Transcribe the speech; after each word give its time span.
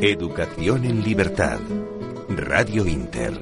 Educación 0.00 0.84
en 0.84 1.02
libertad. 1.02 1.58
Radio 2.28 2.86
Inter. 2.86 3.32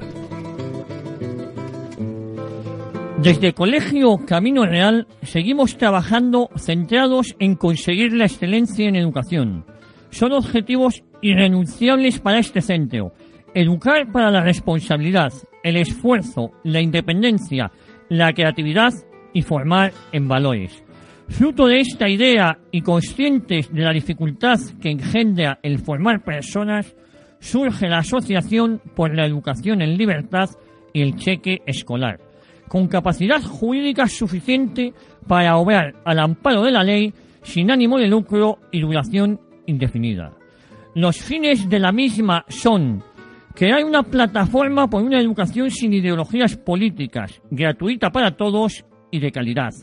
Desde 3.21 3.51
Colegio 3.51 4.15
Camino 4.25 4.65
Real 4.65 5.05
seguimos 5.23 5.77
trabajando 5.77 6.49
centrados 6.55 7.35
en 7.39 7.55
conseguir 7.55 8.13
la 8.13 8.23
excelencia 8.23 8.87
en 8.87 8.95
educación. 8.95 9.65
Son 10.11 10.31
objetivos 10.31 11.03
irrenunciables 11.21 12.21
para 12.21 12.39
este 12.39 12.61
centro. 12.61 13.11
Educar 13.53 14.09
para 14.13 14.31
la 14.31 14.41
responsabilidad, 14.41 15.33
el 15.61 15.75
esfuerzo, 15.75 16.51
la 16.63 16.79
independencia, 16.79 17.69
la 18.07 18.31
creatividad 18.31 18.93
y 19.33 19.41
formar 19.41 19.91
en 20.13 20.29
valores. 20.29 20.84
Fruto 21.27 21.65
de 21.65 21.79
esta 21.79 22.07
idea 22.07 22.59
y 22.71 22.81
conscientes 22.81 23.73
de 23.73 23.81
la 23.81 23.91
dificultad 23.91 24.59
que 24.79 24.91
engendra 24.91 25.59
el 25.63 25.79
formar 25.79 26.23
personas, 26.23 26.95
surge 27.39 27.89
la 27.89 27.99
Asociación 27.99 28.79
por 28.95 29.13
la 29.13 29.25
Educación 29.25 29.81
en 29.81 29.97
Libertad 29.97 30.49
y 30.93 31.01
el 31.01 31.15
Cheque 31.15 31.61
Escolar, 31.65 32.19
con 32.67 32.87
capacidad 32.87 33.41
jurídica 33.41 34.07
suficiente 34.07 34.93
para 35.27 35.57
obrar 35.57 35.95
al 36.05 36.19
amparo 36.19 36.63
de 36.63 36.71
la 36.71 36.83
ley 36.83 37.13
sin 37.41 37.71
ánimo 37.71 37.97
de 37.97 38.07
lucro 38.07 38.59
y 38.71 38.81
duración 38.81 39.41
indefinida. 39.65 40.31
Los 40.93 41.17
fines 41.17 41.67
de 41.67 41.79
la 41.79 41.91
misma 41.91 42.45
son 42.47 43.03
crear 43.55 43.83
una 43.83 44.03
plataforma 44.03 44.89
por 44.89 45.03
una 45.03 45.19
educación 45.19 45.69
sin 45.71 45.91
ideologías 45.91 46.55
políticas, 46.55 47.41
gratuita 47.49 48.11
para 48.11 48.37
todos 48.37 48.85
y 49.11 49.19
de 49.19 49.31
calidad 49.31 49.73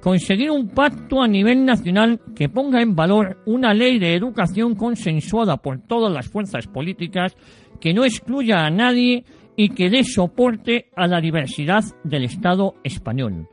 conseguir 0.00 0.50
un 0.50 0.68
pacto 0.68 1.22
a 1.22 1.28
nivel 1.28 1.64
nacional 1.64 2.20
que 2.34 2.48
ponga 2.48 2.80
en 2.80 2.96
valor 2.96 3.42
una 3.46 3.74
ley 3.74 3.98
de 3.98 4.14
educación 4.14 4.74
consensuada 4.74 5.58
por 5.58 5.80
todas 5.80 6.12
las 6.12 6.28
fuerzas 6.28 6.66
políticas, 6.66 7.36
que 7.80 7.92
no 7.94 8.04
excluya 8.04 8.64
a 8.64 8.70
nadie 8.70 9.24
y 9.56 9.70
que 9.70 9.90
dé 9.90 10.04
soporte 10.04 10.90
a 10.96 11.06
la 11.06 11.20
diversidad 11.20 11.84
del 12.02 12.24
Estado 12.24 12.74
español. 12.82 13.48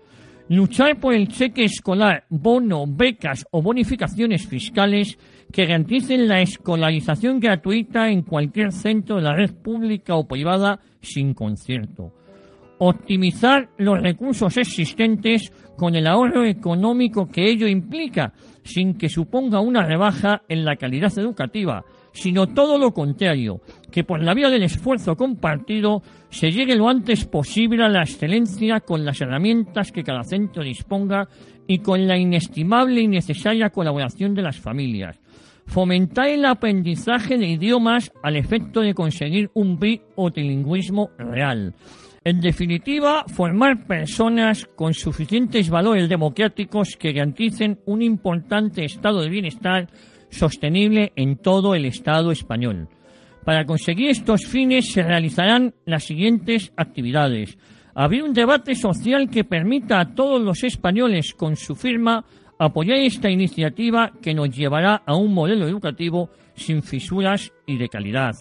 Luchar 0.49 0.97
por 0.97 1.13
el 1.13 1.27
cheque 1.27 1.65
escolar, 1.65 2.23
bono, 2.29 2.85
becas 2.87 3.45
o 3.51 3.61
bonificaciones 3.61 4.47
fiscales 4.47 5.17
que 5.51 5.65
garanticen 5.65 6.29
la 6.29 6.41
escolarización 6.41 7.41
gratuita 7.41 8.09
en 8.09 8.21
cualquier 8.21 8.71
centro 8.71 9.17
de 9.17 9.23
la 9.23 9.35
red 9.35 9.53
pública 9.53 10.15
o 10.15 10.27
privada 10.27 10.79
sin 11.01 11.33
concierto 11.33 12.13
optimizar 12.79 13.69
los 13.77 14.01
recursos 14.01 14.57
existentes 14.57 15.51
con 15.77 15.95
el 15.95 16.07
ahorro 16.07 16.45
económico 16.45 17.27
que 17.27 17.49
ello 17.49 17.67
implica, 17.67 18.33
sin 18.63 18.95
que 18.95 19.09
suponga 19.09 19.59
una 19.59 19.83
rebaja 19.83 20.41
en 20.49 20.65
la 20.65 20.75
calidad 20.75 21.17
educativa, 21.17 21.85
sino 22.11 22.47
todo 22.47 22.77
lo 22.77 22.91
contrario, 22.91 23.61
que 23.91 24.03
por 24.03 24.21
la 24.21 24.33
vía 24.33 24.49
del 24.49 24.63
esfuerzo 24.63 25.15
compartido 25.15 26.01
se 26.29 26.51
llegue 26.51 26.75
lo 26.75 26.89
antes 26.89 27.25
posible 27.25 27.83
a 27.83 27.89
la 27.89 28.01
excelencia 28.01 28.79
con 28.79 29.05
las 29.05 29.21
herramientas 29.21 29.91
que 29.91 30.03
cada 30.03 30.23
centro 30.23 30.63
disponga 30.63 31.27
y 31.67 31.79
con 31.79 32.07
la 32.07 32.17
inestimable 32.17 33.01
y 33.01 33.07
necesaria 33.07 33.69
colaboración 33.69 34.33
de 34.33 34.41
las 34.41 34.57
familias. 34.57 35.19
Fomentar 35.67 36.29
el 36.29 36.45
aprendizaje 36.45 37.37
de 37.37 37.47
idiomas 37.47 38.11
al 38.23 38.37
efecto 38.37 38.81
de 38.81 38.93
conseguir 38.93 39.51
un 39.53 39.77
bi 39.77 40.01
o 40.15 40.29
real 40.29 41.75
en 42.27 42.41
definitiva, 42.41 43.23
formar 43.33 43.87
personas 43.87 44.65
con 44.75 44.93
suficientes 44.93 45.69
valores 45.69 46.09
democráticos 46.09 46.97
que 46.99 47.13
garanticen 47.13 47.79
un 47.85 48.01
importante 48.01 48.83
estado 48.83 49.21
de 49.21 49.29
bienestar 49.29 49.87
sostenible 50.29 51.13
en 51.15 51.37
todo 51.37 51.73
el 51.73 51.85
Estado 51.85 52.33
español. 52.33 52.89
Para 53.45 53.63
conseguir 53.63 54.09
estos 54.09 54.45
fines 54.45 54.91
se 54.91 55.03
realizarán 55.03 55.73
las 55.85 56.03
siguientes 56.03 56.73
actividades. 56.75 57.57
Abrir 57.95 58.23
un 58.23 58.33
debate 58.33 58.75
social 58.75 59.29
que 59.29 59.45
permita 59.45 60.01
a 60.01 60.13
todos 60.13 60.41
los 60.41 60.65
españoles 60.65 61.33
con 61.33 61.55
su 61.55 61.77
firma 61.77 62.25
apoyar 62.59 62.97
esta 62.97 63.29
iniciativa 63.29 64.11
que 64.21 64.33
nos 64.33 64.53
llevará 64.53 65.01
a 65.05 65.15
un 65.15 65.33
modelo 65.33 65.65
educativo 65.65 66.29
sin 66.55 66.83
fisuras 66.83 67.53
y 67.65 67.77
de 67.77 67.87
calidad 67.87 68.35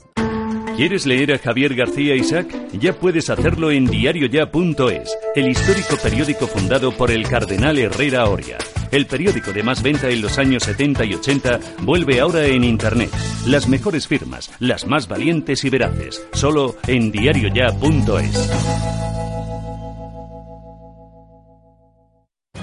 ¿Quieres 0.75 1.05
leer 1.05 1.33
a 1.33 1.37
Javier 1.37 1.75
García 1.75 2.15
Isaac? 2.15 2.47
Ya 2.79 2.93
puedes 2.93 3.29
hacerlo 3.29 3.69
en 3.71 3.85
diarioya.es, 3.85 5.17
el 5.35 5.49
histórico 5.49 5.97
periódico 6.01 6.47
fundado 6.47 6.91
por 6.91 7.11
el 7.11 7.27
cardenal 7.27 7.77
Herrera 7.77 8.25
Oria. 8.25 8.57
El 8.93 9.07
periódico 9.07 9.51
de 9.51 9.63
más 9.63 9.81
venta 9.81 10.07
en 10.07 10.21
los 10.21 10.37
años 10.37 10.61
70 10.61 11.05
y 11.05 11.15
80 11.15 11.59
vuelve 11.81 12.19
ahora 12.19 12.45
en 12.45 12.63
Internet. 12.63 13.09
Las 13.47 13.67
mejores 13.67 14.07
firmas, 14.07 14.51
las 14.59 14.85
más 14.85 15.07
valientes 15.07 15.63
y 15.63 15.71
veraces, 15.71 16.23
solo 16.33 16.75
en 16.85 17.11
diarioya.es. 17.11 19.12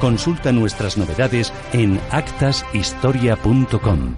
Consulta 0.00 0.52
nuestras 0.52 0.96
novedades 0.98 1.52
en 1.72 1.98
actashistoria.com. 2.10 4.16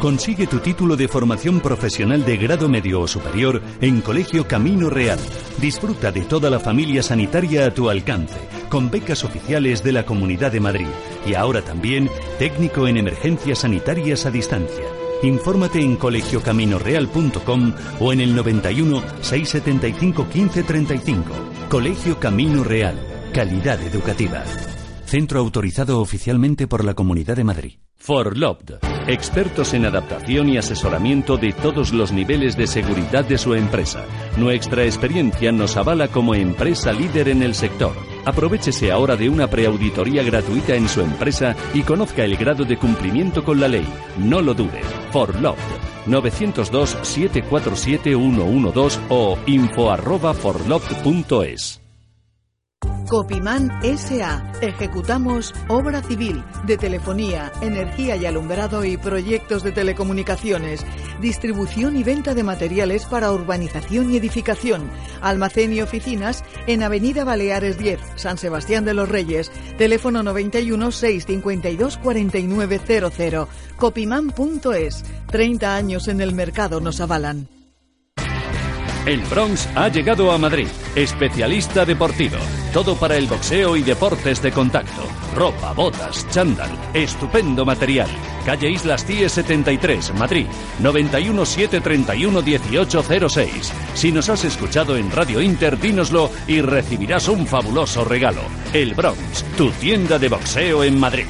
Consigue 0.00 0.48
tu 0.48 0.58
título 0.58 0.96
de 0.96 1.06
formación 1.06 1.60
profesional 1.60 2.24
de 2.24 2.36
grado 2.36 2.68
medio 2.68 3.02
o 3.02 3.06
superior 3.06 3.62
en 3.80 4.00
Colegio 4.00 4.48
Camino 4.48 4.90
Real. 4.90 5.20
Disfruta 5.58 6.10
de 6.10 6.22
toda 6.22 6.50
la 6.50 6.58
familia 6.58 7.04
sanitaria 7.04 7.66
a 7.66 7.74
tu 7.74 7.88
alcance, 7.88 8.40
con 8.68 8.90
becas 8.90 9.22
oficiales 9.24 9.84
de 9.84 9.92
la 9.92 10.04
Comunidad 10.04 10.50
de 10.50 10.58
Madrid 10.60 10.88
y 11.24 11.34
ahora 11.34 11.62
también 11.62 12.10
técnico 12.38 12.88
en 12.88 12.96
emergencias 12.96 13.60
sanitarias 13.60 14.26
a 14.26 14.32
distancia. 14.32 14.86
Infórmate 15.22 15.80
en 15.80 15.94
colegiocaminoreal.com 15.96 17.74
o 18.00 18.12
en 18.12 18.22
el 18.22 18.34
91 18.34 19.02
675 19.20 20.24
1535. 20.24 21.32
Colegio 21.68 22.18
Camino 22.18 22.64
Real 22.64 23.19
calidad 23.30 23.80
educativa. 23.82 24.44
Centro 25.04 25.40
autorizado 25.40 26.00
oficialmente 26.00 26.66
por 26.66 26.84
la 26.84 26.94
Comunidad 26.94 27.36
de 27.36 27.44
Madrid. 27.44 27.72
Forloved, 27.96 28.78
expertos 29.08 29.74
en 29.74 29.84
adaptación 29.84 30.48
y 30.48 30.56
asesoramiento 30.56 31.36
de 31.36 31.52
todos 31.52 31.92
los 31.92 32.12
niveles 32.12 32.56
de 32.56 32.66
seguridad 32.66 33.24
de 33.24 33.36
su 33.36 33.54
empresa. 33.54 34.06
Nuestra 34.38 34.84
experiencia 34.84 35.52
nos 35.52 35.76
avala 35.76 36.08
como 36.08 36.34
empresa 36.34 36.92
líder 36.92 37.28
en 37.28 37.42
el 37.42 37.54
sector. 37.54 37.92
Aprovechese 38.24 38.90
ahora 38.90 39.16
de 39.16 39.28
una 39.28 39.48
preauditoría 39.48 40.22
gratuita 40.22 40.74
en 40.74 40.88
su 40.88 41.02
empresa 41.02 41.54
y 41.74 41.82
conozca 41.82 42.24
el 42.24 42.36
grado 42.36 42.64
de 42.64 42.78
cumplimiento 42.78 43.44
con 43.44 43.60
la 43.60 43.68
ley. 43.68 43.86
No 44.18 44.40
lo 44.40 44.54
dude. 44.54 44.80
Forloved 45.12 45.58
902 46.06 46.98
747 47.02 48.14
112 48.14 49.00
o 49.10 49.38
info 49.46 49.90
arroba 49.90 50.32
forloved.es. 50.32 51.79
Copimán 53.08 53.70
S.A. 53.82 54.52
Ejecutamos 54.60 55.54
obra 55.68 56.02
civil 56.02 56.44
de 56.66 56.76
telefonía, 56.76 57.52
energía 57.60 58.16
y 58.16 58.26
alumbrado 58.26 58.84
y 58.84 58.96
proyectos 58.96 59.62
de 59.62 59.72
telecomunicaciones, 59.72 60.84
distribución 61.20 61.96
y 61.96 62.02
venta 62.02 62.34
de 62.34 62.42
materiales 62.42 63.06
para 63.06 63.32
urbanización 63.32 64.12
y 64.12 64.16
edificación, 64.16 64.90
almacén 65.20 65.72
y 65.72 65.80
oficinas 65.80 66.44
en 66.66 66.82
Avenida 66.82 67.24
Baleares 67.24 67.78
10, 67.78 68.00
San 68.16 68.38
Sebastián 68.38 68.84
de 68.84 68.94
los 68.94 69.08
Reyes, 69.08 69.50
teléfono 69.76 70.22
91 70.22 70.90
652 70.90 71.98
4900. 71.98 73.48
Copimán.es. 73.76 75.04
30 75.26 75.74
años 75.76 76.08
en 76.08 76.20
el 76.20 76.34
mercado 76.34 76.80
nos 76.80 77.00
avalan. 77.00 77.59
El 79.06 79.22
Bronx 79.22 79.66
ha 79.74 79.88
llegado 79.88 80.30
a 80.30 80.36
Madrid. 80.36 80.68
Especialista 80.94 81.86
deportivo. 81.86 82.36
Todo 82.72 82.96
para 82.96 83.16
el 83.16 83.26
boxeo 83.26 83.76
y 83.76 83.82
deportes 83.82 84.42
de 84.42 84.52
contacto. 84.52 85.02
Ropa, 85.34 85.72
botas, 85.72 86.28
chándal. 86.30 86.70
Estupendo 86.92 87.64
material. 87.64 88.10
Calle 88.44 88.70
Islas 88.70 89.06
CIE 89.06 89.28
73, 89.28 90.12
Madrid. 90.14 90.46
91 90.80 91.46
731 91.46 92.42
1806. 92.42 93.72
Si 93.94 94.12
nos 94.12 94.28
has 94.28 94.44
escuchado 94.44 94.96
en 94.96 95.10
Radio 95.10 95.40
Inter, 95.40 95.78
dínoslo 95.78 96.30
y 96.46 96.60
recibirás 96.60 97.28
un 97.28 97.46
fabuloso 97.46 98.04
regalo. 98.04 98.42
El 98.74 98.94
Bronx, 98.94 99.44
tu 99.56 99.70
tienda 99.70 100.18
de 100.18 100.28
boxeo 100.28 100.84
en 100.84 101.00
Madrid. 101.00 101.26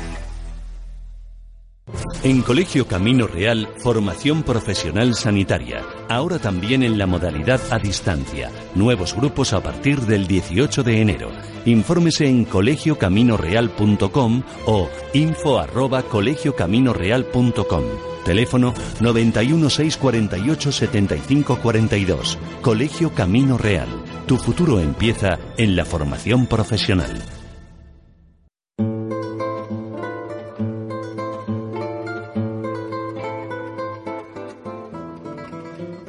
En 2.23 2.43
Colegio 2.43 2.87
Camino 2.87 3.27
Real, 3.27 3.69
formación 3.83 4.43
profesional 4.43 5.15
sanitaria. 5.15 5.83
Ahora 6.09 6.39
también 6.39 6.83
en 6.83 6.99
la 6.99 7.07
modalidad 7.07 7.61
a 7.71 7.79
distancia. 7.79 8.51
Nuevos 8.75 9.17
grupos 9.17 9.55
a 9.55 9.63
partir 9.63 10.01
del 10.03 10.27
18 10.27 10.83
de 10.83 11.01
enero. 11.01 11.31
Infórmese 11.65 12.27
en 12.27 12.45
colegiocaminoreal.com 12.45 14.43
o 14.67 14.91
info 15.15 15.59
arroba 15.59 16.03
colegiocaminoreal.com. 16.03 17.85
Teléfono 18.25 18.75
91 19.01 19.71
648 19.71 20.73
75 20.73 21.59
42. 21.61 22.39
Colegio 22.61 23.15
Camino 23.15 23.57
Real. 23.57 23.89
Tu 24.27 24.37
futuro 24.37 24.79
empieza 24.79 25.39
en 25.57 25.75
la 25.75 25.87
formación 25.87 26.47
profesional. 26.47 27.40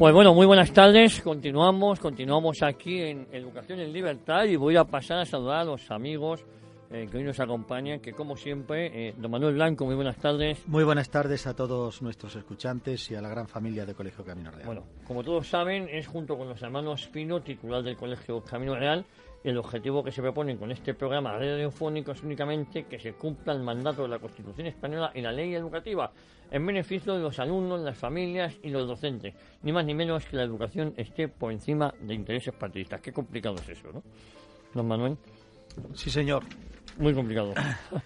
Pues 0.02 0.16
bueno, 0.16 0.34
muy 0.34 0.48
buenas 0.48 0.74
tardes. 0.74 1.22
Continuamos, 1.22 2.00
continuamos 2.00 2.64
aquí 2.64 3.00
en 3.04 3.28
Educación 3.32 3.82
en 3.82 3.94
Libertad 3.94 4.46
y 4.46 4.56
voy 4.56 4.76
a 4.76 4.84
pasar 4.84 5.20
a 5.20 5.26
saludar 5.28 5.60
a 5.60 5.64
los 5.64 5.92
amigos 5.92 6.44
eh, 6.90 7.08
que 7.12 7.18
hoy 7.18 7.24
nos 7.24 7.40
acompañan, 7.40 8.00
que 8.00 8.12
como 8.12 8.36
siempre, 8.36 9.10
eh, 9.10 9.14
don 9.16 9.30
Manuel 9.30 9.54
Blanco, 9.54 9.86
muy 9.86 9.94
buenas 9.94 10.18
tardes. 10.18 10.68
Muy 10.68 10.84
buenas 10.84 11.12
tardes 11.12 11.46
a 11.46 11.56
todos 11.56 12.02
nuestros 12.02 12.36
escuchantes 12.36 13.12
y 13.12 13.16
a 13.16 13.22
la 13.22 13.30
gran 13.30 13.48
familia 13.48 13.86
de 13.86 13.94
Colegio 13.94 14.26
Camino 14.26 14.50
Real. 14.50 14.66
Bueno, 14.66 14.84
como 15.06 15.24
todos 15.24 15.48
saben, 15.48 15.88
es 15.88 16.08
junto 16.08 16.36
con 16.36 16.50
los 16.50 16.60
hermanos 16.64 17.08
Pino, 17.14 17.42
titular 17.42 17.84
del 17.84 17.96
Colegio 17.96 18.42
Camino 18.44 18.74
Real, 18.74 19.06
el 19.44 19.58
objetivo 19.58 20.04
que 20.04 20.12
se 20.12 20.22
proponen 20.22 20.58
con 20.58 20.72
este 20.72 20.94
programa 20.94 21.34
radiofónico 21.34 22.12
es 22.12 22.22
únicamente 22.24 22.86
que 22.86 23.00
se 23.00 23.14
cumpla 23.14 23.54
el 23.54 23.64
mandato 23.64 24.04
de 24.04 24.10
la 24.10 24.20
Constitución 24.20 24.68
Española 24.68 25.12
y 25.16 25.22
la 25.22 25.32
ley 25.32 25.56
educativa 25.56 26.12
en 26.52 26.66
beneficio 26.66 27.14
de 27.14 27.22
los 27.22 27.40
alumnos, 27.40 27.82
las 27.82 27.98
familias 27.98 28.56
y 28.62 28.70
los 28.70 28.88
docentes. 28.88 29.34
Ni 29.64 29.72
más 29.72 29.86
ni 29.86 29.96
menos 29.96 30.26
que 30.26 30.36
la 30.36 30.44
educación 30.44 30.94
esté 30.98 31.28
por 31.30 31.52
encima 31.52 31.94
de 32.02 32.14
intereses 32.14 32.54
partidistas. 32.54 33.02
Qué 33.02 33.14
complicado 33.14 33.56
es 33.56 33.70
eso, 33.70 33.92
¿no? 33.92 34.04
Don 34.74 34.88
Manuel. 34.88 35.18
Sí, 35.94 36.10
señor. 36.10 36.44
Muy 36.98 37.14
complicado. 37.14 37.54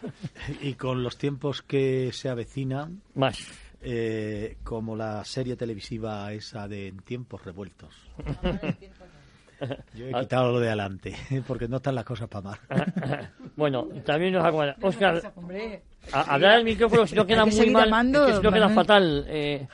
y 0.62 0.76
con 0.76 1.02
los 1.02 1.18
tiempos 1.18 1.64
que 1.64 2.12
se 2.14 2.30
avecinan. 2.30 3.02
Más. 3.16 3.40
Eh, 3.81 4.58
como 4.64 4.96
la 4.96 5.24
serie 5.26 5.56
televisiva 5.56 6.31
esa 6.34 6.68
de 6.68 6.88
En 6.88 7.00
tiempos 7.00 7.44
revueltos. 7.44 7.94
Yo 9.94 10.07
he 10.07 10.13
quitado 10.13 10.52
lo 10.52 10.60
de 10.60 10.68
adelante, 10.68 11.16
porque 11.48 11.68
no 11.68 11.78
están 11.78 11.96
las 11.96 12.06
cosas 12.06 12.28
para 12.28 12.50
más. 12.50 12.60
bueno, 13.56 13.88
también 14.06 14.34
nos 14.34 14.46
acuerda. 14.46 14.75
Oscar, 14.81 15.22
hablar 16.12 16.52
al 16.54 16.63
micrófono 16.63 17.07
si 17.07 17.16
no 17.16 17.25
queda 17.25 17.46
muy 17.46 17.69
mal, 17.72 18.13
si 18.36 18.42
no 18.42 18.52
queda 18.52 18.69
fatal. 18.69 19.25
Eh, 19.28 19.68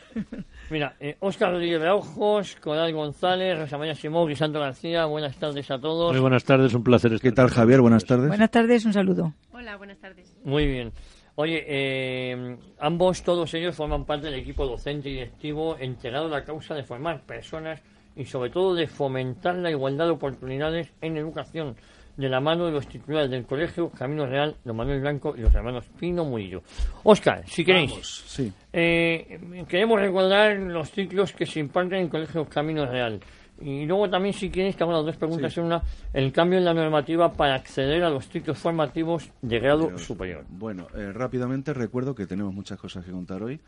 mira, 0.69 0.95
eh, 1.00 1.18
Oscar 1.19 1.51
Rodríguez 1.51 1.81
de 1.81 1.89
Ojos, 1.89 2.57
Coral 2.62 2.94
González, 2.94 3.57
Rosa 3.57 3.78
María 3.78 3.95
Simón 3.95 4.36
Santo 4.36 4.60
García, 4.60 5.06
buenas 5.06 5.36
tardes 5.38 5.69
a 5.72 5.80
todos. 5.80 6.12
Muy 6.12 6.22
buenas 6.22 6.44
tardes, 6.44 6.74
un 6.74 6.83
placer. 6.83 7.19
¿Qué 7.19 7.31
tal, 7.31 7.50
Javier? 7.50 7.81
Buenas 7.81 8.06
tardes. 8.06 8.28
Buenas 8.28 8.51
tardes, 8.51 8.86
un 8.86 8.94
saludo. 8.94 9.33
Hola, 9.51 9.78
buenas 9.78 10.00
tardes. 10.00 10.38
Muy 10.44 10.68
bien. 10.68 10.92
Oye, 11.36 11.63
eh, 11.66 12.57
ambos, 12.80 13.24
todos 13.24 13.54
ellos 13.54 13.75
forman 13.75 14.06
parte 14.06 14.28
del 14.28 14.39
equipo 14.39 14.68
docente 14.68 15.10
y 15.10 15.13
directivo 15.13 15.78
entregado 15.80 16.25
a 16.28 16.30
la 16.30 16.44
causa 16.44 16.75
de 16.75 16.83
formar 16.83 17.22
personas 17.25 17.81
y 18.16 18.25
sobre 18.25 18.50
todo 18.50 18.75
de 18.75 18.88
fomentar 18.88 19.56
la 19.56 19.72
igualdad 19.72 20.06
de 20.06 20.12
oportunidades 20.12 20.90
en 21.02 21.18
educación 21.18 21.75
de 22.18 22.30
la 22.30 22.40
mano 22.40 22.66
de 22.66 22.72
los 22.72 22.88
titulares 22.88 23.31
del 23.31 23.46
Colegio 23.46 23.90
Camino 23.90 24.25
Real, 24.25 24.56
don 24.63 24.75
Manuel 24.75 25.02
Blanco 25.02 25.34
y 25.36 25.42
los 25.42 25.54
hermanos 25.56 25.86
Pino 26.00 26.25
Murillo. 26.25 26.62
Oscar, 27.04 27.44
si 27.48 27.63
queréis, 27.63 27.92
sí. 28.25 28.52
eh, 28.74 29.66
queremos 29.68 30.00
recordar 30.00 30.58
los 30.58 30.92
ciclos 30.92 31.31
que 31.34 31.46
se 31.46 31.60
imparten 31.60 32.00
en 32.00 32.04
el 32.06 32.10
Colegio 32.10 32.46
Camino 32.46 32.86
Real. 32.86 33.19
Y 33.62 33.86
luego 33.86 34.10
también, 34.10 34.34
si 34.34 34.50
queréis, 34.50 34.75
te 34.75 34.84
hago 34.84 34.92
las 34.92 35.06
dos 35.06 35.18
preguntas 35.18 35.56
en 35.56 35.66
una. 35.66 35.84
El 36.14 36.31
cambio 36.31 36.57
en 36.57 36.66
la 36.66 36.74
normativa 36.74 37.31
para 37.31 37.56
acceder 37.56 38.04
a 38.04 38.10
los 38.10 38.28
ciclos 38.28 38.57
formativos 38.57 39.30
de 39.42 39.60
grado 39.60 39.98
superior. 40.00 40.44
Bueno, 40.50 40.88
eh, 40.96 41.12
rápidamente 41.14 41.72
recuerdo 41.74 42.16
que 42.16 42.25
tenemos 42.25 42.54
muchas 42.54 42.80
cosas 42.80 43.06
que 43.06 43.12
contar 43.12 43.44
hoy. 43.44 43.60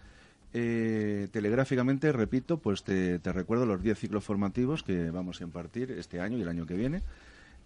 Eh, 0.56 1.30
telegráficamente, 1.32 2.12
repito, 2.12 2.58
pues 2.58 2.84
te, 2.84 3.20
recuerdo 3.24 3.66
los 3.66 3.82
10 3.82 3.98
ciclos 3.98 4.24
formativos 4.24 4.84
que 4.84 5.10
vamos 5.10 5.42
a 5.42 5.44
impartir 5.44 5.92
este 5.92 6.22
año 6.22 6.38
y 6.38 6.44
el 6.44 6.48
año 6.48 6.68
que 6.68 6.76
viene, 6.76 7.02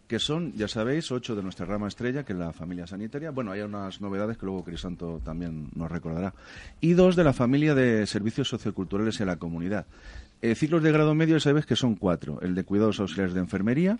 que 0.08 0.20
son, 0.20 0.54
ya 0.54 0.70
sabéis, 0.70 1.12
8 1.12 1.36
de 1.36 1.44
nuestra 1.44 1.66
rama 1.66 1.90
estrella, 1.90 2.24
que 2.24 2.32
es 2.32 2.40
la 2.40 2.54
familia 2.54 2.88
sanitaria. 2.88 3.32
Bueno, 3.32 3.52
hay 3.52 3.60
unas 3.60 4.00
novedades 4.00 4.38
que 4.38 4.46
luego 4.46 4.64
Crisanto 4.64 5.22
también 5.24 5.68
nos 5.76 5.92
recordará. 5.92 6.34
Y 6.80 6.94
dos 6.94 7.18
de 7.18 7.26
la 7.26 7.34
familia 7.34 7.76
de 7.76 8.08
servicios 8.08 8.48
socioculturales 8.48 9.20
en 9.20 9.28
la 9.28 9.36
comunidad. 9.36 9.86
Eh, 10.42 10.56
ciclos 10.56 10.82
de 10.82 10.94
grado 10.94 11.14
medio, 11.14 11.42
sabéis 11.42 11.66
que 11.66 11.76
son 11.76 11.96
cuatro. 11.96 12.40
El 12.42 12.56
de 12.56 12.64
cuidados 12.64 13.02
auxiliares 13.02 13.34
de 13.34 13.42
enfermería, 13.42 14.00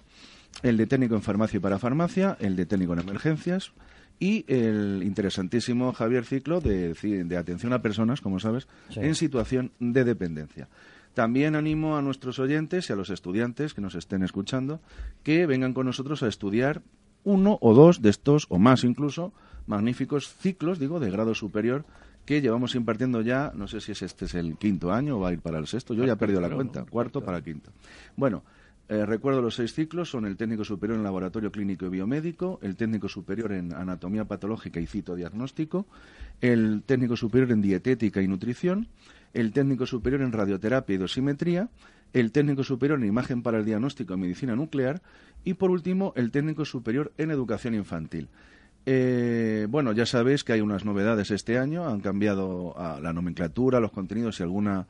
el 0.64 0.78
de 0.78 0.88
técnico 0.88 1.16
en 1.16 1.24
farmacia 1.24 1.58
y 1.58 1.60
para 1.60 1.78
farmacia, 1.78 2.38
el 2.40 2.56
de 2.56 2.66
técnico 2.66 2.94
en 2.94 3.00
emergencias, 3.00 3.74
y 4.20 4.46
el 4.48 5.04
interesantísimo 5.04 5.94
Javier 5.94 6.26
Ciclo 6.26 6.62
de, 6.62 6.94
de 6.94 7.38
atención 7.38 7.74
a 7.74 7.82
personas, 7.82 8.22
como 8.22 8.40
sabes, 8.40 8.68
en 8.96 9.16
situación 9.16 9.72
de 9.80 10.04
dependencia. 10.04 10.68
También 11.14 11.56
animo 11.56 11.98
a 11.98 12.02
nuestros 12.02 12.38
oyentes 12.40 12.90
y 12.90 12.94
a 12.94 12.96
los 12.96 13.10
estudiantes 13.10 13.74
que 13.74 13.82
nos 13.82 13.96
estén 13.96 14.24
escuchando 14.24 14.80
que 15.24 15.46
vengan 15.48 15.74
con 15.74 15.86
nosotros 15.86 16.22
a 16.22 16.28
estudiar 16.28 16.82
uno 17.24 17.58
o 17.62 17.74
dos 17.74 18.02
de 18.02 18.10
estos, 18.10 18.46
o 18.50 18.60
más 18.60 18.84
incluso, 18.84 19.34
magníficos 19.66 20.34
ciclos, 20.34 20.80
digo, 20.80 21.00
de 21.00 21.12
grado 21.12 21.36
superior 21.36 21.86
que 22.26 22.42
llevamos 22.42 22.76
impartiendo 22.76 23.22
ya, 23.22 23.52
no 23.56 23.68
sé 23.68 23.80
si 23.80 23.94
es 23.94 24.02
este 24.02 24.26
es 24.26 24.36
el 24.36 24.58
quinto 24.58 24.92
año 24.92 25.18
o 25.18 25.22
va 25.22 25.30
a 25.30 25.34
ir 25.34 25.40
para 25.40 25.60
el 25.60 25.66
sexto, 25.66 25.94
yo 25.94 26.06
ya 26.06 26.14
he 26.14 26.18
perdido 26.18 26.42
la 26.42 26.50
cuenta, 26.50 26.84
cuarto 26.84 27.24
para 27.24 27.42
quinto. 27.42 27.72
Bueno, 28.18 28.44
eh, 28.90 29.06
recuerdo 29.06 29.42
los 29.42 29.56
seis 29.56 29.74
ciclos, 29.74 30.10
son 30.10 30.26
el 30.26 30.38
técnico 30.38 30.64
superior 30.64 30.98
en 30.98 31.04
laboratorio 31.04 31.52
clínico 31.52 31.86
y 31.86 31.90
biomédico, 31.90 32.58
el 32.62 32.78
técnico 32.78 33.10
superior 33.10 33.52
en 33.52 33.74
anatomía 33.74 34.26
patológica 34.26 34.80
y 34.80 34.88
citodiagnóstico, 34.88 35.88
el 36.40 36.84
técnico 36.86 37.18
superior 37.18 37.52
en 37.52 37.62
dietética 37.62 38.22
y 38.22 38.28
nutrición, 38.30 38.88
el 39.34 39.52
técnico 39.52 39.86
superior 39.86 40.22
en 40.22 40.32
radioterapia 40.32 40.96
y 40.96 40.98
dosimetría, 40.98 41.70
el 42.14 42.32
técnico 42.32 42.64
superior 42.64 42.98
en 43.00 43.08
imagen 43.08 43.44
para 43.44 43.58
el 43.58 43.66
diagnóstico 43.66 44.14
y 44.14 44.18
medicina 44.18 44.56
nuclear 44.56 45.02
y, 45.44 45.56
por 45.56 45.70
último, 45.70 46.14
el 46.16 46.32
técnico 46.32 46.64
superior 46.64 47.12
en 47.18 47.32
educación 47.32 47.74
infantil. 47.74 48.30
Eh, 48.86 49.68
bueno, 49.70 49.92
ya 49.92 50.06
sabéis 50.06 50.46
que 50.46 50.54
hay 50.54 50.62
unas 50.62 50.86
novedades 50.86 51.30
este 51.32 51.58
año, 51.58 51.86
han 51.90 52.00
cambiado 52.00 52.74
la 53.02 53.12
nomenclatura, 53.12 53.82
los 53.82 53.92
contenidos 53.92 54.40
y 54.40 54.44
alguna 54.44 54.88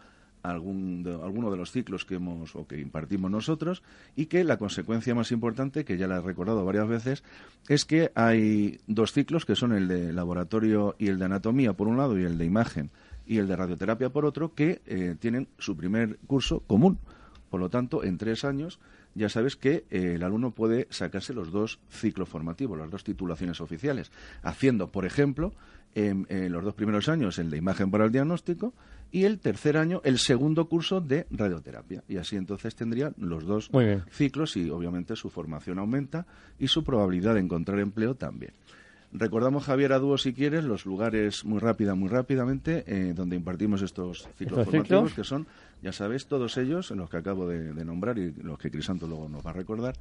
algún 0.50 1.04
de, 1.04 1.14
alguno 1.14 1.52
de 1.52 1.58
los 1.58 1.72
ciclos 1.72 2.06
que 2.06 2.16
hemos 2.16 2.56
o 2.56 2.68
que 2.68 2.80
impartimos 2.80 3.30
nosotros 3.30 3.84
y 4.16 4.28
que 4.28 4.44
la 4.44 4.58
consecuencia 4.58 5.16
más 5.16 5.32
importante, 5.32 5.86
que 5.86 5.98
ya 5.98 6.08
la 6.08 6.18
he 6.18 6.22
recordado 6.22 6.66
varias 6.66 6.88
veces, 6.88 7.24
es 7.68 7.86
que 7.86 8.12
hay 8.16 8.80
dos 8.88 9.12
ciclos 9.12 9.46
que 9.46 9.56
son 9.56 9.74
el 9.74 9.88
de 9.88 10.14
laboratorio 10.14 10.96
y 10.98 11.08
el 11.08 11.20
de 11.20 11.26
anatomía 11.26 11.74
por 11.74 11.88
un 11.88 11.98
lado 11.98 12.18
y 12.20 12.24
el 12.24 12.38
de 12.38 12.46
imagen 12.46 12.92
y 13.26 13.38
el 13.38 13.48
de 13.48 13.56
radioterapia 13.56 14.10
por 14.10 14.26
otro, 14.26 14.54
que 14.54 14.82
eh, 14.86 15.16
tienen 15.20 15.50
su 15.58 15.76
primer 15.76 16.18
curso 16.28 16.62
común. 16.62 16.98
Por 17.50 17.60
lo 17.60 17.70
tanto, 17.70 18.04
en 18.04 18.18
tres 18.18 18.46
años 18.46 18.80
ya 19.18 19.30
sabes 19.30 19.56
que 19.56 19.86
eh, 19.90 20.14
el 20.16 20.24
alumno 20.24 20.52
puede 20.52 20.88
sacarse 20.90 21.34
los 21.34 21.52
dos 21.52 21.80
ciclos 21.90 22.30
formativos, 22.30 22.78
las 22.78 22.90
dos 22.90 23.04
titulaciones 23.04 23.60
oficiales, 23.60 24.12
haciendo, 24.44 24.92
por 24.92 25.06
ejemplo, 25.06 25.54
en, 25.96 26.28
los 26.52 26.64
dos 26.64 26.76
primeros 26.76 27.10
años 27.10 27.40
el 27.40 27.50
de 27.50 27.58
imagen 27.58 27.90
para 27.90 28.06
el 28.06 28.12
diagnóstico 28.12 28.74
y 29.12 29.24
el 29.24 29.40
tercer 29.40 29.78
año 29.78 30.02
el 30.04 30.20
segundo 30.20 30.70
curso 30.70 31.02
de 31.02 31.26
radioterapia. 31.32 32.04
Y 32.08 32.18
así 32.18 32.36
entonces 32.36 32.76
tendría 32.76 33.14
los 33.18 33.46
dos 33.46 33.72
ciclos 34.12 34.56
y 34.58 34.70
obviamente 34.70 35.16
su 35.16 35.30
formación 35.30 35.80
aumenta 35.80 36.28
y 36.60 36.68
su 36.68 36.84
probabilidad 36.84 37.34
de 37.34 37.40
encontrar 37.40 37.80
empleo 37.80 38.14
también. 38.14 38.54
Recordamos, 39.14 39.64
Javier 39.64 39.94
Adúo, 39.94 40.18
si 40.18 40.34
quieres, 40.34 40.66
los 40.66 40.86
lugares 40.86 41.46
muy 41.46 41.60
rápida, 41.60 41.96
muy 41.96 42.10
rápidamente, 42.10 42.84
eh, 42.88 43.14
donde 43.14 43.38
impartimos 43.38 43.82
estos 43.82 44.28
ciclos 44.38 44.66
formativos, 44.66 45.14
que 45.14 45.24
son, 45.24 45.48
ya 45.82 45.92
sabéis, 45.92 46.28
todos 46.28 46.58
ellos, 46.58 46.92
los 46.92 47.10
que 47.10 47.18
acabo 47.18 47.48
de, 47.48 47.86
nombrar 47.86 48.18
y 48.18 48.34
los 48.42 48.58
que 48.58 48.72
Crisanto 48.72 49.08
luego 49.08 49.30
nos 49.30 49.46
va 49.46 49.52
a 49.52 49.54
recordar, 49.54 49.96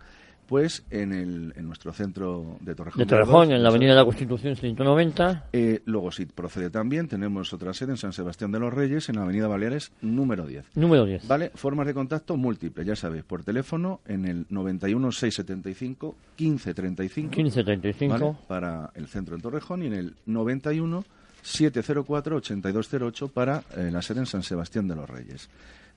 pues 0.46 0.84
en, 0.90 1.12
el, 1.12 1.52
en 1.56 1.66
nuestro 1.66 1.92
centro 1.92 2.56
de 2.60 2.74
Torrejón. 2.74 3.00
De 3.00 3.06
Torrejón, 3.06 3.52
en 3.52 3.62
la 3.62 3.68
Avenida 3.68 3.90
de 3.90 3.96
la 3.96 4.04
Constitución 4.04 4.56
190. 4.56 5.48
Eh, 5.52 5.82
luego, 5.84 6.12
si 6.12 6.26
procede 6.26 6.70
también, 6.70 7.08
tenemos 7.08 7.52
otra 7.52 7.74
sede 7.74 7.92
en 7.92 7.96
San 7.96 8.12
Sebastián 8.12 8.52
de 8.52 8.60
los 8.60 8.72
Reyes, 8.72 9.08
en 9.08 9.16
la 9.16 9.22
Avenida 9.22 9.48
Baleares, 9.48 9.92
número 10.00 10.46
10. 10.46 10.76
Número 10.76 11.04
10. 11.04 11.26
Vale, 11.26 11.50
formas 11.54 11.86
de 11.86 11.94
contacto 11.94 12.36
múltiples, 12.36 12.86
ya 12.86 12.96
sabéis, 12.96 13.24
por 13.24 13.44
teléfono 13.44 14.00
en 14.06 14.24
el 14.24 14.46
91 14.48 15.12
675 15.12 16.16
1535. 16.38 17.36
1535. 17.36 18.12
¿vale? 18.12 18.36
Para 18.46 18.90
el 18.94 19.08
centro 19.08 19.34
en 19.34 19.42
Torrejón 19.42 19.82
y 19.82 19.86
en 19.86 19.94
el 19.94 20.14
91 20.26 21.04
704 21.46 22.36
8208 22.36 23.28
para 23.28 23.62
eh, 23.76 23.90
la 23.92 24.00
sede 24.02 24.18
en 24.20 24.26
San 24.26 24.42
Sebastián 24.42 24.86
de 24.88 24.96
los 24.96 25.08
Reyes. 25.08 25.48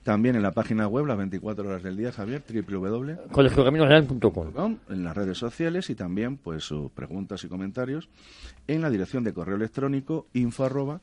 También 0.04 0.36
en 0.36 0.42
la 0.42 0.52
página 0.52 0.86
web, 0.88 1.04
las 1.06 1.18
24 1.18 1.68
horas 1.68 1.82
del 1.82 1.94
día, 1.96 2.12
Javier, 2.12 2.42
www.colegiocaminosreal.com. 2.48 4.78
En 4.88 5.04
las 5.04 5.14
redes 5.14 5.36
sociales 5.36 5.90
y 5.90 5.94
también 5.94 6.38
pues 6.38 6.64
sus 6.64 6.90
preguntas 6.92 7.44
y 7.44 7.48
comentarios 7.48 8.08
en 8.66 8.80
la 8.80 8.88
dirección 8.88 9.22
de 9.24 9.34
correo 9.34 9.56
electrónico 9.56 10.26
info 10.32 10.64
arroba 10.64 11.02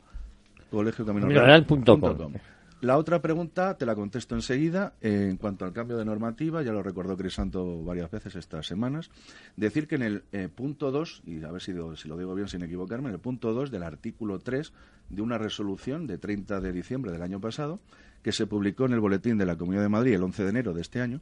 La 2.80 2.98
otra 2.98 3.24
pregunta 3.24 3.76
te 3.76 3.88
la 3.88 3.96
contesto 3.96 4.36
enseguida. 4.36 4.94
en 5.02 5.38
cuanto 5.38 5.66
al 5.66 5.74
cambio 5.74 5.98
de 5.98 6.06
normativa, 6.06 6.62
ya 6.62 6.72
lo 6.72 6.84
recordó 6.84 7.18
Crisanto 7.18 7.84
varias 7.84 8.12
veces 8.12 8.36
estas 8.36 8.68
semanas, 8.68 9.10
decir 9.56 9.88
que 9.88 9.96
en 9.96 10.04
el 10.04 10.24
eh, 10.32 10.48
punto 10.48 10.92
2, 10.92 11.24
y 11.26 11.44
a 11.44 11.52
ver 11.52 11.62
si, 11.62 11.74
si, 11.96 12.08
lo 12.08 12.18
digo 12.18 12.36
bien 12.36 12.48
sin 12.48 12.62
equivocarme, 12.62 13.10
en 13.10 13.16
el 13.16 13.20
punto 13.20 13.52
2 13.54 13.72
del 13.72 13.82
artículo 13.82 14.38
3 14.40 14.74
de 15.10 15.22
una 15.24 15.40
resolución 15.40 16.06
de 16.06 16.20
30 16.20 16.62
de 16.62 16.72
diciembre 16.72 17.12
del 17.12 17.24
año 17.24 17.42
pasado, 17.42 17.80
que 18.22 18.32
se 18.32 18.46
publicó 18.46 18.86
en 18.86 18.94
el 18.94 19.00
Boletín 19.00 19.40
de 19.40 19.48
la 19.48 19.58
Comunidad 19.58 19.82
de 19.82 19.90
Madrid 19.90 20.14
el 20.14 20.24
11 20.24 20.44
de 20.44 20.50
enero 20.50 20.74
de 20.74 20.82
este 20.82 21.02
año, 21.02 21.22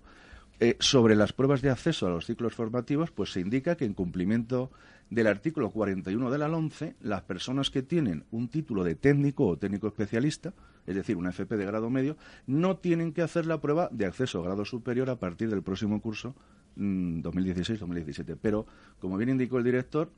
eh, 0.60 0.76
sobre 0.80 1.16
las 1.16 1.32
pruebas 1.32 1.62
de 1.62 1.70
acceso 1.70 2.08
a 2.08 2.10
los 2.10 2.26
ciclos 2.26 2.54
formativos, 2.54 3.12
pues 3.12 3.32
se 3.32 3.40
indica 3.40 3.76
que 3.76 3.86
en 3.86 3.94
cumplimiento 3.94 4.72
del 5.10 5.28
artículo 5.28 5.70
41 5.70 6.32
de 6.32 6.38
la 6.38 6.48
11, 6.48 6.96
las 7.02 7.22
personas 7.24 7.70
que 7.70 7.84
tienen 7.84 8.26
un 8.32 8.48
título 8.48 8.84
de 8.84 8.96
técnico 8.96 9.48
o 9.48 9.58
técnico 9.58 9.88
especialista, 9.88 10.54
es 10.88 10.96
decir, 10.96 11.18
una 11.18 11.30
FP 11.30 11.58
de 11.58 11.66
grado 11.66 11.90
medio, 11.90 12.18
no 12.48 12.78
tienen 12.78 13.14
que 13.14 13.22
hacer 13.22 13.46
la 13.46 13.62
prueba 13.62 13.90
de 13.92 14.06
acceso 14.06 14.40
a 14.40 14.44
grado 14.44 14.66
superior 14.66 15.10
a 15.10 15.20
partir 15.20 15.50
del 15.50 15.64
próximo 15.64 16.02
curso 16.02 16.36
2016-2017. 16.78 18.36
Mm, 18.36 18.40
Pero, 18.42 18.66
como 19.00 19.18
bien 19.18 19.30
indicó 19.30 19.58
el 19.58 19.64
director, 19.64 20.10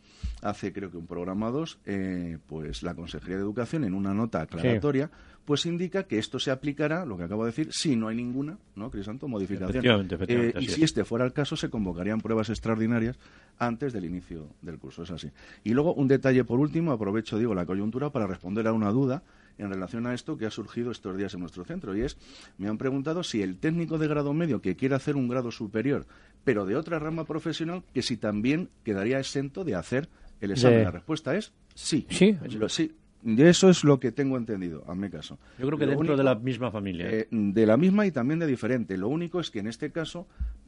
hace 0.42 0.74
creo 0.74 0.92
que 0.92 0.98
un 0.98 1.08
programa 1.08 1.50
2, 1.50 1.80
eh, 1.86 2.38
pues 2.48 2.84
la 2.84 2.96
Consejería 2.96 3.38
de 3.38 3.44
Educación, 3.44 3.84
en 3.84 3.94
una 3.94 4.14
nota 4.14 4.42
aclaratoria, 4.42 5.10
pues 5.48 5.66
indica 5.66 6.04
que 6.04 6.18
esto 6.18 6.40
se 6.40 6.52
aplicará, 6.52 7.06
lo 7.06 7.18
que 7.18 7.24
acabo 7.24 7.46
de 7.46 7.52
decir, 7.52 7.70
si 7.72 7.96
no 7.96 8.10
hay 8.10 8.18
ninguna, 8.18 8.58
¿no, 8.76 8.92
Crisanto? 8.92 9.30
Modificación. 9.30 10.10
Eh, 10.28 10.54
y 10.60 10.68
si 10.68 10.84
este 10.84 11.06
fuera 11.06 11.24
el 11.24 11.32
caso, 11.32 11.56
se 11.56 11.70
convocarían 11.70 12.20
pruebas 12.20 12.50
extraordinarias 12.50 13.18
antes 13.58 13.94
del 13.94 14.04
inicio 14.04 14.50
del 14.62 14.78
curso. 14.78 15.04
Es 15.04 15.12
así. 15.12 15.32
Y 15.64 15.74
luego, 15.74 15.94
un 15.94 16.10
detalle 16.10 16.44
por 16.44 16.60
último, 16.60 16.92
aprovecho, 16.92 17.38
digo, 17.38 17.56
la 17.56 17.66
coyuntura 17.66 18.10
para 18.10 18.28
responder 18.28 18.68
a 18.68 18.74
una 18.74 18.92
duda 18.92 19.24
en 19.58 19.70
relación 19.72 20.06
a 20.08 20.14
esto 20.14 20.38
que 20.38 20.46
ha 20.46 20.52
surgido 20.52 20.92
estos 20.92 21.18
días 21.18 21.34
en 21.34 21.42
nuestro 21.42 21.64
centro. 21.66 21.96
Y 21.96 22.02
es, 22.02 22.18
me 22.58 22.68
han 22.68 22.78
preguntado 22.78 23.24
si 23.24 23.42
el 23.42 23.58
técnico 23.58 23.98
de 23.98 24.08
grado 24.08 24.34
medio 24.34 24.62
que 24.62 24.76
quiere 24.76 24.96
hacer 24.96 25.16
un 25.16 25.28
grado 25.28 25.52
superior, 25.52 26.06
pero 26.44 26.66
de 26.66 26.76
otra 26.76 27.00
rama 27.00 27.26
profesional, 27.26 27.84
que 27.94 28.02
si 28.02 28.18
también 28.18 28.70
quedaría 28.84 29.20
exento 29.20 29.64
de 29.64 29.76
hacer 29.76 30.10
el 30.42 30.52
examen. 30.52 30.84
La 30.84 30.92
respuesta 30.92 31.36
es 31.36 31.54
sí. 31.74 32.06
Sí. 32.10 32.38
sí. 32.68 32.96
Y 33.24 33.42
eso 33.42 33.70
es 33.70 33.84
lo 33.84 34.00
que 34.00 34.12
tengo 34.12 34.38
entendido, 34.38 34.84
hazme 34.88 35.10
caso. 35.10 35.40
Yo 35.58 35.66
creo 35.68 35.80
que 35.80 35.88
dentro 35.88 36.16
de 36.16 36.24
la 36.24 36.36
misma 36.36 36.72
familia. 36.72 37.10
¿eh? 37.10 37.20
Eh, 37.22 37.28
de 37.30 37.66
la 37.66 37.76
misma 37.76 38.06
y 38.06 38.12
también 38.12 38.40
de 38.40 38.48
diferente. 38.48 38.96
Lo 38.98 39.10
único 39.10 39.40
es 39.40 39.50
que 39.50 39.60
en 39.60 39.68
este 39.68 39.92
caso 39.92 40.28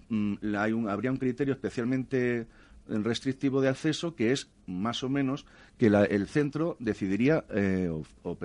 mm, 0.09 0.55
hay 0.57 0.73
un, 0.73 0.89
habría 0.89 1.11
un 1.11 1.17
criterio 1.17 1.53
especialmente 1.53 2.47
restrictivo 2.89 3.61
de 3.61 3.69
acceso 3.69 4.15
que 4.15 4.31
es 4.31 4.49
más 4.65 5.03
o 5.03 5.09
menos 5.09 5.45
que 5.77 5.87
el 5.87 6.27
centro 6.27 6.75
decidiría 6.79 7.45
eh, 7.49 7.89
o, 8.23 8.37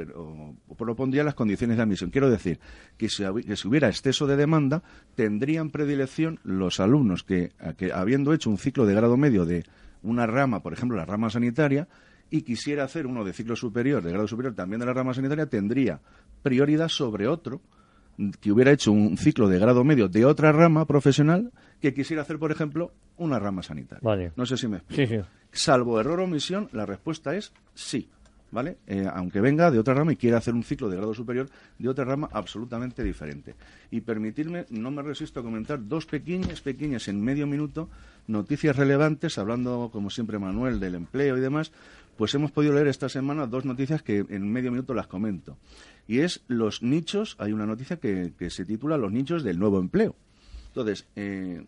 propondría 0.77 1.25
las 1.25 1.35
condiciones 1.35 1.77
de 1.77 1.83
admisión. 1.83 2.11
Quiero 2.11 2.31
decir 2.31 2.61
que 2.97 3.09
si, 3.09 3.25
hubiera 3.25 3.89
exceso 3.89 4.27
de 4.27 4.37
demanda, 4.37 4.83
tendrían 5.15 5.71
predilección 5.71 6.39
los 6.45 6.81
alumnos 6.81 7.25
que, 7.25 7.53
habiendo 7.93 8.33
hecho 8.33 8.51
un 8.51 8.59
ciclo 8.59 8.87
de 8.87 8.95
grado 8.95 9.17
medio 9.17 9.45
de 9.45 9.65
una 10.03 10.27
rama, 10.27 10.63
por 10.63 10.73
ejemplo, 10.73 10.97
la 10.97 11.07
rama 11.07 11.31
sanitaria, 11.31 11.89
y 12.31 12.43
quisiera 12.43 12.85
hacer 12.85 13.07
uno 13.07 13.25
de 13.25 13.33
ciclo 13.33 13.57
superior, 13.57 14.03
de 14.03 14.11
grado 14.11 14.29
superior 14.29 14.55
también 14.55 14.81
de 14.81 14.87
la 14.87 14.93
rama 14.93 15.15
sanitaria, 15.15 15.47
tendría 15.47 16.01
prioridad 16.43 16.89
sobre 16.89 17.27
otro 17.27 17.61
que 18.41 18.53
hubiera 18.53 18.73
hecho 18.73 18.93
un 18.93 19.17
ciclo 19.17 19.49
de 19.49 19.59
grado 19.59 19.85
medio 19.85 20.09
de 20.09 20.25
otra 20.25 20.53
rama 20.53 20.87
profesional 20.87 21.53
que 21.81 21.93
quisiera 21.93 22.23
hacer, 22.23 22.39
por 22.39 22.51
ejemplo, 22.51 22.93
una 23.17 23.39
rama 23.39 23.63
sanitaria. 23.63 24.33
No 24.37 24.47
sé 24.47 24.57
si 24.57 24.69
me 24.69 24.79
explico. 24.79 25.27
Salvo 25.53 26.01
error 26.01 26.21
o 26.21 26.25
omisión, 26.25 26.69
la 26.73 26.87
respuesta 26.87 27.35
es 27.35 27.53
sí. 27.75 28.09
¿Vale? 28.51 28.77
Eh, 28.87 29.05
aunque 29.13 29.41
venga 29.41 29.69
de 29.73 29.81
otra 29.81 29.95
rama 29.95 30.13
y 30.13 30.17
quiera 30.17 30.39
hacer 30.39 30.55
un 30.55 30.63
ciclo 30.63 30.89
de 30.89 30.97
grado 30.97 31.13
superior 31.13 31.49
de 31.77 31.89
otra 31.89 32.05
rama 32.05 32.29
absolutamente 32.31 33.03
diferente. 33.03 33.57
Y 33.91 34.03
permitirme, 34.03 34.65
no 34.71 34.93
me 34.93 35.03
resisto 35.03 35.41
a 35.41 35.43
comentar 35.43 35.85
dos 35.89 36.07
pequeñas, 36.07 36.61
pequeñas 36.61 37.09
en 37.09 37.21
medio 37.21 37.49
minuto, 37.49 37.89
noticias 38.29 38.77
relevantes, 38.77 39.39
hablando, 39.39 39.91
como 39.93 40.09
siempre, 40.09 40.39
Manuel, 40.39 40.79
del 40.79 40.95
empleo 40.95 41.37
y 41.37 41.41
demás, 41.41 41.73
pues 42.17 42.35
hemos 42.35 42.51
podido 42.51 42.75
leer 42.75 42.89
esta 42.89 43.09
semana 43.09 43.47
dos 43.47 43.65
noticias 43.65 44.03
que 44.03 44.25
en 44.29 44.53
medio 44.53 44.71
minuto 44.71 44.95
las 44.95 45.07
comento. 45.07 45.57
Y 46.07 46.21
es 46.21 46.43
los 46.49 46.83
nichos, 46.83 47.37
hay 47.39 47.53
una 47.53 47.67
noticia 47.67 47.97
que 47.97 48.51
se 48.51 48.65
titula 48.65 48.99
Los 48.99 49.13
nichos 49.13 49.43
del 49.43 49.59
nuevo 49.59 49.79
empleo. 49.79 50.15
Entonces, 50.75 51.07
eh, 51.15 51.65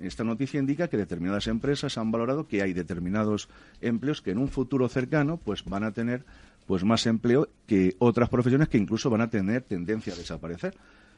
esta 0.00 0.24
noticia 0.24 0.58
indica 0.58 0.88
que 0.88 0.96
determinadas 0.96 1.46
empresas 1.46 1.98
han 1.98 2.10
valorado 2.10 2.48
que 2.48 2.62
hay 2.62 2.72
determinados 2.72 3.50
empleos 3.82 4.22
que 4.22 4.30
en 4.30 4.38
un 4.38 4.48
futuro 4.48 4.88
cercano 4.88 5.36
pues 5.36 5.62
van 5.66 5.84
a 5.84 5.92
tener 5.92 6.24
pues 6.66 6.82
más 6.82 7.04
empleo 7.04 7.50
que 7.66 7.96
otras 7.98 8.30
profesiones 8.30 8.70
que 8.70 8.78
incluso 8.78 9.10
van 9.10 9.20
a 9.20 9.28
tener 9.28 9.60
tendencia 9.64 10.14
a 10.14 10.16
desaparecer. 10.16 10.74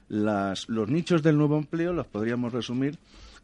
los 0.09 0.89
nichos 0.89 1.23
del 1.23 1.39
nuevo 1.39 1.57
empleo 1.59 1.93
los 1.93 2.09
podríamos 2.09 2.53
resumir, 2.53 2.99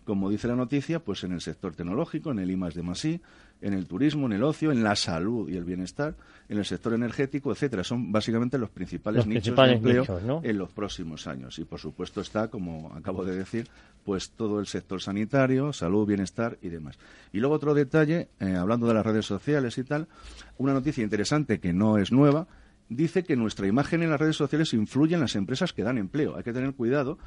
como 0.09 0.31
dice 0.31 0.49
la 0.49 0.57
noticia, 0.57 1.01
pues 1.01 1.23
en 1.25 1.33
el 1.33 1.43
sector 1.43 1.75
tecnológico, 1.75 2.31
en 2.31 2.39
el 2.39 2.51
I 2.51 2.57
de 2.75 2.83
Masí, 2.83 3.21
en 3.61 3.75
el 3.75 3.87
turismo, 3.87 4.25
en 4.25 4.33
el 4.33 4.43
ocio, 4.43 4.73
en 4.73 4.83
la 4.83 4.97
salud 4.97 5.51
y 5.51 5.57
el 5.59 5.65
bienestar, 5.65 6.15
en 6.49 6.57
el 6.57 6.65
sector 6.65 6.95
energético, 6.95 7.53
etcétera. 7.53 7.85
Son 7.85 8.11
básicamente 8.11 8.57
los 8.57 8.71
principales 8.71 9.27
nichos 9.27 9.55
de 9.55 9.73
empleo 9.75 10.41
en 10.43 10.57
los 10.57 10.71
próximos 10.71 11.27
años. 11.27 11.59
Y 11.59 11.67
por 11.67 11.79
supuesto 11.79 12.23
está, 12.23 12.49
como 12.49 12.91
acabo 12.95 13.23
de 13.23 13.37
decir, 13.37 13.69
pues 14.03 14.31
todo 14.31 14.61
el 14.61 14.67
sector 14.67 15.03
sanitario, 15.03 15.75
salud, 15.75 16.07
bienestar 16.07 16.57
y 16.63 16.71
demás. 16.71 16.99
Y 17.31 17.41
luego 17.41 17.57
otro 17.57 17.75
detalle, 17.75 18.31
eh, 18.41 18.57
hablando 18.57 18.87
de 18.87 18.95
las 18.95 19.05
redes 19.05 19.27
sociales 19.27 19.77
y 19.77 19.85
tal, 19.85 20.09
una 20.57 20.73
noticia 20.73 21.05
interesante 21.05 21.61
que 21.61 21.75
no 21.75 21.99
es 21.99 22.13
nueva, 22.13 22.47
dice 22.89 23.25
que 23.25 23.37
nuestra 23.37 23.67
imagen 23.67 24.03
en 24.03 24.09
las 24.09 24.21
redes 24.21 24.37
sociales 24.37 24.73
influye 24.73 25.17
en 25.17 25.21
las 25.21 25.37
empresas 25.37 25.75
que 25.75 25.83
dan 25.83 25.99
empleo. 25.99 26.35
Hay 26.35 26.45
que 26.45 26.55
tener 26.55 26.73
cuidado 26.73 27.19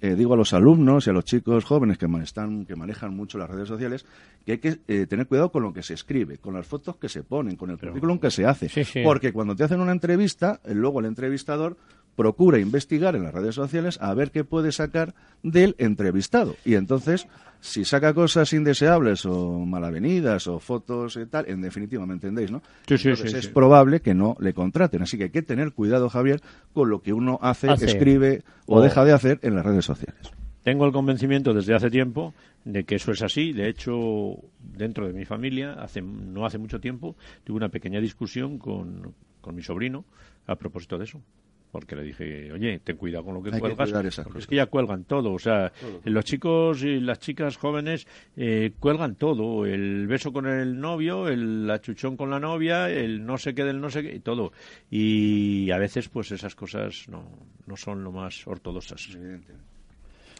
eh, 0.00 0.14
digo 0.14 0.34
a 0.34 0.36
los 0.36 0.52
alumnos 0.54 1.06
y 1.06 1.10
a 1.10 1.12
los 1.12 1.24
chicos 1.24 1.64
jóvenes 1.64 1.98
que, 1.98 2.06
están, 2.22 2.64
que 2.64 2.74
manejan 2.74 3.14
mucho 3.14 3.38
las 3.38 3.50
redes 3.50 3.68
sociales 3.68 4.06
que 4.44 4.52
hay 4.52 4.58
que 4.58 4.78
eh, 4.88 5.06
tener 5.06 5.26
cuidado 5.26 5.52
con 5.52 5.62
lo 5.62 5.72
que 5.72 5.82
se 5.82 5.94
escribe, 5.94 6.38
con 6.38 6.54
las 6.54 6.66
fotos 6.66 6.96
que 6.96 7.08
se 7.08 7.22
ponen, 7.22 7.56
con 7.56 7.70
el 7.70 7.78
currículum 7.78 8.18
que 8.18 8.30
se 8.30 8.46
hace. 8.46 8.68
Porque 9.04 9.32
cuando 9.32 9.54
te 9.54 9.64
hacen 9.64 9.80
una 9.80 9.92
entrevista, 9.92 10.60
eh, 10.64 10.74
luego 10.74 11.00
el 11.00 11.06
entrevistador 11.06 11.76
procura 12.16 12.58
investigar 12.58 13.16
en 13.16 13.22
las 13.22 13.32
redes 13.34 13.54
sociales 13.54 13.98
a 14.00 14.12
ver 14.14 14.30
qué 14.30 14.44
puede 14.44 14.72
sacar 14.72 15.14
del 15.42 15.74
entrevistado. 15.78 16.56
Y 16.64 16.74
entonces, 16.74 17.26
si 17.60 17.84
saca 17.84 18.12
cosas 18.14 18.52
indeseables 18.52 19.24
o 19.26 19.60
malavenidas 19.64 20.46
o 20.46 20.58
fotos 20.60 21.16
y 21.16 21.26
tal, 21.26 21.48
en 21.48 21.62
definitiva, 21.62 22.04
¿me 22.06 22.14
entendéis, 22.14 22.50
no? 22.50 22.62
Sí, 22.86 22.98
sí, 22.98 23.08
entonces 23.08 23.32
sí, 23.32 23.36
es 23.38 23.48
probable 23.48 24.00
que 24.00 24.14
no 24.14 24.36
le 24.40 24.52
contraten. 24.52 25.02
Así 25.02 25.16
que 25.16 25.24
hay 25.24 25.30
que 25.30 25.42
tener 25.42 25.72
cuidado, 25.72 26.08
Javier, 26.08 26.40
con 26.74 26.90
lo 26.90 27.00
que 27.00 27.12
uno 27.12 27.38
hace, 27.42 27.70
Hace. 27.70 27.86
escribe 27.86 28.42
o 28.66 28.78
O- 28.78 28.82
deja 28.82 29.04
de 29.04 29.12
hacer 29.12 29.38
en 29.42 29.54
las 29.54 29.64
redes 29.64 29.84
sociales. 29.84 30.30
Tengo 30.62 30.84
el 30.84 30.92
convencimiento 30.92 31.54
desde 31.54 31.74
hace 31.74 31.88
tiempo 31.90 32.34
de 32.66 32.84
que 32.84 32.96
eso 32.96 33.12
es 33.12 33.22
así. 33.22 33.54
De 33.54 33.68
hecho, 33.70 34.36
dentro 34.58 35.06
de 35.06 35.14
mi 35.14 35.24
familia, 35.24 35.72
hace, 35.72 36.02
no 36.02 36.44
hace 36.44 36.58
mucho 36.58 36.80
tiempo, 36.80 37.16
tuve 37.44 37.56
una 37.56 37.70
pequeña 37.70 37.98
discusión 37.98 38.58
con, 38.58 39.14
con 39.40 39.54
mi 39.54 39.62
sobrino 39.62 40.04
a 40.46 40.56
propósito 40.56 40.98
de 40.98 41.04
eso. 41.04 41.22
Porque 41.70 41.94
le 41.94 42.02
dije, 42.02 42.52
oye, 42.52 42.80
ten 42.80 42.96
cuidado 42.96 43.24
con 43.26 43.34
lo 43.34 43.42
que 43.42 43.50
Hay 43.50 43.54
que 43.54 43.60
cuelgas. 43.60 44.20
porque 44.24 44.38
es 44.40 44.46
que 44.46 44.56
ya 44.56 44.66
cuelgan 44.66 45.04
todo. 45.04 45.32
O 45.32 45.38
sea, 45.38 45.72
los 46.04 46.24
chicos 46.24 46.82
y 46.82 46.98
las 46.98 47.20
chicas 47.20 47.56
jóvenes 47.56 48.06
eh, 48.36 48.72
cuelgan 48.80 49.14
todo. 49.14 49.64
El 49.64 50.08
beso 50.08 50.32
con 50.32 50.46
el 50.46 50.80
novio, 50.80 51.28
el 51.28 51.70
achuchón 51.70 52.16
con 52.16 52.30
la 52.30 52.40
novia, 52.40 52.90
el 52.90 53.24
no 53.24 53.38
sé 53.38 53.54
qué 53.54 53.62
del 53.64 53.80
no 53.80 53.88
sé 53.88 54.02
qué, 54.02 54.16
y 54.16 54.20
todo. 54.20 54.52
Y 54.90 55.70
a 55.70 55.78
veces, 55.78 56.08
pues 56.08 56.32
esas 56.32 56.56
cosas 56.56 57.08
no, 57.08 57.24
no 57.66 57.76
son 57.76 58.02
lo 58.02 58.10
más 58.10 58.46
ortodoxas. 58.48 59.16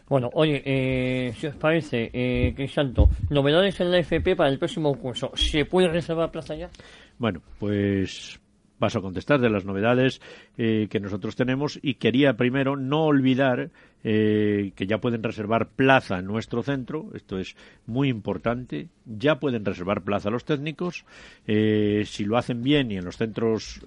Bueno, 0.09 0.29
oye, 0.33 0.61
eh, 0.65 1.33
si 1.37 1.47
os 1.47 1.55
parece, 1.55 2.09
eh, 2.11 2.53
Crisanto, 2.53 3.09
novedades 3.29 3.79
en 3.79 3.91
la 3.91 3.99
FP 3.99 4.35
para 4.35 4.49
el 4.49 4.59
próximo 4.59 4.93
curso. 4.95 5.31
¿Se 5.35 5.63
puede 5.63 5.87
reservar 5.87 6.29
plaza 6.29 6.53
ya? 6.55 6.69
Bueno, 7.17 7.41
pues 7.57 8.40
paso 8.81 8.97
a 8.97 9.01
contestar 9.03 9.39
de 9.39 9.51
las 9.51 9.63
novedades 9.63 10.21
eh, 10.57 10.87
que 10.89 10.99
nosotros 10.99 11.35
tenemos. 11.35 11.79
Y 11.83 11.93
quería 11.93 12.33
primero 12.33 12.75
no 12.75 13.05
olvidar 13.05 13.69
eh, 14.03 14.71
que 14.75 14.87
ya 14.87 14.97
pueden 14.97 15.21
reservar 15.21 15.69
plaza 15.69 16.17
en 16.17 16.25
nuestro 16.25 16.63
centro, 16.63 17.11
esto 17.13 17.37
es 17.37 17.55
muy 17.85 18.09
importante, 18.09 18.87
ya 19.05 19.39
pueden 19.39 19.63
reservar 19.63 20.01
plaza 20.01 20.31
los 20.31 20.45
técnicos, 20.45 21.05
eh, 21.45 22.03
si 22.07 22.25
lo 22.25 22.37
hacen 22.37 22.63
bien 22.63 22.91
y 22.91 22.97
en 22.97 23.05
los 23.05 23.17
centros 23.17 23.79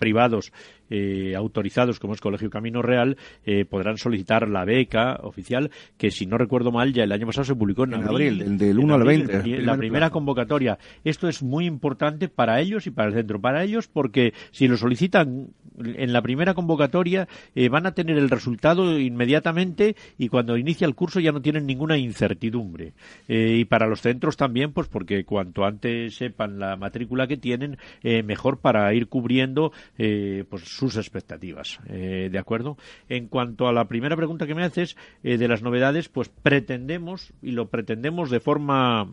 privados 0.00 0.52
eh, 0.90 1.34
autorizados 1.36 1.98
como 2.00 2.14
es 2.14 2.20
Colegio 2.20 2.50
Camino 2.50 2.82
Real, 2.82 3.16
eh, 3.46 3.64
podrán 3.64 3.96
solicitar 3.96 4.48
la 4.48 4.64
beca 4.64 5.18
oficial 5.22 5.70
que 5.96 6.10
si 6.10 6.26
no 6.26 6.36
recuerdo 6.36 6.72
mal 6.72 6.92
ya 6.92 7.04
el 7.04 7.12
año 7.12 7.26
pasado 7.26 7.44
se 7.44 7.54
publicó 7.54 7.84
en, 7.84 7.94
En 7.94 8.02
abril, 8.04 8.38
del- 8.38 8.58
del 8.58 8.78
en 8.78 8.84
1 8.84 8.94
al 8.94 9.00
abril, 9.02 9.18
20, 9.26 9.38
y 9.38 9.42
primer 9.42 9.62
la 9.64 9.76
primera 9.76 10.00
plazo. 10.06 10.12
convocatoria. 10.12 10.78
Esto 11.04 11.28
es 11.28 11.42
muy 11.42 11.66
importante 11.66 12.28
para 12.28 12.60
ellos 12.60 12.86
y 12.86 12.90
para 12.90 13.08
el 13.08 13.14
centro. 13.14 13.40
Para 13.40 13.62
ellos 13.64 13.88
porque 13.88 14.34
si 14.50 14.68
lo 14.68 14.76
solicitan 14.76 15.48
en 15.82 16.12
la 16.12 16.20
primera 16.20 16.52
convocatoria 16.52 17.26
eh, 17.54 17.68
van 17.70 17.86
a 17.86 17.92
tener 17.92 18.18
el 18.18 18.28
resultado 18.28 18.98
inmediatamente 18.98 19.96
y 20.18 20.28
cuando 20.28 20.56
inicia 20.56 20.86
el 20.86 20.94
curso 20.94 21.20
ya 21.20 21.32
no 21.32 21.40
tienen 21.40 21.66
ninguna 21.66 21.96
incertidumbre. 21.98 22.92
Eh, 23.28 23.56
y 23.60 23.64
para 23.64 23.86
los 23.86 24.00
centros 24.00 24.36
también, 24.36 24.72
pues 24.72 24.88
porque 24.88 25.24
cuanto 25.24 25.64
antes 25.64 26.16
sepan 26.16 26.58
la 26.58 26.76
matrícula 26.76 27.26
que 27.26 27.36
tienen, 27.36 27.78
eh, 28.02 28.22
mejor 28.22 28.58
para 28.58 28.92
ir 28.94 29.06
cubriendo 29.08 29.72
eh, 29.98 30.44
pues 30.50 30.64
sus 30.80 30.96
expectativas. 30.96 31.78
Eh, 31.86 32.30
¿De 32.32 32.38
acuerdo? 32.38 32.78
En 33.08 33.28
cuanto 33.28 33.68
a 33.68 33.72
la 33.72 33.84
primera 33.84 34.16
pregunta 34.16 34.46
que 34.46 34.54
me 34.54 34.64
haces 34.64 34.96
eh, 35.22 35.36
de 35.36 35.46
las 35.46 35.62
novedades, 35.62 36.08
pues 36.08 36.30
pretendemos, 36.30 37.34
y 37.42 37.50
lo 37.50 37.68
pretendemos 37.68 38.30
de 38.30 38.40
forma 38.40 39.12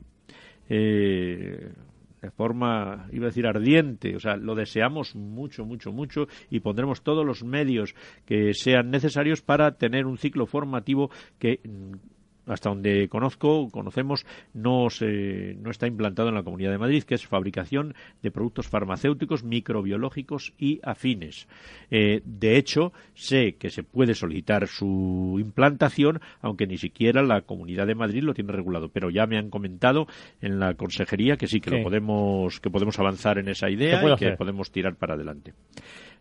eh, 0.70 1.74
de 2.22 2.32
forma, 2.32 3.08
iba 3.12 3.26
a 3.26 3.30
decir 3.30 3.46
ardiente, 3.46 4.16
o 4.16 4.20
sea, 4.20 4.38
lo 4.38 4.56
deseamos 4.56 5.16
mucho, 5.16 5.66
mucho, 5.66 5.92
mucho 5.92 6.28
y 6.50 6.62
pondremos 6.62 7.04
todos 7.04 7.26
los 7.26 7.44
medios 7.44 7.94
que 8.26 8.54
sean 8.54 8.90
necesarios 8.90 9.42
para 9.42 9.78
tener 9.78 10.06
un 10.06 10.18
ciclo 10.18 10.48
formativo 10.48 11.12
que 11.38 11.60
mm, 11.64 11.94
hasta 12.48 12.70
donde 12.70 13.08
conozco, 13.10 13.70
conocemos, 13.70 14.26
no, 14.54 14.90
se, 14.90 15.56
no 15.62 15.70
está 15.72 15.88
implantado 15.88 16.30
en 16.30 16.36
la 16.36 16.44
Comunidad 16.44 16.72
de 16.72 16.78
Madrid, 16.78 17.04
que 17.04 17.16
es 17.16 17.28
fabricación 17.28 17.94
de 18.22 18.32
productos 18.32 18.68
farmacéuticos, 18.68 19.44
microbiológicos 19.44 20.54
y 20.58 20.80
afines. 20.84 21.48
Eh, 21.92 22.22
de 22.26 22.58
hecho, 22.58 22.94
sé 23.14 23.56
que 23.60 23.70
se 23.70 23.84
puede 23.84 24.16
solicitar 24.16 24.68
su 24.68 25.38
implantación, 25.40 26.22
aunque 26.42 26.68
ni 26.68 26.78
siquiera 26.78 27.22
la 27.22 27.42
Comunidad 27.42 27.88
de 27.88 27.96
Madrid 27.96 28.24
lo 28.24 28.34
tiene 28.34 28.52
regulado. 28.54 28.90
Pero 28.90 29.10
ya 29.10 29.26
me 29.28 29.38
han 29.38 29.50
comentado 29.50 30.08
en 30.42 30.60
la 30.60 30.74
consejería 30.76 31.38
que 31.38 31.48
sí 31.48 31.60
que 31.60 31.70
Sí. 31.70 31.78
lo 31.78 31.84
podemos, 31.84 32.60
que 32.60 32.70
podemos 32.70 32.98
avanzar 33.00 33.38
en 33.40 33.50
esa 33.50 33.70
idea 33.70 34.02
y 34.02 34.06
que 34.06 34.12
hacer. 34.14 34.38
podemos 34.38 34.72
tirar 34.72 34.96
para 34.96 35.16
adelante. 35.16 35.54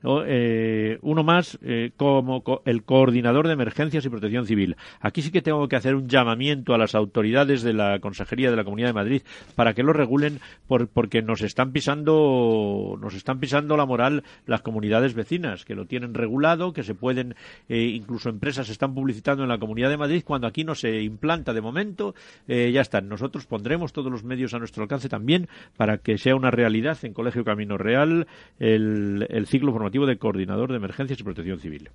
Eh, 0.04 0.98
uno 1.02 1.24
más 1.24 1.58
eh, 1.62 1.90
como 1.96 2.42
co- 2.42 2.62
el 2.64 2.82
coordinador 2.84 3.46
de 3.46 3.54
emergencias 3.54 4.04
y 4.04 4.08
protección 4.08 4.46
civil. 4.46 4.76
Aquí 5.00 5.22
sí 5.22 5.30
que 5.30 5.42
tengo 5.42 5.66
que 5.68 5.76
hacer 5.76 5.94
un 5.94 6.08
llamamiento 6.08 6.74
a 6.74 6.78
las 6.78 6.94
autoridades 6.94 7.62
de 7.62 7.72
la 7.72 7.98
Consejería 8.00 8.50
de 8.50 8.56
la 8.56 8.64
Comunidad 8.64 8.88
de 8.88 8.92
Madrid 8.94 9.22
para 9.54 9.74
que 9.74 9.82
lo 9.82 9.92
regulen 9.92 10.40
por- 10.68 10.88
porque 10.88 11.22
nos 11.22 11.42
están 11.42 11.72
pisando 11.72 12.96
nos 13.00 13.14
están 13.14 13.40
pisando 13.40 13.76
la 13.76 13.86
moral 13.86 14.22
las 14.46 14.62
comunidades 14.62 15.14
vecinas 15.14 15.64
que 15.64 15.74
lo 15.74 15.86
tienen 15.86 16.14
regulado, 16.14 16.72
que 16.72 16.82
se 16.82 16.94
pueden 16.94 17.34
eh, 17.68 17.82
incluso 17.94 18.28
empresas 18.28 18.68
están 18.68 18.94
publicitando 18.94 19.42
en 19.42 19.48
la 19.48 19.58
Comunidad 19.58 19.90
de 19.90 19.96
Madrid 19.96 20.22
cuando 20.24 20.46
aquí 20.46 20.64
no 20.64 20.74
se 20.74 21.00
implanta 21.02 21.52
de 21.52 21.60
momento. 21.60 22.14
eh, 22.48 22.70
ya 22.72 22.80
está. 22.80 23.00
Nosotros 23.00 23.46
pondremos 23.46 23.92
todos 23.92 24.10
los 24.10 24.24
medios 24.24 24.54
a 24.54 24.58
nuestro 24.58 24.82
alcance 24.82 25.08
también 25.08 25.48
para 25.76 25.98
que 25.98 26.18
sea 26.18 26.36
una 26.36 26.50
realidad 26.50 26.98
en 27.02 27.12
Colegio 27.12 27.44
Camino 27.44 27.76
Real 27.78 28.26
el, 28.58 29.26
el 29.30 29.46
ciclo 29.46 29.72
de 29.90 30.18
coordinador 30.18 30.70
de 30.70 30.76
emergencias 30.76 31.20
y 31.20 31.24
protección 31.24 31.60
civil. 31.60 31.90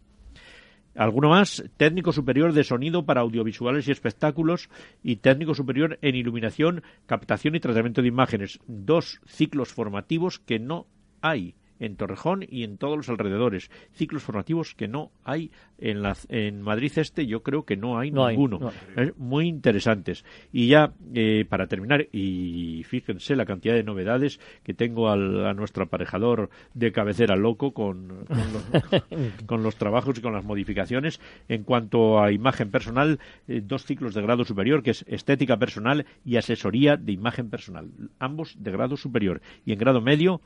Alguno 0.96 1.30
más, 1.30 1.64
técnico 1.78 2.12
superior 2.12 2.52
de 2.52 2.64
sonido 2.64 3.06
para 3.06 3.22
audiovisuales 3.22 3.88
y 3.88 3.92
espectáculos 3.92 4.70
y 5.02 5.18
técnico 5.18 5.54
superior 5.54 5.98
en 6.02 6.16
iluminación, 6.16 6.84
captación 7.06 7.56
y 7.56 7.62
tratamiento 7.62 8.02
de 8.02 8.10
imágenes. 8.10 8.60
Dos 8.68 9.22
ciclos 9.26 9.72
formativos 9.72 10.40
que 10.40 10.60
no 10.60 10.88
hay 11.22 11.56
en 11.82 11.98
Torrejón 11.98 12.46
y 12.48 12.64
en 12.64 12.78
todos 12.78 12.96
los 12.96 13.10
alrededores. 13.10 13.70
Ciclos 13.94 14.24
formativos 14.24 14.74
que 14.76 14.88
no 14.88 15.12
hay 15.26 15.52
en, 15.80 16.02
la, 16.02 16.16
en 16.30 16.62
Madrid 16.62 16.92
Este, 16.96 17.26
yo 17.28 17.42
creo 17.44 17.66
que 17.66 17.76
no 17.76 18.00
hay 18.00 18.12
No 18.12 18.26
hay, 18.26 18.38
ninguno. 18.38 18.60
no. 18.60 18.72
Muy 19.18 19.48
interesantes. 19.48 20.24
Y 20.54 20.68
ya, 20.68 20.94
eh, 21.14 21.46
para 21.50 21.68
terminar, 21.68 22.08
y 22.14 22.84
fíjense 22.86 23.36
la 23.36 23.46
cantidad 23.46 23.74
de 23.74 23.84
novedades 23.84 24.40
que 24.64 24.74
tengo 24.74 25.10
al- 25.10 25.46
a 25.46 25.54
nuestro 25.54 25.84
aparejador 25.84 26.50
de 26.74 26.92
cabecera 26.92 27.36
loco 27.36 27.72
con, 27.74 28.26
con 28.26 28.38
los, 28.54 29.04
con 29.48 29.64
los 29.64 29.76
trabajos 29.76 30.18
y 30.18 30.22
con 30.22 30.34
las 30.34 30.46
modificaciones. 30.46 31.20
En 31.50 31.64
cuanto 31.64 32.22
a 32.22 32.32
imagen 32.32 32.70
personal, 32.72 33.20
eh, 33.48 33.62
dos 33.66 33.86
ciclos 33.86 34.14
de 34.14 34.22
grado 34.22 34.46
superior, 34.46 34.84
que 34.84 34.92
es 34.92 35.04
estética 35.08 35.58
personal 35.58 36.06
y 36.24 36.38
asesoría 36.38 36.96
de 36.96 37.12
imagen 37.12 37.50
personal. 37.50 37.90
Ambos 38.20 38.56
de 38.62 38.72
grado 38.72 38.98
superior. 38.98 39.42
Y 39.66 39.74
en 39.74 39.80
grado 39.80 40.00
medio, 40.02 40.42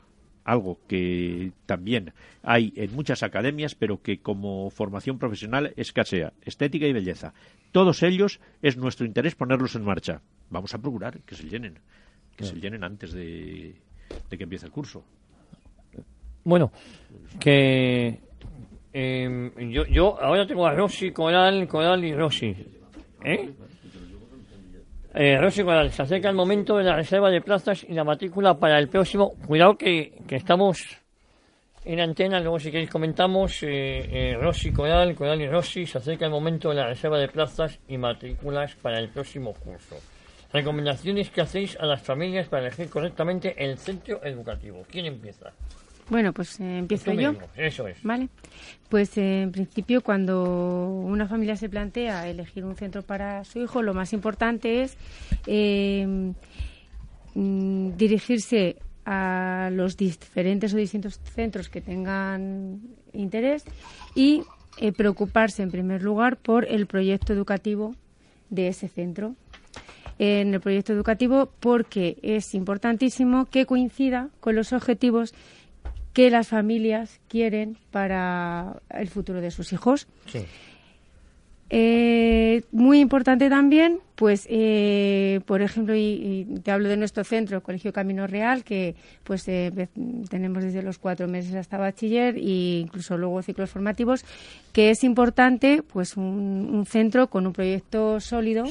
algo 0.46 0.78
que 0.86 1.50
también 1.66 2.12
hay 2.42 2.72
en 2.76 2.94
muchas 2.94 3.24
academias, 3.24 3.74
pero 3.74 4.00
que 4.00 4.18
como 4.18 4.70
formación 4.70 5.18
profesional 5.18 5.74
escasea, 5.76 6.32
estética 6.42 6.86
y 6.86 6.92
belleza. 6.92 7.34
Todos 7.72 8.04
ellos 8.04 8.40
es 8.62 8.76
nuestro 8.76 9.04
interés 9.04 9.34
ponerlos 9.34 9.74
en 9.74 9.82
marcha. 9.82 10.22
Vamos 10.48 10.72
a 10.72 10.78
procurar 10.78 11.20
que 11.22 11.34
se 11.34 11.48
llenen, 11.48 11.80
que 12.36 12.44
se 12.44 12.54
llenen 12.54 12.84
antes 12.84 13.12
de, 13.12 13.74
de 14.30 14.38
que 14.38 14.44
empiece 14.44 14.66
el 14.66 14.72
curso. 14.72 15.04
Bueno, 16.44 16.70
que 17.40 18.20
eh, 18.92 19.50
yo, 19.68 19.84
yo 19.86 20.22
ahora 20.22 20.46
tengo 20.46 20.64
a 20.64 20.74
Rosy, 20.74 21.10
Coral, 21.10 21.66
Coral 21.66 22.04
y 22.04 22.14
Rosy. 22.14 22.54
¿Eh? 23.24 23.52
Eh, 25.18 25.38
Rosy 25.38 25.62
Coral, 25.62 25.90
se 25.92 26.02
acerca 26.02 26.28
el 26.28 26.34
momento 26.34 26.76
de 26.76 26.84
la 26.84 26.94
reserva 26.94 27.30
de 27.30 27.40
plazas 27.40 27.82
y 27.88 27.94
la 27.94 28.04
matrícula 28.04 28.58
para 28.58 28.78
el 28.78 28.88
próximo. 28.88 29.32
Cuidado 29.46 29.78
que, 29.78 30.12
que 30.28 30.36
estamos 30.36 30.98
en 31.86 32.00
antena, 32.00 32.38
luego 32.38 32.58
si 32.58 32.70
queréis 32.70 32.90
comentamos. 32.90 33.62
Eh, 33.62 33.68
eh, 34.12 34.38
Rosy 34.38 34.72
Coral, 34.72 35.14
Coral 35.14 35.40
y 35.40 35.48
Rosy, 35.48 35.86
se 35.86 35.96
acerca 35.96 36.26
el 36.26 36.30
momento 36.30 36.68
de 36.68 36.74
la 36.74 36.88
reserva 36.88 37.18
de 37.18 37.28
plazas 37.28 37.78
y 37.88 37.96
matrículas 37.96 38.74
para 38.74 38.98
el 38.98 39.08
próximo 39.08 39.54
curso. 39.54 39.96
Recomendaciones 40.52 41.30
que 41.30 41.40
hacéis 41.40 41.78
a 41.80 41.86
las 41.86 42.02
familias 42.02 42.48
para 42.48 42.66
elegir 42.66 42.90
correctamente 42.90 43.54
el 43.56 43.78
centro 43.78 44.22
educativo. 44.22 44.84
¿Quién 44.86 45.06
empieza? 45.06 45.50
Bueno, 46.08 46.32
pues 46.32 46.60
eh, 46.60 46.78
empiezo 46.78 47.12
yo. 47.12 47.32
mismo, 47.32 47.46
Eso 47.56 47.88
es. 47.88 48.02
Vale. 48.02 48.28
Pues 48.88 49.16
eh, 49.18 49.42
en 49.42 49.52
principio 49.52 50.02
cuando 50.02 50.88
una 50.88 51.26
familia 51.26 51.56
se 51.56 51.68
plantea 51.68 52.28
elegir 52.28 52.64
un 52.64 52.76
centro 52.76 53.02
para 53.02 53.44
su 53.44 53.60
hijo, 53.60 53.82
lo 53.82 53.94
más 53.94 54.12
importante 54.12 54.82
es 54.82 54.96
eh, 55.46 56.32
mm, 57.34 57.96
dirigirse 57.96 58.76
a 59.04 59.70
los 59.72 59.96
diferentes 59.96 60.74
o 60.74 60.76
distintos 60.76 61.20
centros 61.34 61.68
que 61.68 61.80
tengan 61.80 62.80
interés 63.12 63.64
y 64.14 64.42
eh, 64.78 64.92
preocuparse 64.92 65.62
en 65.62 65.70
primer 65.70 66.02
lugar 66.02 66.36
por 66.36 66.66
el 66.66 66.86
proyecto 66.86 67.32
educativo 67.32 67.94
de 68.50 68.68
ese 68.68 68.88
centro. 68.88 69.34
En 70.18 70.54
el 70.54 70.60
proyecto 70.60 70.92
educativo 70.92 71.50
porque 71.60 72.18
es 72.22 72.54
importantísimo 72.54 73.46
que 73.46 73.66
coincida 73.66 74.30
con 74.40 74.56
los 74.56 74.72
objetivos 74.72 75.34
que 76.16 76.30
las 76.30 76.48
familias 76.48 77.20
quieren 77.28 77.76
para 77.90 78.80
el 78.88 79.08
futuro 79.08 79.42
de 79.42 79.50
sus 79.50 79.74
hijos. 79.74 80.08
Eh, 81.68 82.62
muy 82.70 83.00
importante 83.00 83.50
también, 83.50 83.98
pues, 84.14 84.46
eh, 84.48 85.40
por 85.46 85.62
ejemplo, 85.62 85.96
y, 85.96 86.46
te 86.62 86.70
hablo 86.70 86.88
de 86.88 86.96
nuestro 86.96 87.24
centro, 87.24 87.60
Colegio 87.60 87.92
Camino 87.92 88.26
Real, 88.28 88.62
que 88.62 88.94
pues 89.24 89.48
eh, 89.48 89.88
tenemos 90.30 90.62
desde 90.62 90.82
los 90.82 90.98
cuatro 90.98 91.26
meses 91.26 91.54
hasta 91.56 91.76
bachiller 91.76 92.36
e 92.36 92.80
incluso 92.80 93.18
luego 93.18 93.42
ciclos 93.42 93.70
formativos, 93.70 94.24
que 94.72 94.90
es 94.90 95.02
importante, 95.02 95.82
pues, 95.82 96.16
un, 96.16 96.84
centro 96.86 97.28
con 97.28 97.46
un 97.46 97.52
proyecto 97.52 98.20
sólido, 98.20 98.64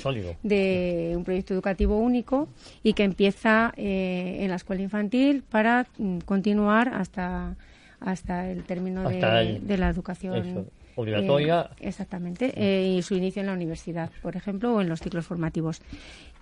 de 0.44 1.14
un 1.18 1.26
proyecto 1.26 1.54
educativo 1.54 1.98
único 1.98 2.48
y 2.82 2.94
que 2.94 3.04
empieza 3.04 3.74
en 3.76 4.50
la 4.50 4.56
escuela 4.56 4.82
infantil 4.82 5.44
para 5.44 5.86
mm, 5.98 6.20
continuar 6.20 6.90
hasta 6.90 7.56
hasta 8.00 8.52
el 8.52 8.64
término 8.64 9.10
de, 9.10 9.78
la 9.78 9.90
educación 9.90 10.68
obligatoria. 10.96 11.70
Eh, 11.80 11.88
exactamente, 11.88 12.54
eh, 12.56 12.96
y 12.98 13.02
su 13.02 13.16
inicio 13.16 13.42
en 13.42 13.48
la 13.48 13.54
universidad, 13.54 14.10
por 14.22 14.36
ejemplo, 14.36 14.74
o 14.74 14.82
en 14.82 14.90
los 14.90 15.02
ciclos 15.02 15.26
formativos. 15.26 15.82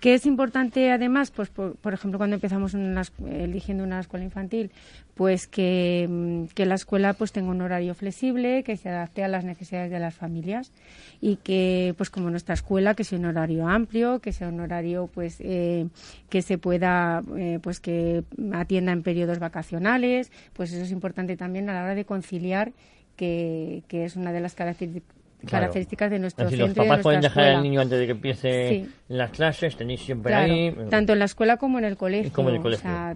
¿Qué 0.00 0.14
es 0.14 0.26
importante 0.26 0.90
además? 0.90 1.30
Pues, 1.30 1.48
por, 1.48 1.94
ejemplo, 1.94 2.18
cuando 2.18 2.34
empezamos 2.34 2.74
eligiendo 2.74 3.84
una 3.84 4.00
escuela 4.00 4.24
infantil, 4.24 4.70
pues 5.14 5.46
que, 5.46 6.06
mm, 6.08 6.54
que, 6.54 6.66
la 6.66 6.74
escuela 6.74 7.14
pues 7.14 7.32
tenga 7.32 7.50
un 7.50 7.62
horario 7.62 7.94
flexible, 7.94 8.64
que 8.64 8.76
se 8.76 8.90
adapte 8.90 9.24
a 9.24 9.28
las 9.28 9.44
necesidades 9.44 9.90
de 9.90 10.00
las 10.00 10.14
familias 10.14 10.72
y 11.20 11.36
que, 11.36 11.94
pues 11.96 12.10
como 12.10 12.28
nuestra 12.30 12.54
escuela, 12.54 12.94
que 12.94 13.04
sea 13.04 13.18
un 13.18 13.24
horario 13.26 13.66
amplio, 13.66 14.18
que 14.18 14.32
sea 14.32 14.48
un 14.48 14.60
horario 14.60 15.08
pues 15.12 15.36
eh, 15.40 15.86
que 16.28 16.42
se 16.42 16.58
pueda, 16.58 17.22
pues 17.62 17.80
que 17.80 18.24
atienda 18.52 18.92
en 18.92 19.02
periodos 19.02 19.38
vacacionales, 19.38 20.30
pues 20.52 20.72
eso 20.72 20.82
es 20.82 20.90
importante 20.90 21.36
también 21.36 21.70
a 21.70 21.74
la 21.74 21.82
hora 21.84 21.94
de 21.94 22.04
conciliar 22.04 22.72
que, 23.16 23.82
que 23.88 24.04
es 24.04 24.16
una 24.16 24.32
de 24.32 24.40
las 24.40 24.54
características 24.54 26.10
de 26.10 26.18
nuestro 26.18 26.48
centro. 26.48 26.66
Los 26.66 26.76
papás 26.76 27.00
pueden 27.00 27.20
dejar 27.20 27.44
al 27.44 27.62
niño 27.62 27.80
antes 27.80 27.98
de 27.98 28.06
que 28.06 28.12
empiece 28.12 28.86
las 29.08 29.30
clases, 29.30 29.76
tenéis 29.76 30.00
siempre 30.00 30.34
ahí. 30.34 30.74
Tanto 30.90 31.12
en 31.12 31.18
la 31.18 31.26
escuela 31.26 31.56
como 31.56 31.78
en 31.78 31.84
el 31.84 31.96
colegio. 31.96 32.32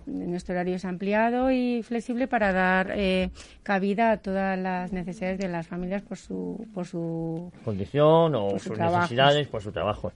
nuestro 0.06 0.54
horario 0.54 0.76
es 0.76 0.84
ampliado 0.84 1.50
y 1.50 1.82
flexible 1.82 2.28
para 2.28 2.52
dar 2.52 2.92
eh, 2.94 3.30
cabida 3.62 4.12
a 4.12 4.16
todas 4.18 4.58
las 4.58 4.92
necesidades 4.92 5.38
de 5.38 5.48
las 5.48 5.66
familias 5.66 6.02
por 6.02 6.18
su, 6.18 6.66
por 6.74 6.86
su 6.86 7.52
condición 7.64 8.34
o 8.34 8.58
sus 8.58 8.78
necesidades, 8.78 9.48
por 9.48 9.62
su 9.62 9.72
trabajo. 9.72 10.12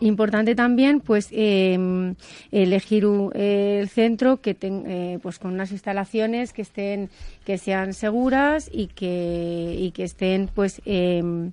Importante 0.00 0.54
también, 0.54 1.00
pues, 1.00 1.28
em, 1.32 2.14
elegir 2.52 3.04
el 3.34 3.88
centro 3.88 4.40
que 4.40 4.56
eh, 4.60 5.18
pues 5.20 5.38
con 5.38 5.54
unas 5.54 5.72
instalaciones 5.72 6.52
que 6.52 6.62
estén, 6.62 7.10
que 7.44 7.58
sean 7.58 7.94
seguras 7.94 8.70
y 8.72 8.86
que 8.88 9.74
y 9.78 9.90
que 9.90 10.04
estén, 10.04 10.48
pues, 10.54 10.80
em, 10.84 11.50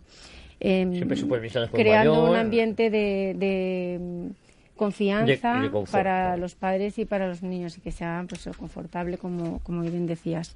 em, 0.59 0.93
creando 1.71 2.29
un 2.29 2.35
ambiente 2.35 2.89
de, 2.89 4.29
confianza 4.75 5.71
para 5.89 6.35
los 6.35 6.53
padres 6.53 6.99
y 6.99 7.05
para 7.05 7.29
los 7.29 7.41
niños 7.41 7.77
y 7.77 7.81
que 7.81 7.93
sean 7.93 8.27
pues 8.27 8.49
confortable 8.57 9.17
como 9.17 9.59
como 9.59 9.81
bien 9.81 10.05
decías. 10.05 10.55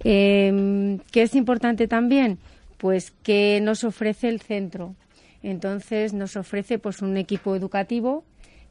¿qué 0.00 1.00
es 1.12 1.34
importante 1.34 1.88
también 1.88 2.38
pues 2.78 3.10
que 3.24 3.60
nos 3.60 3.82
ofrece 3.82 4.28
el 4.28 4.40
centro 4.40 4.94
entonces 5.42 6.12
nos 6.12 6.36
ofrece 6.36 6.78
pues 6.78 7.02
un 7.02 7.16
equipo 7.16 7.54
educativo 7.54 8.24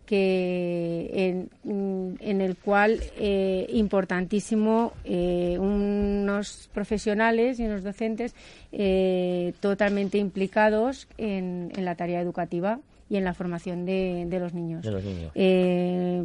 que 0.08 1.48
en, 1.64 2.42
el 2.42 2.56
cual 2.56 3.00
eh, 3.18 3.68
importantísimo 3.74 4.94
eh, 5.04 5.58
unos 5.60 6.70
profesionales 6.74 7.60
y 7.60 7.66
unos 7.66 7.84
docentes 7.84 8.34
eh, 8.72 9.54
totalmente 9.60 10.18
implicados 10.18 11.10
en, 11.18 11.72
la 11.76 11.96
tarea 11.96 12.22
educativa 12.22 12.80
y 13.10 13.18
en 13.18 13.26
la 13.26 13.34
formación 13.34 13.86
de, 13.86 14.26
los 14.40 14.54
niños. 14.54 14.84
De 14.84 14.92
los 14.92 15.04
niños. 15.04 15.32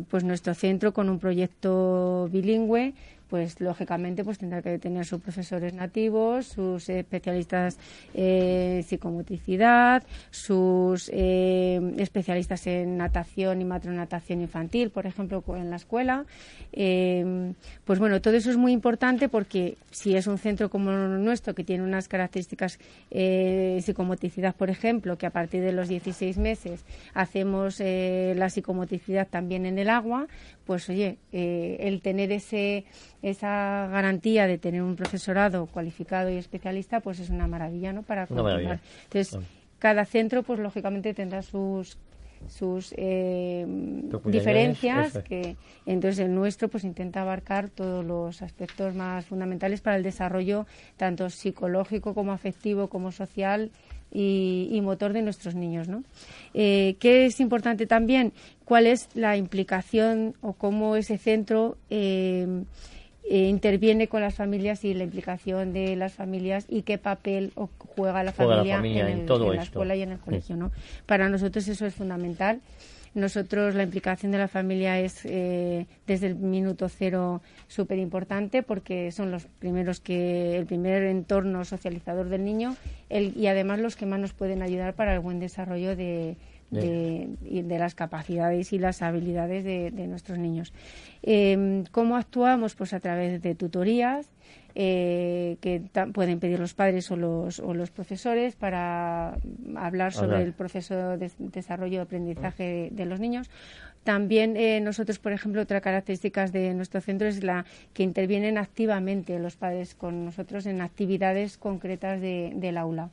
pues 0.08 0.22
nuestro 0.22 0.54
centro 0.54 0.92
con 0.92 1.08
un 1.08 1.18
proyecto 1.18 2.28
bilingüe 2.30 2.94
pues 3.32 3.62
lógicamente 3.62 4.24
pues 4.24 4.36
tendrá 4.36 4.60
que 4.60 4.78
tener 4.78 5.06
sus 5.06 5.18
profesores 5.18 5.72
nativos, 5.72 6.48
sus 6.48 6.86
especialistas 6.90 7.78
en 8.12 8.82
psicomotricidad, 8.82 10.02
sus 10.30 11.10
eh, 11.14 11.80
especialistas 11.96 12.66
en 12.66 12.98
natación 12.98 13.62
y 13.62 13.64
matronatación 13.64 14.42
infantil, 14.42 14.90
por 14.90 15.06
ejemplo, 15.06 15.42
en 15.56 15.70
la 15.70 15.76
escuela. 15.76 16.26
Eh, 16.74 17.54
pues 17.86 17.98
bueno, 17.98 18.20
todo 18.20 18.34
eso 18.34 18.50
es 18.50 18.58
muy 18.58 18.72
importante 18.72 19.30
porque 19.30 19.78
si 19.90 20.14
es 20.14 20.26
un 20.26 20.36
centro 20.36 20.68
como 20.68 20.92
nuestro 20.92 21.54
que 21.54 21.64
tiene 21.64 21.84
unas 21.84 22.08
características 22.08 22.78
eh, 23.10 23.80
psicomotricidad, 23.82 24.54
por 24.54 24.68
ejemplo, 24.68 25.16
que 25.16 25.24
a 25.24 25.30
partir 25.30 25.62
de 25.62 25.72
los 25.72 25.88
16 25.88 26.36
meses 26.36 26.84
hacemos 27.14 27.80
la 27.80 28.50
psicomotricidad 28.50 29.26
también 29.26 29.64
en 29.64 29.78
el 29.78 29.88
agua, 29.88 30.26
pues 30.66 30.90
oye, 30.90 31.16
el 31.32 32.02
tener 32.02 32.30
ese 32.30 32.84
esa 33.22 33.88
garantía 33.90 34.46
de 34.46 34.58
tener 34.58 34.82
un 34.82 34.96
profesorado 34.96 35.66
cualificado 35.66 36.28
y 36.30 36.36
especialista, 36.36 37.00
pues 37.00 37.20
es 37.20 37.30
una 37.30 37.46
maravilla, 37.46 37.92
¿no? 37.92 38.02
Para 38.02 38.26
continuar. 38.26 38.80
Entonces, 39.04 39.38
cada 39.78 40.04
centro, 40.04 40.42
pues 40.42 40.58
lógicamente 40.58 41.14
tendrá 41.14 41.42
sus 41.42 41.96
sus 42.48 42.94
eh, 42.96 43.64
diferencias 44.24 45.18
que 45.18 45.56
entonces 45.86 46.24
el 46.24 46.34
nuestro 46.34 46.68
pues 46.68 46.84
intenta 46.84 47.22
abarcar 47.22 47.68
todos 47.68 48.04
los 48.04 48.42
aspectos 48.42 48.94
más 48.94 49.26
fundamentales 49.26 49.80
para 49.80 49.96
el 49.96 50.02
desarrollo 50.02 50.66
tanto 50.96 51.30
psicológico 51.30 52.14
como 52.14 52.32
afectivo 52.32 52.88
como 52.88 53.12
social 53.12 53.70
y, 54.14 54.78
motor 54.82 55.14
de 55.14 55.22
nuestros 55.22 55.54
niños 55.54 55.88
¿no? 55.88 56.04
Eh, 56.52 56.96
¿qué 56.98 57.26
es 57.26 57.40
importante 57.40 57.86
también? 57.86 58.32
¿cuál 58.64 58.86
es 58.86 59.08
la 59.14 59.36
implicación 59.36 60.34
o 60.42 60.52
cómo 60.52 60.96
ese 60.96 61.16
centro 61.16 61.78
eh, 61.88 62.64
eh, 63.24 63.48
interviene 63.48 64.08
con 64.08 64.20
las 64.20 64.34
familias 64.34 64.84
y 64.84 64.94
la 64.94 65.04
implicación 65.04 65.72
de 65.72 65.94
las 65.96 66.12
familias 66.12 66.66
y 66.68 66.82
qué 66.82 66.98
papel 66.98 67.52
juega 67.94 68.22
la 68.24 68.32
familia, 68.32 68.78
en, 68.78 69.26
la 69.26 69.62
escuela 69.62 69.94
y 69.94 70.02
en 70.02 70.12
el 70.12 70.18
colegio. 70.18 70.56
¿no? 70.56 70.72
Para 71.06 71.28
nosotros 71.28 71.68
eso 71.68 71.86
es 71.86 71.94
fundamental. 71.94 72.60
Nosotros 73.14 73.74
la 73.74 73.82
implicación 73.82 74.32
de 74.32 74.38
la 74.38 74.48
familia 74.48 74.98
es 74.98 75.20
eh, 75.24 75.86
desde 76.06 76.28
el 76.28 76.34
minuto 76.34 76.88
cero 76.88 77.42
súper 77.68 77.98
importante 77.98 78.62
porque 78.62 79.12
son 79.12 79.30
los 79.30 79.44
primeros 79.44 80.00
que, 80.00 80.56
el 80.56 80.64
primer 80.64 81.02
entorno 81.02 81.64
socializador 81.66 82.28
del 82.30 82.42
niño 82.44 82.74
y 83.10 83.46
además 83.46 83.80
los 83.80 83.96
que 83.96 84.06
más 84.06 84.18
nos 84.18 84.32
pueden 84.32 84.62
ayudar 84.62 84.94
para 84.94 85.12
el 85.12 85.20
buen 85.20 85.40
desarrollo 85.40 85.94
de, 85.94 86.36
de, 86.72 87.78
las 87.78 87.94
capacidades 87.94 88.72
y 88.72 88.78
las 88.78 89.02
habilidades 89.02 89.64
de, 89.64 90.06
nuestros 90.06 90.38
niños. 90.38 90.72
Eh, 91.22 91.84
¿Cómo 91.92 92.16
actuamos? 92.16 92.74
Pues 92.74 92.92
a 92.92 93.00
través 93.00 93.42
de 93.42 93.54
tutorías 93.54 94.26
eh, 94.74 95.58
que 95.60 95.82
pueden 96.14 96.40
pedir 96.40 96.58
los 96.58 96.72
padres 96.72 97.10
o 97.10 97.16
los, 97.16 97.60
o 97.60 97.74
los 97.74 97.90
profesores 97.90 98.56
para 98.56 99.36
hablar 99.76 100.14
sobre 100.14 100.42
el 100.42 100.54
proceso 100.54 101.18
de 101.18 101.30
desarrollo 101.38 101.98
y 101.98 101.98
aprendizaje 101.98 102.88
de 102.90 103.04
los 103.04 103.20
niños 103.20 103.50
también 104.04 104.56
eh, 104.56 104.80
nosotros, 104.80 105.18
por 105.18 105.32
ejemplo, 105.32 105.62
otra 105.62 105.80
característica 105.80 106.46
de 106.46 106.74
nuestro 106.74 107.00
centro 107.00 107.28
es 107.28 107.44
la 107.44 107.64
que 107.94 108.02
intervienen 108.02 108.58
activamente 108.58 109.38
los 109.38 109.56
padres 109.56 109.94
con 109.94 110.24
nosotros 110.24 110.66
en 110.66 110.80
actividades 110.80 111.56
concretas 111.56 112.20
del 112.20 112.78
aula. 112.78 113.10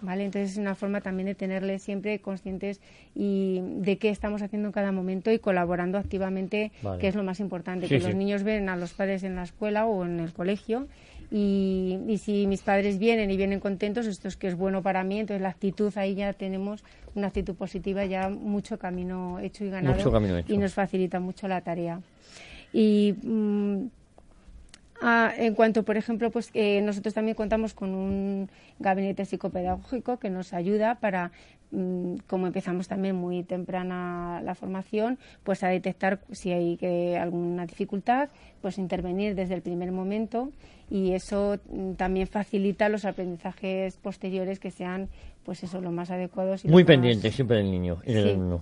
¿Vale? 0.00 0.24
Entonces 0.24 0.52
es 0.52 0.58
una 0.58 0.74
forma 0.74 1.00
también 1.00 1.26
de 1.26 1.34
tenerles 1.34 1.82
siempre 1.82 2.18
conscientes 2.18 2.80
y 3.14 3.60
de 3.62 3.96
qué 3.98 4.10
estamos 4.10 4.42
haciendo 4.42 4.68
en 4.68 4.72
cada 4.72 4.92
momento 4.92 5.32
y 5.32 5.38
colaborando 5.38 5.98
activamente, 5.98 6.72
que 7.00 7.08
es 7.08 7.14
lo 7.14 7.22
más 7.22 7.40
importante, 7.40 7.88
que 7.88 8.00
los 8.00 8.14
niños 8.14 8.42
ven 8.42 8.68
a 8.68 8.76
los 8.76 8.92
padres 8.92 9.22
en 9.22 9.36
la 9.36 9.44
escuela 9.44 9.86
o 9.86 10.04
en 10.04 10.20
el 10.20 10.32
colegio 10.32 10.86
y, 11.30 11.98
y, 12.06 12.18
si 12.18 12.46
mis 12.46 12.62
padres 12.62 12.98
vienen 12.98 13.30
y 13.30 13.36
vienen 13.36 13.60
contentos, 13.60 14.06
esto 14.06 14.28
es 14.28 14.36
que 14.36 14.48
es 14.48 14.56
bueno 14.56 14.82
para 14.82 15.04
mí, 15.04 15.20
entonces 15.20 15.42
la 15.42 15.50
actitud 15.50 15.92
ahí 15.96 16.14
ya 16.14 16.32
tenemos 16.32 16.84
una 17.14 17.26
actitud 17.26 17.54
positiva, 17.54 18.04
ya 18.06 18.28
mucho 18.28 18.78
camino 18.78 19.38
hecho 19.38 19.64
y 19.64 19.70
ganado 19.70 20.44
y 20.46 20.56
nos 20.56 20.74
facilita 20.74 21.20
mucho 21.20 21.46
la 21.46 21.60
tarea. 21.60 22.00
Y 22.72 23.14
mm, 23.22 23.86
en 25.38 25.54
cuanto, 25.54 25.84
por 25.84 25.96
ejemplo, 25.96 26.30
pues 26.30 26.50
que 26.50 26.80
nosotros 26.80 27.14
también 27.14 27.34
contamos 27.34 27.74
con 27.74 27.94
un 27.94 28.50
gabinete 28.78 29.24
psicopedagógico 29.24 30.18
que 30.18 30.30
nos 30.30 30.52
ayuda 30.54 30.96
para 30.96 31.30
Mm, 31.70 32.16
como 32.26 32.46
empezamos 32.46 32.88
también 32.88 33.14
muy 33.14 33.42
temprana 33.42 34.40
la 34.42 34.54
formación, 34.54 35.18
pues 35.44 35.62
a 35.62 35.68
detectar 35.68 36.20
si 36.30 36.50
hay 36.50 36.76
que, 36.78 37.18
alguna 37.18 37.66
dificultad, 37.66 38.30
pues 38.62 38.78
intervenir 38.78 39.34
desde 39.34 39.54
el 39.54 39.60
primer 39.62 39.92
momento 39.92 40.50
y 40.90 41.12
eso 41.12 41.58
mm, 41.70 41.92
también 41.92 42.26
facilita 42.26 42.88
los 42.88 43.04
aprendizajes 43.04 43.96
posteriores 43.96 44.58
que 44.58 44.70
sean 44.70 45.08
pues 45.44 45.62
eso 45.62 45.80
lo 45.80 45.90
más 45.90 46.10
adecuados 46.10 46.64
muy 46.66 46.84
pendientes 46.84 47.34
siempre 47.34 47.56
del 47.58 47.70
niño 47.70 47.98
y 48.06 48.12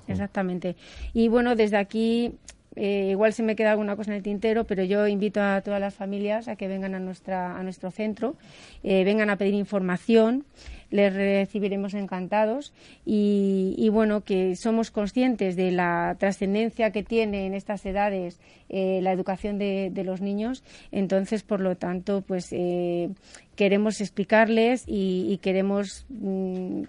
Exactamente. 0.07 0.77
Y 1.13 1.29
bueno, 1.29 1.57
desde 1.57 1.77
aquí 1.77 2.33
eh, 2.77 3.09
igual 3.11 3.33
se 3.33 3.43
me 3.43 3.57
queda 3.57 3.73
alguna 3.73 3.97
cosa 3.97 4.11
en 4.11 4.19
el 4.19 4.23
tintero, 4.23 4.65
pero 4.65 4.85
yo 4.85 5.07
invito 5.07 5.43
a 5.43 5.63
todas 5.63 5.81
las 5.81 5.95
familias 5.95 6.47
a 6.47 6.57
que 6.57 6.69
vengan 6.69 6.95
a, 6.95 7.01
nuestra, 7.01 7.59
a 7.59 7.63
nuestro 7.63 7.91
centro, 7.91 8.37
eh, 8.83 9.03
vengan 9.03 9.31
a 9.31 9.37
pedir 9.37 9.55
información, 9.55 10.45
les 10.91 11.13
recibiremos 11.13 11.95
encantados. 11.95 12.73
Y, 13.05 13.89
bueno, 13.91 14.23
que 14.23 14.57
somos 14.57 14.91
conscientes 14.91 15.57
de 15.57 15.71
la 15.71 16.17
trascendencia 16.19 16.91
que 16.91 17.03
tiene 17.03 17.47
en 17.47 17.55
estas 17.55 17.85
edades 17.87 18.41
eh, 18.69 19.01
la 19.03 19.13
educación 19.13 19.59
de, 19.59 20.03
los 20.05 20.21
niños, 20.21 20.63
entonces, 20.93 21.43
por 21.43 21.61
lo 21.61 21.77
tanto, 21.77 22.23
pues 22.23 22.51
queremos 23.57 24.01
explicarles 24.01 24.85
y, 24.87 25.39
queremos 25.43 26.07
mm, 26.09 26.83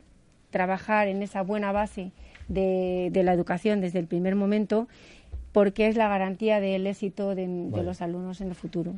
trabajar 0.51 1.07
en 1.07 1.21
esa 1.23 1.41
buena 1.41 1.71
base 1.71 2.12
de, 2.47 3.10
de 3.12 3.23
la 3.23 3.33
educación 3.33 3.81
desde 3.81 3.99
el 3.99 4.07
primer 4.07 4.36
momento 4.36 4.88
porque 5.57 5.88
es 5.88 5.97
la 5.97 6.07
garantía 6.07 6.60
del 6.60 6.86
éxito 6.86 7.33
de, 7.33 7.47
los 7.83 8.03
alumnos 8.03 8.41
en 8.41 8.49
el 8.49 8.53
futuro. 8.53 8.93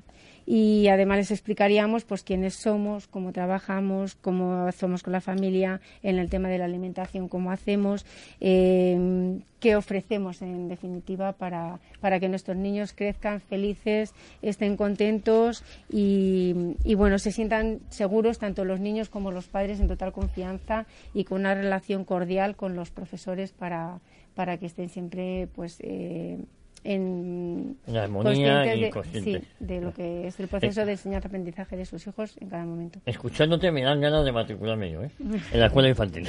Y 0.52 0.88
además 0.88 1.20
les 1.20 1.30
explicaríamos 1.30 2.06
pues 2.06 2.24
quiénes 2.24 2.56
somos, 2.56 3.06
cómo 3.06 3.32
trabajamos, 3.32 4.16
cómo 4.16 4.72
somos 4.72 5.04
con 5.04 5.14
la 5.14 5.22
familia, 5.22 5.80
en 6.02 6.18
el 6.18 6.28
tema 6.28 6.50
de 6.50 6.58
la 6.58 6.66
alimentación, 6.66 7.30
cómo 7.30 7.52
hacemos, 7.52 8.04
eh, 8.42 9.38
qué 9.60 9.76
ofrecemos 9.76 10.42
en 10.42 10.68
definitiva 10.68 11.34
para, 11.34 11.80
para, 12.02 12.20
que 12.20 12.30
nuestros 12.30 12.58
niños 12.58 12.94
crezcan 12.94 13.42
felices, 13.42 14.16
estén 14.42 14.76
contentos 14.76 15.64
y, 15.88 16.56
y, 16.84 16.96
bueno, 16.96 17.20
se 17.20 17.32
sientan 17.32 17.82
seguros 17.90 18.40
tanto 18.40 18.66
los 18.66 18.80
niños 18.80 19.08
como 19.08 19.30
los 19.30 19.46
padres 19.46 19.80
en 19.80 19.88
total 19.88 20.14
confianza 20.14 20.88
y 21.14 21.26
con 21.26 21.42
una 21.42 21.54
relación 21.54 22.06
cordial 22.06 22.56
con 22.56 22.76
los 22.76 22.90
profesores 22.90 23.52
para 23.52 24.00
para 24.40 24.58
que 24.58 24.68
estén 24.68 24.88
siempre 24.88 25.50
pues 25.54 25.78
eh, 25.82 26.38
en 26.84 27.78
la 27.88 28.04
armonía 28.04 28.76
y 28.76 28.82
de, 28.82 28.90
conscientes. 28.90 29.44
Sí, 29.44 29.48
de 29.60 29.82
lo 29.82 29.94
que 29.94 30.28
es 30.28 30.40
el 30.40 30.48
proceso 30.48 30.86
de 30.86 30.92
enseñanza-aprendizaje 30.94 31.78
de 31.78 31.86
sus 31.86 32.06
hijos 32.08 32.38
en 32.40 32.50
cada 32.50 32.66
momento. 32.66 33.00
Escuchándote 33.06 33.72
me 33.72 33.84
dan 33.84 34.00
ganas 34.00 34.26
de 34.26 34.32
matricularme 34.32 34.92
yo, 34.92 35.04
¿eh? 35.04 35.12
En 35.54 35.60
la 35.60 35.68
escuela 35.68 35.90
infantil. 35.90 36.28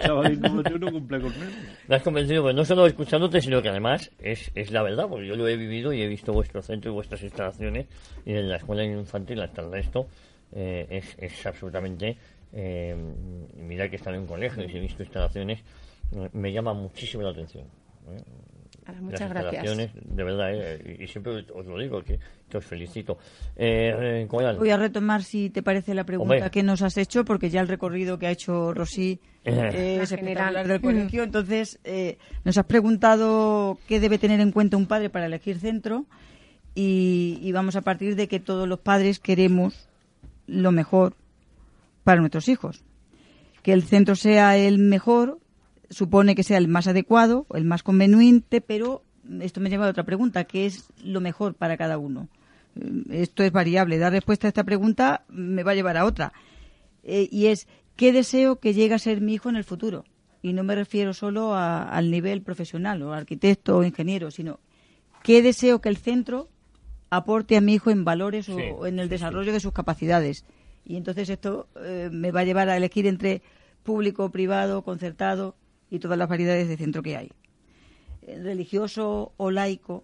Chavalín 0.00 0.40
como 0.40 0.62
tú 0.62 0.78
no 0.78 0.90
cumple 0.92 1.20
conmigo. 1.20 1.52
Me 1.88 1.96
has 1.96 2.02
convencido, 2.02 2.42
pues 2.42 2.54
no 2.54 2.64
solo 2.64 2.86
escuchándote, 2.86 3.40
sino 3.40 3.62
que 3.62 3.68
además 3.68 4.10
es, 4.18 4.50
es 4.54 4.70
la 4.70 4.82
verdad, 4.82 5.06
porque 5.08 5.26
yo 5.26 5.36
lo 5.36 5.48
he 5.48 5.56
vivido 5.56 5.92
y 5.92 6.02
he 6.02 6.08
visto 6.08 6.32
vuestro 6.32 6.62
centro 6.62 6.90
y 6.90 6.94
vuestras 6.94 7.22
instalaciones 7.22 7.86
y 8.24 8.32
en 8.32 8.48
la 8.48 8.56
escuela 8.56 8.84
infantil 8.84 9.40
hasta 9.42 9.62
el 9.62 9.72
resto 9.72 10.06
eh, 10.52 10.86
es, 10.90 11.16
es 11.18 11.46
absolutamente... 11.46 12.16
Eh, 12.54 12.94
mira 13.56 13.88
que 13.88 13.96
están 13.96 14.12
en 14.12 14.20
un 14.20 14.26
colegio 14.26 14.62
y 14.62 14.76
he 14.76 14.80
visto 14.80 15.02
instalaciones 15.02 15.64
me 16.32 16.52
llama 16.52 16.74
muchísimo 16.74 17.22
la 17.22 17.30
atención. 17.30 17.64
¿eh? 17.64 18.22
Muchas 19.00 19.30
gracias. 19.30 19.92
De 19.94 20.24
verdad, 20.24 20.52
¿eh? 20.52 20.98
y 21.00 21.06
siempre 21.06 21.44
os 21.54 21.66
lo 21.66 21.78
digo, 21.78 22.02
que, 22.02 22.18
os 22.54 22.64
felicito. 22.64 23.18
Eh, 23.56 24.26
Voy 24.28 24.70
a 24.70 24.76
retomar, 24.76 25.22
si 25.22 25.50
te 25.50 25.62
parece, 25.62 25.94
la 25.94 26.04
pregunta 26.04 26.50
que 26.50 26.62
nos 26.62 26.82
has 26.82 26.96
hecho, 26.96 27.24
porque 27.24 27.50
ya 27.50 27.60
el 27.60 27.68
recorrido 27.68 28.18
que 28.18 28.26
ha 28.26 28.30
hecho 28.30 28.74
Rosy 28.74 29.20
eh, 29.44 29.98
es 30.02 30.12
espectacular 30.12 30.66
del 30.66 30.80
colegio. 30.80 31.22
Entonces, 31.22 31.80
nos 32.44 32.58
has 32.58 32.66
preguntado 32.66 33.78
qué 33.86 34.00
debe 34.00 34.18
tener 34.18 34.40
en 34.40 34.52
cuenta 34.52 34.76
un 34.76 34.86
padre 34.86 35.10
para 35.10 35.26
elegir 35.26 35.58
centro, 35.58 36.06
y, 36.74 37.38
y 37.42 37.52
vamos 37.52 37.76
a 37.76 37.82
partir 37.82 38.16
de 38.16 38.28
que 38.28 38.40
todos 38.40 38.66
los 38.66 38.80
padres 38.80 39.18
queremos 39.20 39.88
lo 40.46 40.72
mejor 40.72 41.14
para 42.04 42.20
nuestros 42.20 42.48
hijos. 42.48 42.84
Que 43.62 43.72
el 43.72 43.84
centro 43.84 44.16
sea 44.16 44.56
el 44.56 44.78
mejor 44.78 45.38
supone 45.92 46.34
que 46.34 46.42
sea 46.42 46.58
el 46.58 46.68
más 46.68 46.88
adecuado, 46.88 47.46
el 47.54 47.64
más 47.64 47.82
conveniente, 47.82 48.60
pero 48.60 49.04
esto 49.40 49.60
me 49.60 49.70
lleva 49.70 49.86
a 49.86 49.90
otra 49.90 50.04
pregunta, 50.04 50.44
¿qué 50.44 50.66
es 50.66 50.88
lo 51.02 51.20
mejor 51.20 51.54
para 51.54 51.76
cada 51.76 51.98
uno? 51.98 52.28
Eh, 52.80 53.04
esto 53.10 53.42
es 53.42 53.52
variable. 53.52 53.98
Dar 53.98 54.12
respuesta 54.12 54.46
a 54.46 54.48
esta 54.48 54.64
pregunta 54.64 55.24
me 55.28 55.62
va 55.62 55.72
a 55.72 55.74
llevar 55.74 55.96
a 55.96 56.04
otra. 56.04 56.32
Eh, 57.04 57.28
y 57.30 57.46
es, 57.46 57.68
¿qué 57.96 58.12
deseo 58.12 58.56
que 58.56 58.74
llegue 58.74 58.94
a 58.94 58.98
ser 58.98 59.20
mi 59.20 59.34
hijo 59.34 59.48
en 59.48 59.56
el 59.56 59.64
futuro? 59.64 60.04
Y 60.42 60.52
no 60.54 60.64
me 60.64 60.74
refiero 60.74 61.14
solo 61.14 61.54
al 61.54 62.10
nivel 62.10 62.42
profesional, 62.42 63.00
o 63.02 63.12
arquitecto 63.12 63.78
o 63.78 63.84
ingeniero, 63.84 64.32
sino 64.32 64.58
¿qué 65.22 65.40
deseo 65.40 65.80
que 65.80 65.88
el 65.88 65.96
centro 65.96 66.48
aporte 67.10 67.56
a 67.56 67.60
mi 67.60 67.74
hijo 67.74 67.90
en 67.90 68.04
valores 68.04 68.48
o, 68.48 68.86
en 68.86 68.98
el 68.98 69.08
desarrollo 69.08 69.52
de 69.52 69.60
sus 69.60 69.72
capacidades? 69.72 70.44
Y 70.84 70.96
entonces 70.96 71.28
esto 71.28 71.68
eh, 71.76 72.08
me 72.10 72.32
va 72.32 72.40
a 72.40 72.44
llevar 72.44 72.68
a 72.68 72.76
elegir 72.76 73.06
entre 73.06 73.40
público, 73.84 74.30
privado, 74.30 74.82
concertado 74.82 75.54
y 75.92 75.98
todas 75.98 76.16
las 76.16 76.28
variedades 76.28 76.68
de 76.68 76.78
centro 76.78 77.02
que 77.02 77.18
hay. 77.18 77.30
Eh, 78.22 78.40
religioso 78.42 79.34
o 79.36 79.50
laico, 79.50 80.02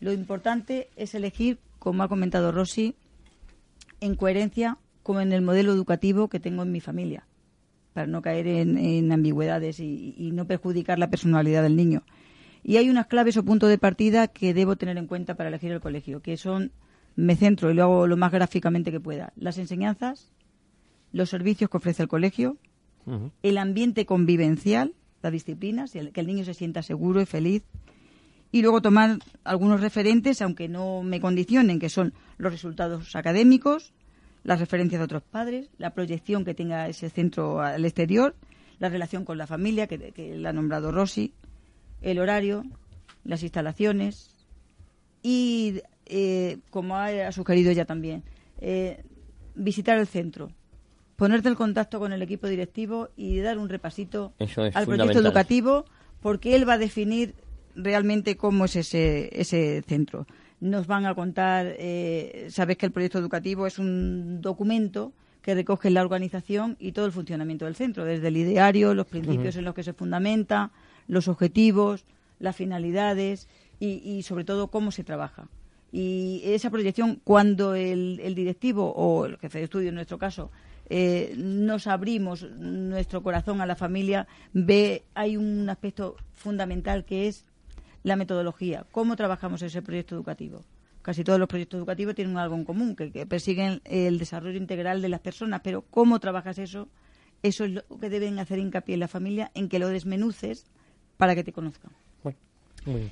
lo 0.00 0.14
importante 0.14 0.88
es 0.96 1.14
elegir, 1.14 1.58
como 1.78 2.02
ha 2.02 2.08
comentado 2.08 2.52
Rossi, 2.52 2.94
en 4.00 4.14
coherencia 4.14 4.78
con 5.02 5.32
el 5.32 5.42
modelo 5.42 5.72
educativo 5.72 6.28
que 6.28 6.40
tengo 6.40 6.62
en 6.62 6.72
mi 6.72 6.80
familia, 6.80 7.26
para 7.92 8.06
no 8.06 8.22
caer 8.22 8.46
en, 8.46 9.12
ambigüedades 9.12 9.78
y, 9.78 10.14
y, 10.16 10.30
no 10.30 10.46
perjudicar 10.46 10.98
la 10.98 11.10
personalidad 11.10 11.62
del 11.62 11.76
niño. 11.76 12.02
Y 12.62 12.78
hay 12.78 12.88
unas 12.88 13.06
claves 13.06 13.36
o 13.36 13.44
puntos 13.44 13.68
de 13.68 13.76
partida 13.76 14.26
que 14.26 14.54
debo 14.54 14.76
tener 14.76 14.96
en 14.96 15.06
cuenta 15.06 15.34
para 15.34 15.50
elegir 15.50 15.72
el 15.72 15.80
colegio, 15.80 16.22
que 16.22 16.38
son, 16.38 16.72
me 17.14 17.36
centro 17.36 17.70
y 17.70 17.74
lo 17.74 17.82
hago 17.82 18.06
lo 18.06 18.16
más 18.16 18.32
gráficamente 18.32 18.90
que 18.90 19.00
pueda, 19.00 19.34
las 19.36 19.58
enseñanzas, 19.58 20.32
los 21.12 21.28
servicios 21.28 21.68
que 21.68 21.76
ofrece 21.76 22.04
el 22.04 22.08
colegio, 22.08 22.56
el 23.42 23.58
ambiente 23.58 24.06
convivencial 24.06 24.94
las 25.22 25.32
disciplinas, 25.32 25.92
que 25.92 26.20
el 26.20 26.26
niño 26.26 26.44
se 26.44 26.54
sienta 26.54 26.82
seguro 26.82 27.20
y 27.20 27.26
feliz. 27.26 27.62
Y 28.52 28.62
luego 28.62 28.82
tomar 28.82 29.18
algunos 29.44 29.80
referentes, 29.80 30.42
aunque 30.42 30.68
no 30.68 31.02
me 31.02 31.20
condicionen, 31.20 31.78
que 31.78 31.88
son 31.88 32.14
los 32.36 32.52
resultados 32.52 33.14
académicos, 33.14 33.92
las 34.42 34.58
referencias 34.58 34.98
de 34.98 35.04
otros 35.04 35.22
padres, 35.22 35.70
la 35.78 35.90
proyección 35.94 36.44
que 36.44 36.54
tenga 36.54 36.88
ese 36.88 37.10
centro 37.10 37.60
al 37.60 37.84
exterior, 37.84 38.34
la 38.78 38.88
relación 38.88 39.24
con 39.24 39.38
la 39.38 39.46
familia, 39.46 39.86
que, 39.86 40.34
la 40.36 40.50
ha 40.50 40.52
nombrado 40.52 40.90
Rossi, 40.90 41.34
el 42.00 42.18
horario, 42.18 42.64
las 43.24 43.42
instalaciones 43.42 44.34
y, 45.22 45.82
eh, 46.06 46.58
como 46.70 46.96
ha, 46.96 47.30
sugerido 47.30 47.70
ella 47.70 47.84
también, 47.84 48.24
eh, 48.58 49.04
visitar 49.54 49.98
el 49.98 50.06
centro, 50.06 50.50
ponerte 51.20 51.50
en 51.50 51.54
contacto 51.54 51.98
con 52.00 52.14
el 52.14 52.22
equipo 52.22 52.46
directivo 52.46 53.10
y 53.14 53.40
dar 53.40 53.58
un 53.58 53.68
repasito 53.68 54.32
al 54.38 54.86
proyecto 54.86 55.18
educativo, 55.18 55.84
porque 56.22 56.56
él 56.56 56.66
va 56.66 56.72
a 56.72 56.78
definir 56.78 57.34
realmente 57.76 58.38
cómo 58.38 58.64
es 58.64 58.74
ese, 58.74 59.28
ese 59.38 59.84
centro. 59.86 60.26
Nos 60.60 60.86
van 60.86 61.04
a 61.04 61.14
contar, 61.14 61.74
eh, 61.78 62.46
sabes 62.48 62.78
que 62.78 62.86
el 62.86 62.92
proyecto 62.92 63.18
educativo 63.18 63.66
es 63.66 63.78
un 63.78 64.40
documento 64.40 65.12
que 65.42 65.54
recoge 65.54 65.90
la 65.90 66.00
organización 66.00 66.78
y 66.80 66.92
todo 66.92 67.04
el 67.04 67.12
funcionamiento 67.12 67.66
del 67.66 67.74
centro, 67.74 68.06
desde 68.06 68.28
el 68.28 68.38
ideario, 68.38 68.94
los 68.94 69.06
principios 69.06 69.56
en 69.56 69.66
los 69.66 69.74
que 69.74 69.82
se 69.82 69.92
fundamenta, 69.92 70.70
los 71.06 71.28
objetivos, 71.28 72.06
las 72.38 72.56
finalidades 72.56 73.46
y, 73.78 74.22
sobre 74.22 74.44
todo 74.44 74.68
cómo 74.68 74.90
se 74.90 75.04
trabaja. 75.04 75.48
Y 75.92 76.40
esa 76.46 76.70
proyección, 76.70 77.20
cuando 77.24 77.74
el, 77.74 78.20
el 78.22 78.34
directivo 78.34 78.90
o 78.90 79.26
el 79.26 79.36
jefe 79.36 79.58
de 79.58 79.64
estudio, 79.64 79.90
en 79.90 79.96
nuestro 79.96 80.16
caso, 80.16 80.50
eh, 80.92 81.34
nos 81.36 81.86
abrimos 81.86 82.42
nuestro 82.50 83.22
corazón 83.22 83.60
a 83.60 83.66
la 83.66 83.76
familia, 83.76 84.26
ve 84.52 85.04
hay 85.14 85.36
un 85.36 85.70
aspecto 85.70 86.16
fundamental 86.32 87.04
que 87.04 87.28
es 87.28 87.46
la 88.02 88.16
metodología, 88.16 88.84
cómo 88.90 89.14
trabajamos 89.14 89.62
ese 89.62 89.82
proyecto 89.82 90.16
educativo. 90.16 90.64
Casi 91.02 91.22
todos 91.22 91.38
los 91.38 91.48
proyectos 91.48 91.78
educativos 91.78 92.16
tienen 92.16 92.36
algo 92.36 92.56
en 92.56 92.64
común, 92.64 92.96
que, 92.96 93.24
persiguen 93.24 93.80
el 93.84 94.18
desarrollo 94.18 94.58
integral 94.58 95.00
de 95.00 95.08
las 95.08 95.20
personas, 95.20 95.60
pero 95.62 95.82
cómo 95.82 96.18
trabajas 96.18 96.58
eso, 96.58 96.88
eso 97.44 97.64
es 97.64 97.70
lo 97.70 97.82
que 98.00 98.10
deben 98.10 98.40
hacer 98.40 98.58
hincapié 98.58 98.94
en 98.94 99.00
la 99.00 99.08
familia, 99.08 99.52
en 99.54 99.68
que 99.68 99.78
lo 99.78 99.88
desmenuces 99.88 100.66
para 101.16 101.36
que 101.36 101.44
te 101.44 101.52
conozcan. 101.52 101.92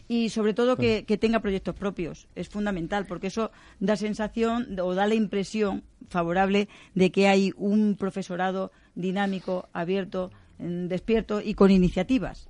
Y 0.09 0.31
sobre 0.31 0.55
todo 0.55 0.77
que, 0.77 1.03
tenga 1.21 1.41
proyectos 1.41 1.75
propios. 1.75 2.29
Es 2.35 2.49
fundamental 2.49 3.07
porque 3.07 3.29
eso 3.29 3.51
da 3.81 3.97
sensación 3.97 4.79
o 4.81 4.95
da 4.95 5.07
la 5.07 5.14
impresión 5.14 5.85
favorable 6.09 6.69
de 6.95 7.11
que 7.11 7.29
hay 7.29 7.53
un 7.57 7.97
profesorado 7.97 8.73
dinámico, 8.95 9.69
abierto, 9.73 10.31
despierto 10.59 11.41
y 11.41 11.55
con 11.55 11.71
iniciativas. 11.71 12.49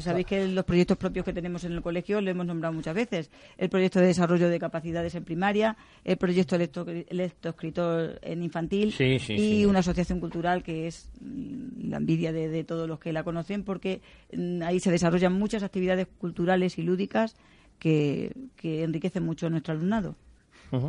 Sabéis 0.00 0.26
que 0.26 0.48
los 0.48 0.64
proyectos 0.64 0.96
propios 0.96 1.24
que 1.24 1.32
tenemos 1.32 1.62
en 1.64 1.72
el 1.72 1.82
colegio 1.82 2.20
lo 2.20 2.30
hemos 2.30 2.46
nombrado 2.46 2.74
muchas 2.74 2.94
veces. 2.94 3.30
El 3.56 3.68
proyecto 3.68 4.00
de 4.00 4.06
desarrollo 4.06 4.48
de 4.48 4.58
capacidades 4.58 5.14
en 5.14 5.24
primaria, 5.24 5.76
el 6.04 6.16
proyecto 6.16 6.58
lectoescritor 6.58 8.18
en 8.22 8.42
infantil 8.42 8.94
y 8.98 9.64
una 9.66 9.78
asociación 9.78 10.18
cultural 10.18 10.62
que 10.62 10.88
es 10.88 11.10
mm, 11.20 11.90
la 11.90 11.98
envidia 11.98 12.32
de, 12.32 12.64
todos 12.64 12.88
los 12.88 12.98
que 12.98 13.12
la 13.12 13.22
conocen 13.22 13.62
porque 13.62 14.00
mm, 14.32 14.62
ahí 14.62 14.80
se 14.80 14.90
desarrollan 14.90 15.32
muchas 15.32 15.62
actividades 15.62 16.08
culturales 16.18 16.76
y 16.78 16.82
lúdicas 16.82 17.36
que, 17.78 18.32
enriquecen 18.62 19.24
mucho 19.24 19.46
a 19.46 19.50
nuestro 19.50 19.74
alumnado. 19.74 20.16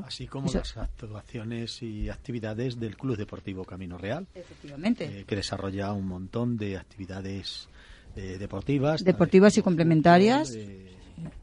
Así 0.05 0.27
como 0.27 0.51
las 0.51 0.75
actuaciones 0.75 1.81
y 1.81 2.09
actividades 2.09 2.79
del 2.79 2.97
Club 2.97 3.15
Deportivo 3.15 3.63
Camino 3.63 3.97
Real. 3.97 4.27
Efectivamente. 4.35 5.05
Eh, 5.05 5.23
que 5.25 5.37
desarrolla 5.37 5.93
un 5.93 6.05
montón 6.05 6.57
de 6.57 6.75
actividades 6.75 7.69
deportivas. 8.15 9.03
Deportivas 9.03 9.57
y 9.57 9.61
complementarias. 9.61 10.57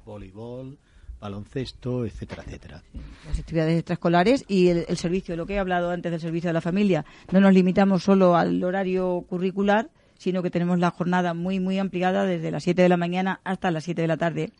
voleibol, 0.04 0.78
baloncesto, 1.20 2.04
etcétera, 2.04 2.42
etcétera. 2.46 2.82
Las 3.26 3.38
actividades 3.38 3.78
extraescolares 3.78 4.44
y 4.48 4.68
el, 4.68 4.96
servicio, 4.96 5.36
lo 5.36 5.46
que 5.46 5.54
he 5.54 5.58
hablado 5.58 5.90
antes 5.90 6.12
del 6.12 6.20
servicio 6.20 6.48
de 6.48 6.54
la 6.54 6.60
familia. 6.60 7.04
No 7.32 7.40
nos 7.40 7.52
limitamos 7.52 8.02
solo 8.02 8.36
al 8.36 8.62
horario 8.62 9.24
curricular, 9.28 9.90
sino 10.18 10.42
que 10.42 10.50
tenemos 10.50 10.78
la 10.78 10.90
jornada 10.90 11.34
muy, 11.34 11.60
muy 11.60 11.78
ampliada 11.78 12.24
desde 12.24 12.50
las 12.50 12.64
7 12.64 12.82
de 12.82 12.88
la 12.88 12.96
mañana 12.96 13.40
hasta 13.44 13.70
las 13.70 13.84
7 13.84 14.02
de 14.02 14.08
la 14.08 14.16
tarde. 14.16 14.52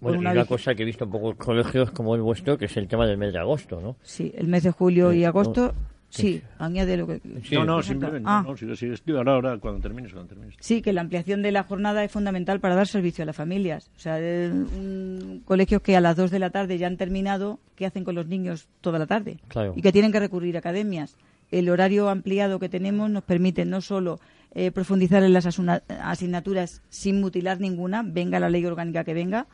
Bueno, 0.00 0.18
una, 0.18 0.32
una 0.32 0.44
cosa 0.44 0.74
que 0.74 0.82
he 0.82 0.86
visto 0.86 1.04
en 1.04 1.10
pocos 1.10 1.36
colegios 1.36 1.90
como 1.90 2.14
el 2.14 2.20
vuestro, 2.20 2.58
que 2.58 2.66
es 2.66 2.76
el 2.76 2.88
tema 2.88 3.06
del 3.06 3.16
mes 3.16 3.32
de 3.32 3.38
agosto, 3.38 3.80
¿no? 3.80 3.96
Sí, 4.02 4.32
el 4.36 4.48
mes 4.48 4.62
de 4.64 4.70
julio 4.70 5.12
y 5.12 5.24
agosto 5.24 5.72
Sí, 6.14 6.42
añade 6.58 6.96
lo 6.96 7.06
que... 7.06 7.20
no, 7.52 7.64
no, 7.64 7.82
simplemente, 7.82 8.28
ah. 8.28 8.44
no, 8.46 8.56
sigue, 8.56 8.76
sigue, 8.76 8.96
ahora, 9.16 9.34
ahora, 9.34 9.58
cuando 9.58 9.80
termines, 9.80 10.12
cuando 10.12 10.28
termines. 10.28 10.54
Sí, 10.60 10.80
que 10.80 10.92
la 10.92 11.00
ampliación 11.00 11.42
de 11.42 11.50
la 11.50 11.64
jornada 11.64 12.04
es 12.04 12.12
fundamental 12.12 12.60
para 12.60 12.76
dar 12.76 12.86
servicio 12.86 13.22
a 13.22 13.26
las 13.26 13.34
familias. 13.34 13.90
O 13.96 13.98
sea, 13.98 14.16
un 14.16 15.42
colegios 15.44 15.82
que 15.82 15.96
a 15.96 16.00
las 16.00 16.16
2 16.16 16.30
de 16.30 16.38
la 16.38 16.50
tarde 16.50 16.78
ya 16.78 16.86
han 16.86 16.96
terminado, 16.96 17.58
¿qué 17.74 17.86
hacen 17.86 18.04
con 18.04 18.14
los 18.14 18.26
niños 18.26 18.68
toda 18.80 18.98
la 18.98 19.06
tarde? 19.06 19.38
Claro. 19.48 19.74
Y 19.76 19.82
que 19.82 19.92
tienen 19.92 20.12
que 20.12 20.20
recurrir 20.20 20.56
a 20.56 20.60
academias. 20.60 21.16
El 21.50 21.68
horario 21.68 22.08
ampliado 22.08 22.58
que 22.58 22.68
tenemos 22.68 23.10
nos 23.10 23.24
permite 23.24 23.64
no 23.64 23.80
solo 23.80 24.20
eh, 24.54 24.70
profundizar 24.70 25.24
en 25.24 25.32
las 25.32 25.46
asignaturas 25.46 26.82
sin 26.88 27.20
mutilar 27.20 27.60
ninguna, 27.60 28.04
venga 28.04 28.38
la 28.38 28.48
ley 28.48 28.64
orgánica 28.64 29.02
que 29.02 29.14
venga, 29.14 29.48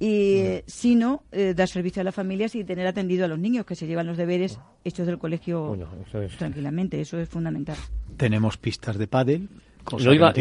y 0.00 0.62
sino 0.66 1.24
eh, 1.30 1.52
dar 1.54 1.68
servicio 1.68 2.00
a 2.00 2.04
las 2.04 2.14
familias 2.14 2.54
y 2.54 2.64
tener 2.64 2.86
atendido 2.86 3.26
a 3.26 3.28
los 3.28 3.38
niños 3.38 3.66
que 3.66 3.74
se 3.74 3.86
llevan 3.86 4.06
los 4.06 4.16
deberes 4.16 4.58
hechos 4.82 5.06
del 5.06 5.18
colegio 5.18 5.76
tranquilamente. 6.38 7.00
Eso 7.00 7.18
es 7.18 7.28
fundamental. 7.28 7.76
Tenemos 8.16 8.56
pistas 8.56 8.96
de 8.96 9.06
pádel, 9.06 9.48
cosa 9.84 10.10
que 10.10 10.18
no, 10.18 10.32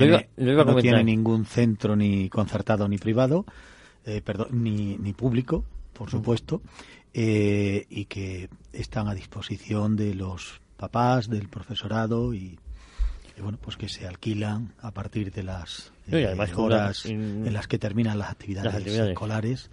tiene, 0.81 1.03
ningún 1.03 1.45
centro 1.45 1.97
ni 1.97 2.29
concertado 2.29 2.87
ni 2.87 2.97
privado, 2.97 3.45
eh, 4.05 4.21
perdón, 4.23 4.63
ni, 4.63 4.97
ni 4.97 5.11
público, 5.11 5.65
por 5.91 6.09
supuesto, 6.09 6.61
eh, 7.13 7.85
y 7.89 8.05
que 8.05 8.49
están 8.71 9.09
a 9.09 9.13
disposición 9.13 9.97
de 9.97 10.15
los 10.15 10.61
papás, 10.77 11.29
del 11.29 11.49
profesorado 11.49 12.33
y 12.33 12.57
bueno, 13.41 13.57
pues 13.61 13.77
que 13.77 13.89
se 13.89 14.07
alquilan 14.07 14.73
a 14.79 14.91
partir 14.91 15.31
de 15.31 15.43
las 15.43 15.91
eh, 16.11 16.35
horas 16.55 17.05
en 17.05 17.53
las 17.53 17.67
que 17.67 17.77
terminan 17.77 18.17
las 18.17 18.31
actividades, 18.31 18.85
escolares 18.85 19.69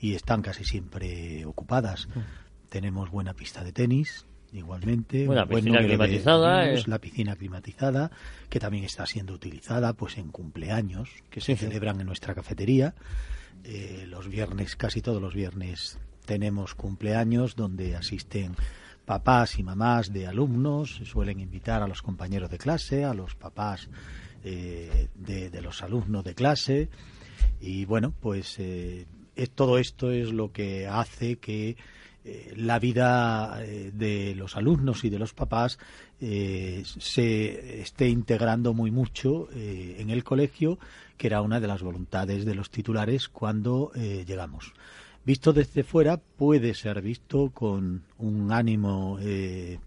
y 0.00 0.14
están 0.14 0.42
casi 0.42 0.64
siempre 0.64 1.44
ocupadas. 1.44 2.08
Mm. 2.14 2.20
Tenemos 2.68 3.10
buena 3.10 3.34
pista 3.34 3.64
de 3.64 3.72
tenis, 3.72 4.26
igualmente. 4.52 5.28
Una 5.28 5.46
piscina 5.46 5.78
climatizada. 5.78 6.70
es 6.70 6.88
La 6.88 6.98
piscina 6.98 7.36
climatizada, 7.36 8.10
que 8.48 8.58
también 8.60 8.84
está 8.84 9.06
siendo 9.06 9.34
utilizada 9.34 9.92
pues 9.92 10.18
en 10.18 10.30
cumpleaños 10.30 11.10
que 11.30 11.40
se 11.40 11.56
celebran 11.56 12.00
en 12.00 12.06
nuestra 12.06 12.34
cafetería. 12.34 12.94
Eh, 13.64 14.04
los 14.08 14.28
viernes, 14.28 14.76
casi 14.76 15.00
todos 15.00 15.20
los 15.20 15.34
viernes, 15.34 15.98
tenemos 16.24 16.74
cumpleaños 16.74 17.56
donde 17.56 17.96
asisten 17.96 18.54
papás 19.06 19.58
y 19.58 19.62
mamás 19.62 20.12
de 20.12 20.26
alumnos, 20.26 21.00
suelen 21.04 21.40
invitar 21.40 21.82
a 21.82 21.88
los 21.88 22.02
compañeros 22.02 22.50
de 22.50 22.58
clase, 22.58 23.04
a 23.04 23.14
los 23.14 23.34
papás 23.36 23.88
eh, 24.44 25.08
de, 25.14 25.62
los 25.62 25.82
alumnos 25.82 26.24
de 26.24 26.34
clase. 26.34 26.88
Y 27.60 27.84
bueno, 27.84 28.12
pues 28.20 28.56
eh, 28.58 29.06
todo 29.54 29.78
esto 29.78 30.10
es 30.10 30.32
lo 30.32 30.52
que 30.52 30.88
hace 30.88 31.36
que 31.36 31.76
eh, 32.24 32.52
la 32.56 32.80
vida 32.80 33.60
de 33.60 34.34
los 34.36 34.56
alumnos 34.56 35.04
y 35.04 35.10
de 35.10 35.18
los 35.18 35.32
papás 35.32 35.78
se 36.18 37.80
esté 37.82 38.08
integrando 38.08 38.72
muy 38.72 38.90
mucho 38.90 39.48
en 39.52 40.10
el 40.10 40.24
colegio, 40.24 40.78
que 41.16 41.26
era 41.26 41.42
una 41.42 41.60
de 41.60 41.68
las 41.68 41.82
voluntades 41.82 42.44
de 42.44 42.54
los 42.54 42.70
titulares 42.70 43.28
cuando 43.28 43.92
llegamos 43.94 44.72
visto 45.26 45.52
desde 45.52 45.82
fuera 45.82 46.18
puede 46.18 46.72
ser 46.72 47.02
visto 47.02 47.50
con 47.50 48.04
un 48.18 48.52
ánimo 48.52 49.18
eh, 49.20 49.80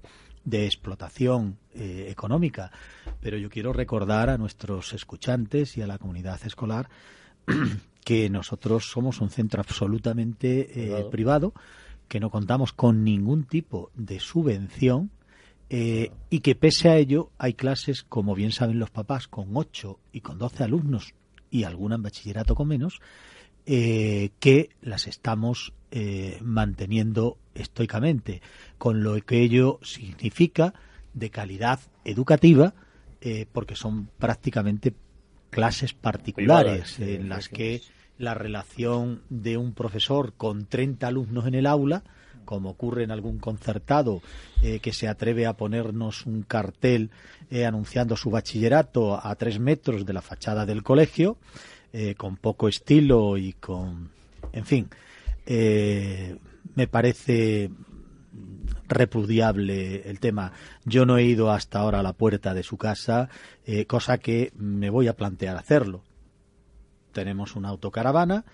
de 0.43 0.65
explotación 0.65 1.57
eh, 1.73 2.07
económica, 2.09 2.71
pero 3.21 3.37
yo 3.37 3.49
quiero 3.49 3.71
recordar 3.71 4.29
a 4.29 4.37
nuestros 4.37 4.93
escuchantes 4.93 5.77
y 5.77 5.81
a 5.81 5.87
la 5.87 5.97
comunidad 5.97 6.41
escolar 6.45 6.89
que 8.03 8.29
nosotros 8.29 8.91
somos 8.91 9.21
un 9.21 9.29
centro 9.29 9.61
absolutamente 9.61 10.99
eh, 10.99 11.05
privado. 11.09 11.53
que 12.09 12.19
no 12.19 12.29
contamos 12.31 12.73
con 12.73 13.03
ningún 13.05 13.45
tipo 13.45 13.91
de 13.95 14.19
subvención 14.19 15.11
y 15.71 16.39
que 16.39 16.55
pese 16.55 16.89
a 16.89 16.97
ello 16.97 17.29
hay 17.37 17.53
clases, 17.53 18.01
como 18.01 18.33
bien 18.33 18.51
saben 18.51 18.79
los 18.79 18.89
papás, 18.89 19.27
con 19.27 19.55
8 19.55 19.99
y 20.11 20.21
con 20.21 20.39
12 20.39 20.63
alumnos 20.63 21.13
y 21.51 21.63
alguna 21.63 21.95
en 21.95 22.01
bachillerato 22.01 22.55
con 22.55 22.67
menos, 22.67 22.99
eh, 23.71 24.31
que 24.39 24.71
las 24.81 25.05
estamos 25.05 25.73
eh, 25.91 26.39
manteniendo 26.41 27.37
estoicamente, 27.53 28.41
con 28.79 29.03
lo 29.03 29.15
que 29.23 29.41
ello 29.43 29.77
significa 29.83 30.73
de 31.13 31.29
calidad 31.29 31.79
educativa, 32.03 32.73
eh, 33.21 33.45
porque 33.51 33.75
son 33.75 34.07
prácticamente 34.17 34.95
clases 35.51 35.93
particulares 35.93 36.99
en 36.99 37.29
las 37.29 37.47
que 37.47 37.83
la 38.17 38.33
relación 38.33 39.21
de 39.29 39.57
un 39.57 39.75
profesor 39.75 40.33
con 40.33 40.65
30 40.65 41.05
alumnos 41.05 41.45
en 41.45 41.53
el 41.53 41.67
aula, 41.67 42.01
como 42.45 42.71
ocurre 42.71 43.03
en 43.03 43.11
algún 43.11 43.37
concertado 43.37 44.23
que 44.81 44.93
se 44.93 45.07
atreve 45.07 45.45
a 45.45 45.53
ponernos 45.53 46.25
un 46.25 46.41
cartel 46.41 47.11
anunciando 47.67 48.17
su 48.17 48.31
bachillerato 48.31 49.23
a 49.23 49.35
tres 49.35 49.59
metros 49.59 50.07
de 50.07 50.13
la 50.13 50.23
fachada 50.23 50.65
del 50.65 50.81
colegio, 50.81 51.37
eh, 51.93 52.15
con 52.15 52.37
poco 52.37 52.67
estilo 52.67 53.37
y 53.37 53.53
con, 53.53 54.11
en 54.53 54.65
fin, 54.65 54.89
eh, 55.45 56.37
me 56.75 56.87
parece 56.87 57.71
repudiable 58.87 60.09
el 60.09 60.19
tema. 60.19 60.51
Yo 60.85 61.05
no 61.05 61.17
he 61.17 61.23
ido 61.23 61.51
hasta 61.51 61.79
ahora 61.79 61.99
a 61.99 62.03
la 62.03 62.13
puerta 62.13 62.53
de 62.53 62.63
su 62.63 62.77
casa, 62.77 63.29
eh, 63.65 63.85
cosa 63.85 64.17
que 64.17 64.51
me 64.55 64.89
voy 64.89 65.07
a 65.07 65.15
plantear 65.15 65.57
hacerlo. 65.57 66.03
Tenemos 67.11 67.55
una 67.55 67.69
autocaravana 67.69 68.45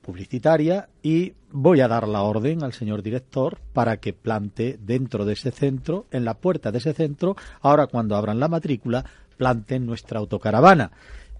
publicitaria 0.00 0.88
y 1.02 1.34
voy 1.50 1.80
a 1.80 1.88
dar 1.88 2.06
la 2.06 2.22
orden 2.22 2.62
al 2.62 2.72
señor 2.72 3.02
director 3.02 3.58
para 3.72 3.96
que 3.96 4.12
plante 4.12 4.78
dentro 4.80 5.24
de 5.24 5.32
ese 5.32 5.50
centro, 5.50 6.06
en 6.12 6.24
la 6.24 6.34
puerta 6.34 6.70
de 6.70 6.78
ese 6.78 6.92
centro, 6.92 7.36
ahora 7.60 7.88
cuando 7.88 8.14
abran 8.14 8.38
la 8.38 8.46
matrícula, 8.46 9.04
planten 9.36 9.84
nuestra 9.86 10.20
autocaravana 10.20 10.92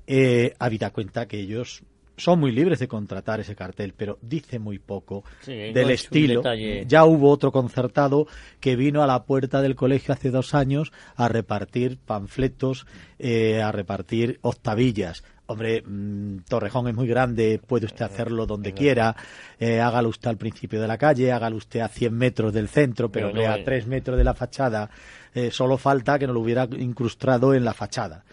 eh, 0.07 0.55
habida 0.59 0.90
cuenta 0.90 1.27
que 1.27 1.40
ellos 1.40 1.83
son 2.16 2.40
muy 2.40 2.51
libres 2.51 2.79
de 2.79 2.88
contratar 2.88 3.40
ese 3.40 3.55
cartel, 3.55 3.92
pero 3.97 4.19
dice 4.23 4.59
muy 4.59 4.79
poco 4.79 5.25
del 5.47 5.90
estilo. 5.90 6.42
Ya 6.87 7.05
hubo 7.05 7.31
otro 7.31 7.53
concertado 7.53 8.27
que 8.61 8.77
vino 8.77 9.03
a 9.03 9.07
la 9.07 9.25
puerta 9.25 9.61
del 9.61 9.75
colegio 9.75 10.14
hace 10.14 10.31
dos 10.31 10.55
años 10.55 10.92
a 11.14 11.29
repartir 11.29 11.99
panfletos, 11.99 12.87
eh, 13.19 13.61
a 13.62 13.71
repartir 13.71 14.38
octavillas. 14.42 15.25
Hombre, 15.49 15.83
mm, 15.83 16.38
Torrejón 16.49 16.88
es 16.88 16.95
muy 16.95 17.07
grande, 17.07 17.61
puede 17.64 17.87
usted 17.87 18.05
hacerlo 18.05 18.47
donde 18.47 18.73
quiera, 18.73 19.14
eh, 19.61 19.81
hágalo 19.81 20.09
usted 20.09 20.29
al 20.29 20.37
principio 20.37 20.81
de 20.81 20.88
la 20.88 20.99
calle, 20.99 21.31
hágalo 21.31 21.57
usted 21.57 21.81
a 21.81 21.88
100 21.88 22.12
metros 22.14 22.53
del 22.53 22.69
centro, 22.69 23.12
pero, 23.12 23.33
no, 23.33 23.49
a 23.49 23.62
3 23.62 23.87
metros 23.87 24.19
de 24.19 24.25
la 24.25 24.35
fachada. 24.35 24.90
Eh, 25.33 25.53
solo 25.53 25.77
falta 25.77 26.19
que 26.19 26.27
no 26.27 26.33
lo 26.33 26.40
hubiera 26.40 26.66
incrustado 26.79 27.55
en 27.55 27.64
la 27.64 27.75
fachada. 27.75 28.25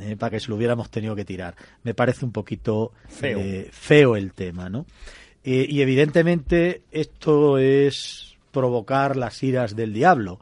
Eh, 0.00 0.16
para 0.16 0.30
que 0.30 0.40
se 0.40 0.48
lo 0.48 0.56
hubiéramos 0.56 0.90
tenido 0.90 1.14
que 1.14 1.24
tirar. 1.24 1.54
Me 1.82 1.94
parece 1.94 2.24
un 2.24 2.32
poquito 2.32 2.92
feo, 3.06 3.40
feo 3.70 4.16
el 4.16 4.32
tema, 4.32 4.70
¿no? 4.70 4.86
Eh, 5.44 5.66
y 5.68 5.82
evidentemente 5.82 6.82
esto 6.90 7.58
es 7.58 8.36
provocar 8.50 9.16
las 9.16 9.42
iras 9.42 9.76
del 9.76 9.92
diablo. 9.92 10.40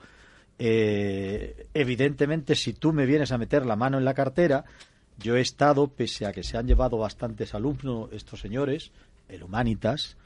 Eh, 0.58 1.66
evidentemente, 1.74 2.54
si 2.54 2.72
tú 2.72 2.92
me 2.92 3.06
vienes 3.06 3.32
a 3.32 3.38
meter 3.38 3.66
la 3.66 3.76
mano 3.76 3.98
en 3.98 4.04
la 4.04 4.14
cartera, 4.14 4.64
yo 5.18 5.36
he 5.36 5.40
estado, 5.40 5.88
pese 5.88 6.26
a 6.26 6.32
que 6.32 6.42
se 6.42 6.56
han 6.56 6.66
llevado 6.66 6.98
bastantes 6.98 7.54
alumnos 7.54 8.10
estos 8.12 8.40
señores, 8.40 8.92
el 9.28 9.42
Humanitas, 9.42 10.16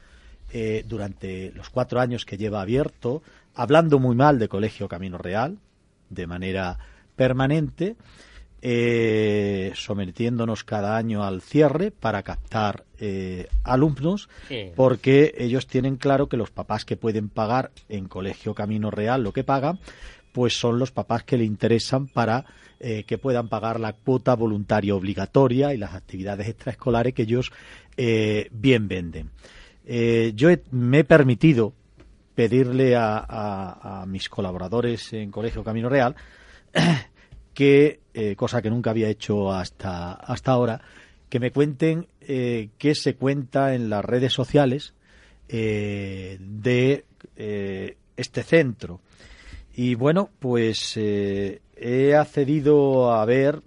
durante 0.85 1.51
los 1.53 1.71
cuatro 1.71 1.99
años 1.99 2.27
que 2.27 2.37
lleva 2.37 2.61
abierto, 2.61 3.23
hablando 3.55 3.99
muy 3.99 4.15
mal 4.15 4.39
de 4.39 4.49
Colegio 4.49 4.87
Camino 4.87 5.17
Real, 5.17 5.57
de 6.11 6.27
manera 6.27 6.79
permanente, 7.17 7.97
eh, 8.65 9.73
sometiéndonos 9.75 10.63
cada 10.63 10.97
año 10.97 11.25
al 11.25 11.43
cierre 11.43 11.91
para 11.91 12.23
captar 12.23 12.85
eh, 13.01 13.49
alumnos, 13.65 14.29
porque 14.77 15.35
ellos 15.37 15.67
tienen 15.67 15.97
claro 15.97 16.29
que 16.29 16.37
los 16.37 16.53
papás 16.53 16.85
que 16.85 16.97
pueden 16.97 17.29
pagar 17.29 17.73
en 17.89 18.07
Colegio 18.07 18.55
Camino 18.55 18.93
Real 18.93 19.25
lo 19.25 19.33
que 19.33 19.43
pagan, 19.43 19.81
pues 20.31 20.59
son 20.59 20.79
los 20.79 20.93
papás 20.93 21.25
que 21.25 21.37
le 21.37 21.45
interesan 21.45 22.07
para 22.07 22.45
eh, 22.79 23.03
que 23.03 23.19
puedan 23.19 23.49
pagar 23.49 23.81
la 23.81 23.95
cuota 23.95 24.37
voluntaria 24.37 24.95
obligatoria 24.95 25.75
y 25.75 25.79
las 25.79 25.95
actividades 25.95 26.49
extraescolares 26.49 27.15
que 27.15 27.23
ellos 27.23 27.51
eh, 27.97 28.49
bien 28.53 28.87
venden. 28.87 29.31
yo 30.37 30.49
me 30.71 31.01
he 31.01 31.05
permitido 31.05 31.73
pedirle 32.37 32.95
a 32.97 34.05
mis 34.07 34.29
colaboradores 34.29 35.13
en 35.13 35.33
Colegio 35.33 35.65
Camino 35.65 35.89
Real 35.89 36.15
que, 37.55 38.01
eh, 38.15 38.37
cosa 38.37 38.63
que 38.63 38.71
nunca 38.71 38.91
había 38.91 39.09
hecho 39.09 39.53
hasta, 39.53 40.13
hasta 40.13 40.53
ahora, 40.53 40.81
que 41.33 41.41
me 41.41 41.51
cuenten 41.51 42.09
eh, 42.21 42.69
qué 42.77 42.95
se 42.95 43.15
cuenta 43.15 43.75
en 43.75 43.89
las 43.89 44.05
redes 44.05 44.35
sociales 44.35 44.93
eh, 45.49 46.37
de 46.41 47.07
eh, 47.37 47.97
este 48.19 48.43
centro. 48.43 49.01
Y 49.75 49.95
bueno, 49.95 50.29
pues 50.39 50.99
he 50.99 52.15
accedido 52.15 53.15
a 53.15 53.25
ver 53.25 53.63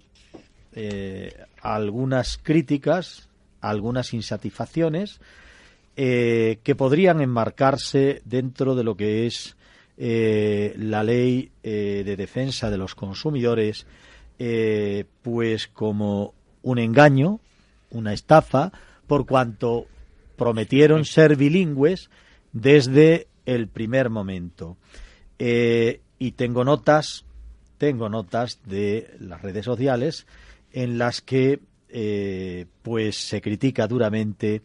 algunas 1.60 2.38
críticas, 2.38 3.28
algunas 3.60 4.14
insatisfacciones 4.14 5.20
que 5.96 6.74
podrían 6.76 7.20
enmarcarse 7.20 8.22
dentro 8.24 8.76
de 8.76 8.84
lo 8.84 8.96
que 8.96 9.26
es 9.26 9.56
la 9.96 11.02
ley 11.02 11.50
de 11.62 12.16
defensa 12.16 12.70
de 12.70 12.78
los 12.78 12.94
consumidores, 12.94 13.86
pues 15.22 15.68
como 15.68 16.34
un 16.62 16.78
engaño, 16.78 17.40
una 17.90 18.12
estafa, 18.12 18.72
por 19.06 19.26
cuanto 19.26 19.86
prometieron 20.36 21.04
ser 21.04 21.36
bilingües 21.36 22.10
desde 22.52 23.28
el 23.46 23.68
primer 23.68 24.10
momento. 24.10 24.76
Eh, 25.38 26.00
y 26.18 26.32
tengo 26.32 26.64
notas, 26.64 27.24
tengo 27.78 28.08
notas 28.08 28.60
de 28.64 29.14
las 29.20 29.42
redes 29.42 29.64
sociales 29.64 30.26
en 30.72 30.98
las 30.98 31.20
que 31.20 31.60
eh, 31.88 32.66
pues 32.82 33.16
se 33.16 33.40
critica 33.40 33.86
duramente 33.86 34.62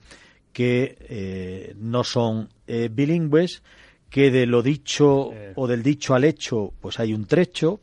que 0.53 0.97
eh, 1.01 1.75
no 1.77 2.03
son 2.03 2.49
bilingües, 2.67 3.63
que 4.11 4.29
de 4.29 4.45
lo 4.45 4.61
dicho 4.61 5.31
o 5.55 5.67
del 5.67 5.81
dicho 5.81 6.13
al 6.13 6.25
hecho 6.25 6.71
pues 6.79 6.99
hay 6.99 7.15
un 7.15 7.25
trecho. 7.25 7.79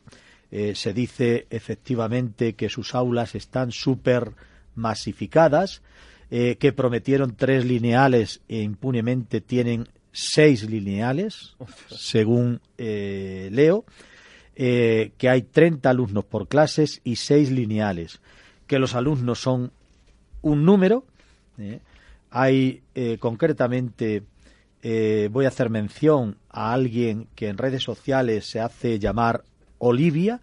se 0.50 0.92
dice 0.92 1.46
efectivamente 1.50 2.54
que 2.54 2.68
sus 2.68 2.94
aulas 2.94 3.34
están 3.34 3.72
súper 3.72 4.34
masificadas, 4.78 5.82
eh, 6.30 6.56
que 6.58 6.72
prometieron 6.72 7.34
tres 7.34 7.64
lineales 7.64 8.40
e 8.48 8.62
impunemente 8.62 9.40
tienen 9.40 9.88
seis 10.12 10.68
lineales, 10.68 11.56
según 11.88 12.60
eh, 12.78 13.48
leo, 13.52 13.84
eh, 14.54 15.12
que 15.16 15.28
hay 15.28 15.42
30 15.42 15.88
alumnos 15.88 16.24
por 16.24 16.48
clases 16.48 17.00
y 17.02 17.16
seis 17.16 17.50
lineales, 17.50 18.20
que 18.66 18.78
los 18.78 18.94
alumnos 18.94 19.40
son 19.40 19.72
un 20.42 20.64
número. 20.64 21.04
hay 22.30 22.82
concretamente, 23.18 24.22
voy 24.82 25.44
a 25.44 25.48
hacer 25.48 25.70
mención 25.70 26.36
a 26.50 26.72
alguien 26.72 27.28
que 27.34 27.48
en 27.48 27.58
redes 27.58 27.82
sociales 27.82 28.46
se 28.46 28.60
hace 28.60 28.98
llamar 28.98 29.42
Olivia, 29.78 30.40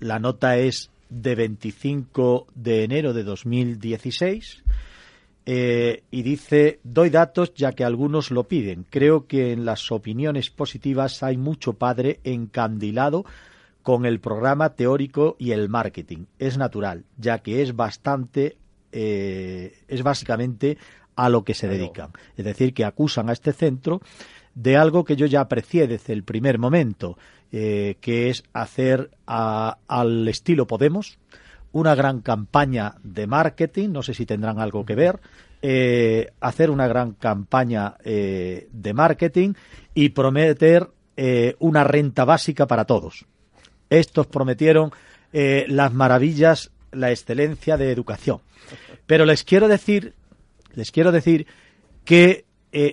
la 0.00 0.18
nota 0.18 0.56
es 0.56 0.90
de 1.10 1.34
25 1.34 2.46
de 2.54 2.84
enero 2.84 3.12
de 3.12 3.24
2016 3.24 4.62
eh, 5.46 6.04
y 6.10 6.22
dice, 6.22 6.80
doy 6.84 7.10
datos 7.10 7.54
ya 7.54 7.72
que 7.72 7.84
algunos 7.84 8.30
lo 8.30 8.44
piden. 8.44 8.86
Creo 8.88 9.26
que 9.26 9.52
en 9.52 9.64
las 9.64 9.90
opiniones 9.90 10.50
positivas 10.50 11.22
hay 11.22 11.36
mucho 11.36 11.74
padre 11.74 12.20
encandilado 12.24 13.24
con 13.82 14.06
el 14.06 14.20
programa 14.20 14.74
teórico 14.74 15.36
y 15.38 15.52
el 15.52 15.68
marketing. 15.68 16.26
Es 16.38 16.58
natural, 16.58 17.04
ya 17.16 17.38
que 17.38 17.62
es 17.62 17.74
bastante, 17.74 18.58
eh, 18.92 19.74
es 19.88 20.02
básicamente 20.02 20.78
a 21.20 21.28
lo 21.28 21.44
que 21.44 21.52
se 21.52 21.68
dedican. 21.68 22.12
Es 22.38 22.46
decir, 22.46 22.72
que 22.72 22.86
acusan 22.86 23.28
a 23.28 23.34
este 23.34 23.52
centro 23.52 24.00
de 24.54 24.78
algo 24.78 25.04
que 25.04 25.16
yo 25.16 25.26
ya 25.26 25.42
aprecié 25.42 25.86
desde 25.86 26.14
el 26.14 26.24
primer 26.24 26.58
momento, 26.58 27.18
eh, 27.52 27.96
que 28.00 28.30
es 28.30 28.42
hacer 28.54 29.10
al 29.26 30.28
estilo 30.28 30.66
Podemos 30.66 31.18
una 31.72 31.94
gran 31.94 32.22
campaña 32.22 32.94
de 33.02 33.26
marketing, 33.26 33.90
no 33.90 34.02
sé 34.02 34.14
si 34.14 34.24
tendrán 34.24 34.60
algo 34.60 34.86
que 34.86 34.94
ver, 34.94 35.20
eh, 35.60 36.32
hacer 36.40 36.70
una 36.70 36.88
gran 36.88 37.12
campaña 37.12 37.96
eh, 38.02 38.68
de 38.72 38.94
marketing 38.94 39.52
y 39.94 40.08
prometer 40.08 40.88
una 41.58 41.84
renta 41.84 42.24
básica 42.24 42.66
para 42.66 42.86
todos. 42.86 43.26
Estos 43.90 44.26
prometieron 44.26 44.90
las 45.32 45.92
maravillas, 45.92 46.70
la 46.92 47.10
excelencia 47.10 47.76
de 47.76 47.92
educación. 47.92 48.40
Pero 49.04 49.26
les 49.26 49.44
quiero 49.44 49.68
decir, 49.68 50.14
les 50.74 50.90
quiero 50.90 51.12
decir 51.12 51.46
que 52.04 52.44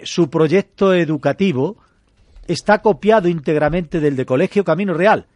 su 0.03 0.29
proyecto 0.29 0.93
educativo 0.93 1.77
está 2.47 2.81
copiado 2.81 3.27
íntegramente 3.27 3.99
del 3.99 4.15
de 4.15 4.25
Colegio 4.25 4.63
Camino 4.63 4.93
Real. 4.93 5.27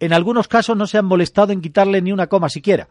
En 0.00 0.12
algunos 0.12 0.48
casos 0.48 0.76
no 0.76 0.86
se 0.86 0.98
han 0.98 1.04
molestado 1.04 1.52
en 1.52 1.60
quitarle 1.60 2.00
ni 2.00 2.12
una 2.12 2.26
coma 2.26 2.48
siquiera. 2.48 2.88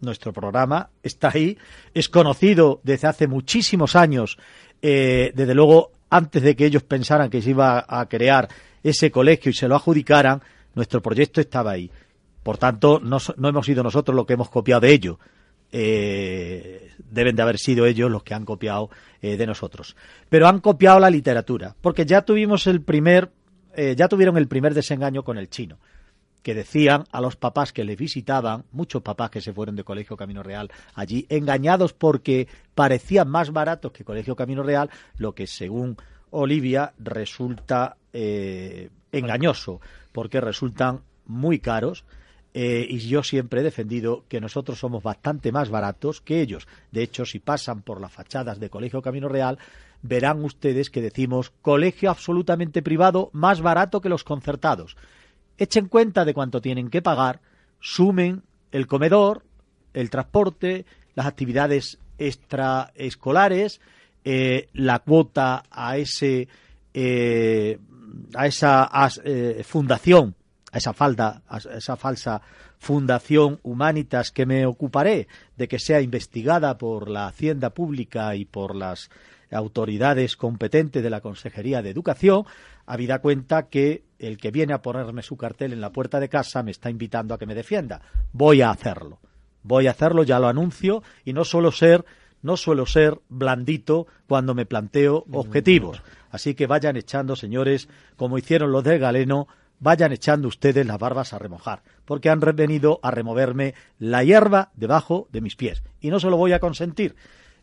Nuestro 0.00 0.32
programa 0.32 0.90
está 1.02 1.30
ahí, 1.34 1.58
es 1.92 2.08
conocido 2.08 2.80
desde 2.84 3.08
hace 3.08 3.26
muchísimos 3.26 3.96
años, 3.96 4.38
eh, 4.82 5.32
desde 5.34 5.54
luego 5.54 5.90
antes 6.10 6.42
de 6.42 6.54
que 6.54 6.66
ellos 6.66 6.84
pensaran 6.84 7.30
que 7.30 7.42
se 7.42 7.50
iba 7.50 7.84
a 7.88 8.06
crear 8.08 8.48
ese 8.82 9.10
colegio 9.10 9.50
y 9.50 9.54
se 9.54 9.66
lo 9.66 9.74
adjudicaran, 9.74 10.42
nuestro 10.74 11.00
proyecto 11.02 11.40
estaba 11.40 11.72
ahí. 11.72 11.90
Por 12.42 12.58
tanto, 12.58 13.00
no, 13.00 13.18
hemos 13.48 13.66
sido 13.66 13.82
nosotros 13.82 14.14
los 14.14 14.26
que 14.26 14.34
hemos 14.34 14.50
copiado 14.50 14.82
de 14.82 14.92
ello. 14.92 15.18
Eh, 15.72 16.83
deben 16.98 17.36
de 17.36 17.42
haber 17.42 17.58
sido 17.58 17.86
ellos 17.86 18.10
los 18.10 18.22
que 18.22 18.34
han 18.34 18.44
copiado 18.44 18.90
eh, 19.20 19.36
de 19.36 19.46
nosotros. 19.46 19.96
Pero 20.28 20.48
han 20.48 20.60
copiado 20.60 21.00
la 21.00 21.10
literatura, 21.10 21.74
porque 21.80 22.06
ya 22.06 22.22
tuvimos 22.22 22.66
el 22.66 22.82
primer, 22.82 23.30
eh, 23.74 23.94
ya 23.96 24.08
tuvieron 24.08 24.36
el 24.36 24.48
primer 24.48 24.74
desengaño 24.74 25.22
con 25.22 25.38
el 25.38 25.48
chino 25.48 25.78
que 26.42 26.54
decían 26.54 27.04
a 27.10 27.22
los 27.22 27.36
papás 27.36 27.72
que 27.72 27.84
les 27.84 27.96
visitaban, 27.96 28.64
muchos 28.70 29.00
papás 29.00 29.30
que 29.30 29.40
se 29.40 29.54
fueron 29.54 29.76
de 29.76 29.84
Colegio 29.84 30.14
Camino 30.14 30.42
Real 30.42 30.70
allí, 30.94 31.24
engañados 31.30 31.94
porque 31.94 32.48
parecían 32.74 33.30
más 33.30 33.50
baratos 33.50 33.92
que 33.92 34.04
Colegio 34.04 34.36
Camino 34.36 34.62
Real, 34.62 34.90
lo 35.16 35.34
que 35.34 35.46
según 35.46 35.96
Olivia 36.28 36.92
resulta 36.98 37.96
engañoso, 38.12 39.80
porque 40.12 40.42
resultan 40.42 41.00
muy 41.24 41.60
caros 41.60 42.04
eh, 42.56 42.86
y 42.88 42.98
yo 43.00 43.24
siempre 43.24 43.60
he 43.60 43.64
defendido 43.64 44.24
que 44.28 44.40
nosotros 44.40 44.78
somos 44.78 45.02
bastante 45.02 45.50
más 45.50 45.70
baratos 45.70 46.20
que 46.20 46.40
ellos. 46.40 46.68
De 46.92 47.02
hecho, 47.02 47.26
si 47.26 47.40
pasan 47.40 47.82
por 47.82 48.00
las 48.00 48.12
fachadas 48.12 48.60
de 48.60 48.70
Colegio 48.70 49.02
Camino 49.02 49.28
Real, 49.28 49.58
verán 50.02 50.44
ustedes 50.44 50.88
que 50.88 51.02
decimos 51.02 51.50
colegio 51.62 52.10
absolutamente 52.10 52.80
privado 52.80 53.30
más 53.32 53.60
barato 53.60 54.00
que 54.00 54.08
los 54.08 54.22
concertados. 54.22 54.96
Echen 55.58 55.88
cuenta 55.88 56.24
de 56.24 56.32
cuánto 56.32 56.60
tienen 56.60 56.90
que 56.90 57.02
pagar, 57.02 57.40
sumen 57.80 58.42
el 58.70 58.86
comedor, 58.86 59.42
el 59.92 60.08
transporte, 60.08 60.86
las 61.16 61.26
actividades 61.26 61.98
extraescolares, 62.18 63.80
eh, 64.24 64.68
la 64.74 65.00
cuota 65.00 65.64
a 65.70 65.96
ese 65.96 66.46
eh, 66.92 67.78
a 68.32 68.46
esa 68.46 68.88
fundación 69.64 70.36
a 70.74 70.78
esa, 70.78 70.92
falda, 70.92 71.42
a 71.46 71.58
esa 71.58 71.96
falsa 71.96 72.42
fundación 72.78 73.60
Humanitas 73.62 74.32
que 74.32 74.44
me 74.44 74.66
ocuparé 74.66 75.28
de 75.56 75.68
que 75.68 75.78
sea 75.78 76.00
investigada 76.00 76.76
por 76.78 77.08
la 77.08 77.28
Hacienda 77.28 77.70
Pública 77.70 78.34
y 78.34 78.44
por 78.44 78.74
las 78.74 79.08
autoridades 79.52 80.36
competentes 80.36 81.00
de 81.00 81.10
la 81.10 81.20
Consejería 81.20 81.80
de 81.80 81.90
Educación, 81.90 82.44
habida 82.86 83.20
cuenta 83.20 83.68
que 83.68 84.02
el 84.18 84.36
que 84.36 84.50
viene 84.50 84.74
a 84.74 84.82
ponerme 84.82 85.22
su 85.22 85.36
cartel 85.36 85.72
en 85.72 85.80
la 85.80 85.92
puerta 85.92 86.18
de 86.18 86.28
casa 86.28 86.64
me 86.64 86.72
está 86.72 86.90
invitando 86.90 87.34
a 87.34 87.38
que 87.38 87.46
me 87.46 87.54
defienda. 87.54 88.02
Voy 88.32 88.60
a 88.60 88.70
hacerlo. 88.70 89.20
Voy 89.62 89.86
a 89.86 89.92
hacerlo, 89.92 90.24
ya 90.24 90.40
lo 90.40 90.48
anuncio, 90.48 91.04
y 91.24 91.34
no 91.34 91.44
suelo 91.44 91.70
ser, 91.70 92.04
no 92.42 92.56
suelo 92.56 92.84
ser 92.84 93.20
blandito 93.28 94.08
cuando 94.26 94.56
me 94.56 94.66
planteo 94.66 95.24
objetivos. 95.30 96.02
Así 96.30 96.56
que 96.56 96.66
vayan 96.66 96.96
echando, 96.96 97.36
señores, 97.36 97.88
como 98.16 98.38
hicieron 98.38 98.72
los 98.72 98.82
de 98.82 98.98
Galeno, 98.98 99.46
vayan 99.84 100.12
echando 100.12 100.48
ustedes 100.48 100.86
las 100.86 100.98
barbas 100.98 101.34
a 101.34 101.38
remojar, 101.38 101.82
porque 102.06 102.30
han 102.30 102.40
venido 102.40 103.00
a 103.02 103.10
removerme 103.10 103.74
la 103.98 104.24
hierba 104.24 104.72
debajo 104.74 105.28
de 105.30 105.42
mis 105.42 105.56
pies. 105.56 105.82
Y 106.00 106.08
no 106.08 106.18
se 106.18 106.30
lo 106.30 106.38
voy 106.38 106.52
a 106.52 106.58
consentir. 106.58 107.14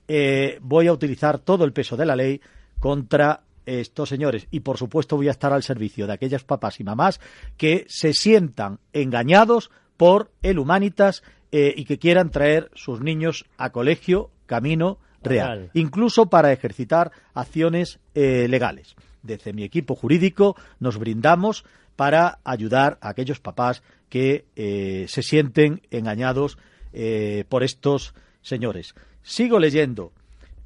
Eh, 0.07 0.59
voy 0.61 0.85
a 0.85 0.93
utilizar 0.93 1.39
todo 1.39 1.65
el 1.65 1.73
peso 1.73 1.97
de 1.97 2.05
la 2.05 2.15
ley 2.15 2.39
contra 2.79 3.41
estos 3.65 4.09
señores 4.09 4.47
y 4.51 4.61
por 4.61 4.77
supuesto 4.77 5.15
voy 5.15 5.27
a 5.27 5.31
estar 5.31 5.53
al 5.53 5.63
servicio 5.63 6.07
de 6.07 6.13
aquellas 6.13 6.43
papás 6.43 6.79
y 6.79 6.83
mamás 6.83 7.19
que 7.57 7.85
se 7.87 8.13
sientan 8.13 8.79
engañados 8.91 9.71
por 9.97 10.31
el 10.41 10.59
Humanitas 10.59 11.23
eh, 11.51 11.73
y 11.75 11.85
que 11.85 11.99
quieran 11.99 12.31
traer 12.31 12.71
sus 12.73 13.01
niños 13.01 13.45
a 13.57 13.71
colegio 13.71 14.31
camino 14.45 14.99
real, 15.23 15.69
incluso 15.73 16.27
para 16.27 16.51
ejercitar 16.51 17.11
acciones 17.33 17.99
eh, 18.15 18.47
legales. 18.47 18.95
Desde 19.23 19.53
mi 19.53 19.63
equipo 19.63 19.95
jurídico 19.95 20.55
nos 20.79 20.97
brindamos 20.97 21.63
para 22.01 22.39
ayudar 22.43 22.97
a 22.99 23.09
aquellos 23.09 23.39
papás 23.39 23.83
que 24.09 24.47
eh, 24.55 25.05
se 25.07 25.21
sienten 25.21 25.83
engañados 25.91 26.57
eh, 26.93 27.45
por 27.47 27.61
estos 27.61 28.15
señores. 28.41 28.95
Sigo 29.21 29.59
leyendo 29.59 30.11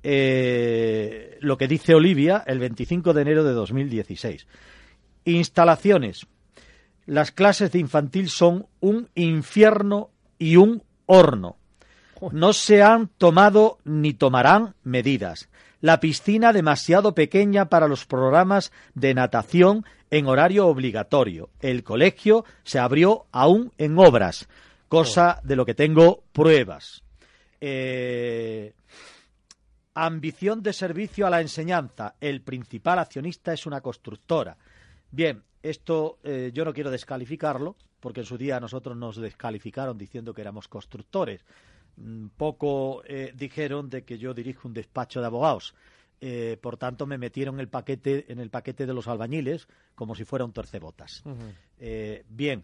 eh, 0.01 1.37
lo 1.41 1.57
que 1.57 1.67
dice 1.67 1.93
Olivia 1.93 2.41
el 2.47 2.59
25 2.59 3.11
de 3.11 3.21
enero 3.21 3.43
de 3.43 3.51
2016. 3.51 4.47
Instalaciones. 5.25 6.25
Las 7.05 7.31
clases 7.31 7.69
de 7.73 7.79
infantil 7.79 8.29
son 8.29 8.67
un 8.79 9.09
infierno 9.13 10.11
y 10.39 10.55
un 10.55 10.83
horno. 11.05 11.57
No 12.31 12.53
se 12.53 12.81
han 12.81 13.09
tomado 13.09 13.79
ni 13.83 14.13
tomarán 14.13 14.75
medidas. 14.83 15.49
La 15.81 15.99
piscina 15.99 16.53
demasiado 16.53 17.13
pequeña 17.13 17.65
para 17.65 17.89
los 17.89 18.05
programas 18.05 18.71
de 18.93 19.13
natación 19.13 19.83
en 20.09 20.27
horario 20.27 20.67
obligatorio. 20.67 21.49
El 21.59 21.83
colegio 21.83 22.45
se 22.63 22.79
abrió 22.79 23.25
aún 23.31 23.71
en 23.77 23.97
obras, 23.97 24.47
cosa 24.87 25.39
de 25.43 25.55
lo 25.55 25.65
que 25.65 25.73
tengo 25.73 26.23
pruebas. 26.31 27.03
Eh, 27.61 28.73
ambición 29.95 30.61
de 30.61 30.73
servicio 30.73 31.25
a 31.25 31.29
la 31.29 31.41
enseñanza. 31.41 32.15
El 32.19 32.41
principal 32.41 32.99
accionista 32.99 33.53
es 33.53 33.65
una 33.65 33.81
constructora. 33.81 34.57
Bien, 35.09 35.41
esto 35.63 36.19
eh, 36.23 36.51
yo 36.53 36.65
no 36.65 36.73
quiero 36.73 36.91
descalificarlo, 36.91 37.75
porque 37.99 38.19
en 38.19 38.25
su 38.25 38.37
día 38.37 38.59
nosotros 38.59 38.95
nos 38.95 39.15
descalificaron 39.15 39.97
diciendo 39.97 40.33
que 40.33 40.41
éramos 40.41 40.67
constructores. 40.67 41.43
Mm, 41.97 42.27
poco 42.37 43.03
eh, 43.05 43.31
dijeron 43.35 43.89
de 43.89 44.03
que 44.03 44.17
yo 44.17 44.33
dirijo 44.33 44.67
un 44.67 44.73
despacho 44.73 45.21
de 45.21 45.27
abogados. 45.27 45.73
Eh, 46.21 46.57
por 46.61 46.77
tanto, 46.77 47.05
me 47.05 47.17
metieron 47.17 47.59
el 47.59 47.67
paquete, 47.67 48.25
en 48.31 48.39
el 48.39 48.49
paquete 48.49 48.85
de 48.85 48.93
los 48.93 49.07
albañiles 49.07 49.67
como 49.95 50.15
si 50.15 50.23
fuera 50.23 50.45
un 50.45 50.53
torcebotas. 50.53 51.23
Eh, 51.79 52.23
bien, 52.29 52.63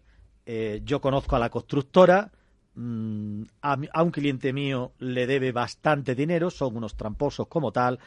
yo 0.83 1.01
conozco 1.01 1.35
a 1.35 1.39
la 1.39 1.49
constructora. 1.49 2.31
Mm, 2.73 3.43
a, 3.61 4.03
un 4.03 4.11
cliente 4.11 4.53
mío 4.53 4.93
le 4.99 5.27
debe 5.27 5.51
bastante 5.51 6.15
dinero, 6.15 6.49
son 6.49 6.77
unos 6.77 6.95
tramposos 6.95 7.47
como 7.47 7.71
tal, 7.71 7.99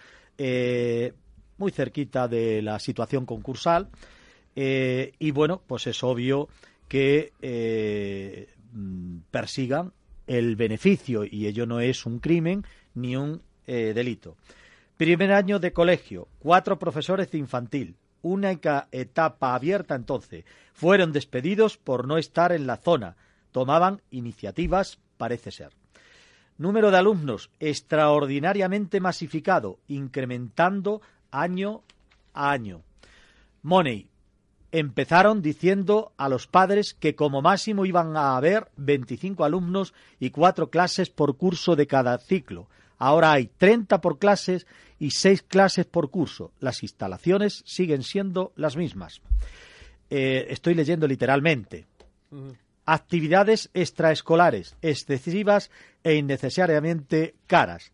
muy 1.59 1.71
cerquita 1.71 2.27
de 2.27 2.63
la 2.63 2.79
situación 2.79 3.27
concursal. 3.27 3.89
y 4.55 5.31
bueno, 5.31 5.63
pues 5.67 5.87
es 5.87 6.03
obvio 6.03 6.49
que 6.89 7.33
mm, 8.73 9.19
persigan 9.31 9.93
el 10.27 10.57
beneficio 10.57 11.25
y 11.25 11.47
ello 11.47 11.67
no 11.67 11.81
es 11.81 12.07
un 12.07 12.19
crimen 12.19 12.65
ni 12.95 13.17
un 13.17 13.43
eh, 13.67 13.93
delito. 13.95 14.37
Primer 14.97 15.33
año 15.33 15.59
de 15.59 15.73
colegio, 15.73 16.29
cuatro 16.39 16.79
profesores 16.79 17.31
de 17.33 17.39
infantil, 17.39 17.97
única 18.23 18.89
etapa 18.93 19.55
abierta 19.55 19.97
entonces. 19.97 20.45
Fueron 20.73 21.13
despedidos 21.13 21.77
por 21.77 22.07
no 22.07 22.17
estar 22.17 22.53
en 22.53 22.67
la 22.67 22.77
zona. 22.77 23.17
Tomaban 23.51 24.03
iniciativas, 24.11 24.99
parece 25.17 25.51
ser. 25.51 25.73
Número 26.59 26.93
de 26.93 26.99
alumnos 26.99 27.51
extraordinariamente 27.59 29.01
masificado, 29.01 29.81
incrementando 29.89 31.03
año 31.33 31.83
a 32.33 32.53
año. 32.53 32.83
Money, 33.63 34.09
empezaron 34.71 35.43
diciendo 35.43 36.13
a 36.17 36.29
los 36.29 36.47
padres 36.47 36.95
que 36.95 37.17
como 37.17 37.43
máximo 37.43 37.85
iban 37.85 38.17
a 38.17 38.37
haber 38.37 38.71
25 38.77 39.45
alumnos 39.45 39.93
y 40.21 40.31
cuatro 40.31 40.71
clases 40.71 41.11
por 41.11 41.37
curso 41.37 41.75
de 41.75 41.89
cada 41.89 42.19
ciclo. 42.19 42.69
Ahora 42.99 43.33
hay 43.33 43.47
30 43.47 44.01
por 44.01 44.19
clases 44.19 44.67
y 44.99 45.11
seis 45.11 45.43
clases 45.43 45.87
por 45.87 46.11
curso. 46.11 46.53
Las 46.61 46.83
instalaciones 46.83 47.63
siguen 47.67 48.03
siendo 48.03 48.53
las 48.57 48.77
mismas. 48.77 49.21
Eh, 50.11 50.47
estoy 50.51 50.75
leyendo 50.75 51.07
literalmente. 51.07 51.87
Actividades 52.87 53.71
extraescolares, 53.75 54.77
excesivas 54.83 55.71
e 56.03 56.15
innecesariamente 56.15 57.35
caras. 57.47 57.93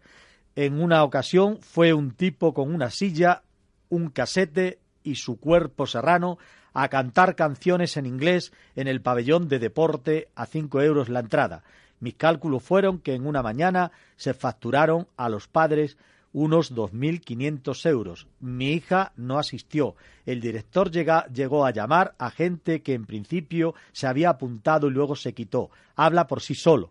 En 0.56 0.80
una 0.80 1.04
ocasión 1.04 1.58
fue 1.60 1.92
un 1.92 2.12
tipo 2.12 2.52
con 2.52 2.74
una 2.74 2.90
silla, 2.90 3.42
un 3.88 4.10
casete 4.10 4.78
y 5.02 5.14
su 5.14 5.38
cuerpo 5.38 5.86
serrano 5.86 6.38
a 6.72 6.88
cantar 6.88 7.34
canciones 7.34 7.96
en 7.96 8.06
inglés 8.06 8.52
en 8.76 8.88
el 8.88 9.00
pabellón 9.00 9.48
de 9.48 9.58
deporte 9.58 10.28
a 10.34 10.46
cinco 10.46 10.82
euros 10.82 11.08
la 11.08 11.20
entrada. 11.20 11.62
Mis 12.00 12.14
cálculos 12.14 12.62
fueron 12.62 12.98
que 12.98 13.14
en 13.14 13.26
una 13.26 13.42
mañana 13.42 13.92
se 14.16 14.34
facturaron 14.34 15.06
a 15.16 15.28
los 15.28 15.48
padres 15.48 15.96
unos 16.32 16.74
2.500 16.74 17.88
euros. 17.88 18.26
Mi 18.40 18.72
hija 18.72 19.12
no 19.16 19.38
asistió. 19.38 19.96
El 20.24 20.40
director 20.40 20.90
llegó 20.90 21.64
a 21.64 21.70
llamar 21.70 22.14
a 22.18 22.30
gente 22.30 22.82
que 22.82 22.94
en 22.94 23.04
principio 23.04 23.74
se 23.92 24.06
había 24.06 24.30
apuntado 24.30 24.86
y 24.86 24.90
luego 24.90 25.16
se 25.16 25.34
quitó. 25.34 25.70
Habla 25.96 26.26
por 26.26 26.40
sí 26.40 26.54
solo. 26.54 26.90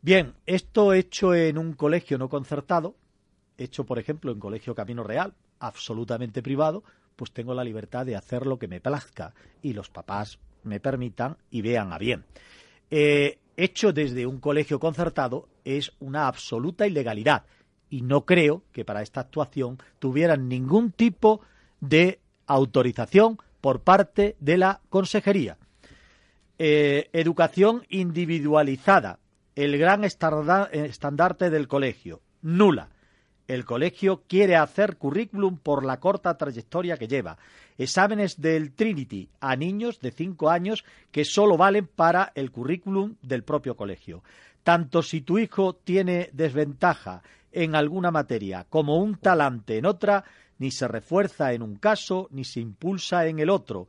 Bien, 0.00 0.34
esto 0.46 0.92
hecho 0.92 1.34
en 1.34 1.58
un 1.58 1.74
colegio 1.74 2.18
no 2.18 2.28
concertado, 2.28 2.94
hecho 3.56 3.84
por 3.84 3.98
ejemplo 3.98 4.30
en 4.30 4.38
Colegio 4.38 4.74
Camino 4.74 5.02
Real, 5.02 5.34
absolutamente 5.58 6.42
privado, 6.42 6.84
pues 7.16 7.32
tengo 7.32 7.52
la 7.52 7.64
libertad 7.64 8.06
de 8.06 8.14
hacer 8.14 8.46
lo 8.46 8.58
que 8.58 8.68
me 8.68 8.80
plazca 8.80 9.34
y 9.60 9.72
los 9.72 9.90
papás 9.90 10.38
me 10.62 10.78
permitan 10.78 11.36
y 11.50 11.62
vean 11.62 11.92
a 11.92 11.98
bien. 11.98 12.24
Eh, 12.90 13.38
hecho 13.58 13.92
desde 13.92 14.26
un 14.26 14.38
colegio 14.38 14.78
concertado 14.78 15.48
es 15.64 15.92
una 15.98 16.28
absoluta 16.28 16.86
ilegalidad 16.86 17.44
y 17.90 18.02
no 18.02 18.24
creo 18.24 18.62
que 18.72 18.84
para 18.84 19.02
esta 19.02 19.20
actuación 19.20 19.78
tuvieran 19.98 20.48
ningún 20.48 20.92
tipo 20.92 21.40
de 21.80 22.20
autorización 22.46 23.38
por 23.60 23.80
parte 23.80 24.36
de 24.38 24.58
la 24.58 24.80
consejería. 24.88 25.58
Eh, 26.58 27.10
educación 27.12 27.84
individualizada, 27.88 29.18
el 29.56 29.76
gran 29.76 30.04
estandarte 30.04 31.50
del 31.50 31.68
colegio, 31.68 32.20
nula. 32.42 32.90
El 33.48 33.64
colegio 33.64 34.24
quiere 34.28 34.56
hacer 34.56 34.98
currículum 34.98 35.56
por 35.56 35.82
la 35.82 35.98
corta 36.00 36.36
trayectoria 36.36 36.98
que 36.98 37.08
lleva. 37.08 37.38
Exámenes 37.78 38.42
del 38.42 38.74
Trinity 38.74 39.30
a 39.40 39.56
niños 39.56 40.00
de 40.00 40.10
5 40.10 40.50
años 40.50 40.84
que 41.10 41.24
solo 41.24 41.56
valen 41.56 41.86
para 41.86 42.30
el 42.34 42.50
currículum 42.50 43.16
del 43.22 43.44
propio 43.44 43.74
colegio. 43.74 44.22
Tanto 44.62 45.02
si 45.02 45.22
tu 45.22 45.38
hijo 45.38 45.74
tiene 45.74 46.28
desventaja 46.34 47.22
en 47.50 47.74
alguna 47.74 48.10
materia 48.10 48.66
como 48.68 48.98
un 48.98 49.16
talante 49.16 49.78
en 49.78 49.86
otra, 49.86 50.24
ni 50.58 50.70
se 50.70 50.86
refuerza 50.86 51.54
en 51.54 51.62
un 51.62 51.76
caso 51.76 52.28
ni 52.30 52.44
se 52.44 52.60
impulsa 52.60 53.28
en 53.28 53.38
el 53.38 53.48
otro. 53.48 53.88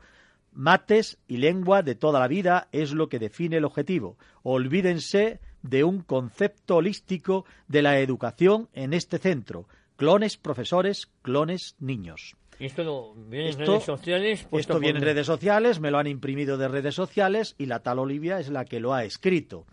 Mates 0.53 1.17
y 1.27 1.35
lengua 1.35 1.83
de 1.83 1.95
toda 1.95 2.21
la 2.21 2.29
vida 2.29 2.69
es 2.71 2.93
lo 2.93 3.09
que 3.09 3.19
define 3.19 3.57
el 3.57 3.65
objetivo. 3.65 4.17
Olvídense 4.41 5.41
de 5.61 5.83
un 5.83 6.01
concepto 6.01 6.77
holístico 6.77 7.45
de 7.67 7.81
la 7.81 7.99
educación 7.99 8.69
en 8.73 8.93
este 8.93 9.17
centro. 9.17 9.67
Clones 9.95 10.37
profesores, 10.37 11.09
clones 11.21 11.75
niños. 11.79 12.35
Esto 12.59 13.13
viene 13.15 13.51
en 13.51 13.59
redes 13.59 13.83
sociales. 13.83 14.47
Esto 14.51 14.79
viene 14.79 14.99
en 14.99 15.05
redes 15.05 15.25
sociales, 15.25 15.79
me 15.79 15.91
lo 15.91 15.97
han 15.97 16.07
imprimido 16.07 16.57
de 16.57 16.67
redes 16.67 16.95
sociales 16.95 17.55
y 17.57 17.67
la 17.67 17.79
tal 17.79 17.99
Olivia 17.99 18.39
es 18.39 18.49
la 18.49 18.65
que 18.65 18.79
lo 18.79 18.93
ha 18.93 19.05
escrito. 19.05 19.65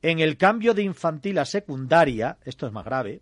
En 0.00 0.20
el 0.20 0.36
cambio 0.36 0.74
de 0.74 0.82
infantil 0.82 1.38
a 1.38 1.44
secundaria, 1.44 2.38
esto 2.44 2.66
es 2.66 2.72
más 2.72 2.84
grave, 2.84 3.20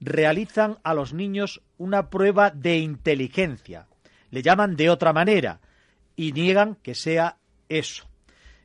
realizan 0.00 0.78
a 0.82 0.92
los 0.92 1.14
niños 1.14 1.62
una 1.78 2.10
prueba 2.10 2.50
de 2.50 2.78
inteligencia. 2.78 3.86
Le 4.30 4.42
llaman 4.42 4.76
de 4.76 4.90
otra 4.90 5.12
manera 5.12 5.60
y 6.14 6.32
niegan 6.32 6.76
que 6.76 6.94
sea 6.94 7.38
eso. 7.68 8.04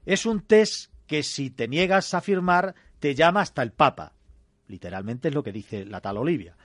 Es 0.06 0.26
un 0.26 0.42
test 0.42 0.91
que 1.12 1.24
si 1.24 1.50
te 1.50 1.68
niegas 1.68 2.14
a 2.14 2.22
firmar 2.22 2.74
te 3.02 3.16
llama 3.16 3.42
hasta 3.42 3.62
el 3.64 3.74
Papa. 3.74 4.14
Literalmente 4.70 5.28
es 5.28 5.34
lo 5.34 5.44
que 5.44 5.52
dice 5.52 5.84
la 5.84 6.00
tal 6.00 6.16
Olivia. 6.16 6.56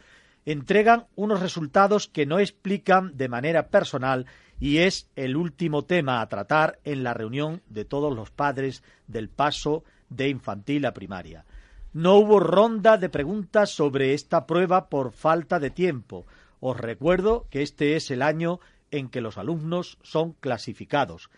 Entregan 0.45 1.07
unos 1.17 1.41
resultados 1.41 2.07
que 2.07 2.27
no 2.27 2.39
explican 2.39 3.17
de 3.17 3.29
manera 3.29 3.71
personal 3.71 4.27
y 4.61 4.77
es 4.77 5.11
el 5.17 5.37
último 5.37 5.85
tema 5.85 6.21
a 6.21 6.29
tratar 6.29 6.79
en 6.85 7.03
la 7.03 7.13
reunión 7.13 7.61
de 7.69 7.85
todos 7.85 8.15
los 8.15 8.31
padres 8.31 8.85
del 9.09 9.31
paso 9.31 9.83
de 10.11 10.29
infantil 10.29 10.87
a 10.87 10.95
primaria. 10.95 11.45
No 11.93 12.15
hubo 12.15 12.39
ronda 12.39 12.99
de 12.99 13.09
preguntas 13.09 13.71
sobre 13.71 14.15
esta 14.15 14.47
prueba 14.47 14.89
por 14.89 15.11
falta 15.11 15.59
de 15.59 15.71
tiempo. 15.71 16.25
Os 16.61 16.77
recuerdo 16.77 17.49
que 17.51 17.63
este 17.63 17.97
es 17.97 18.13
el 18.13 18.23
año 18.23 18.61
en 18.93 19.09
que 19.09 19.21
los 19.21 19.39
alumnos 19.39 19.99
son 20.05 20.35
clasificados. 20.35 21.31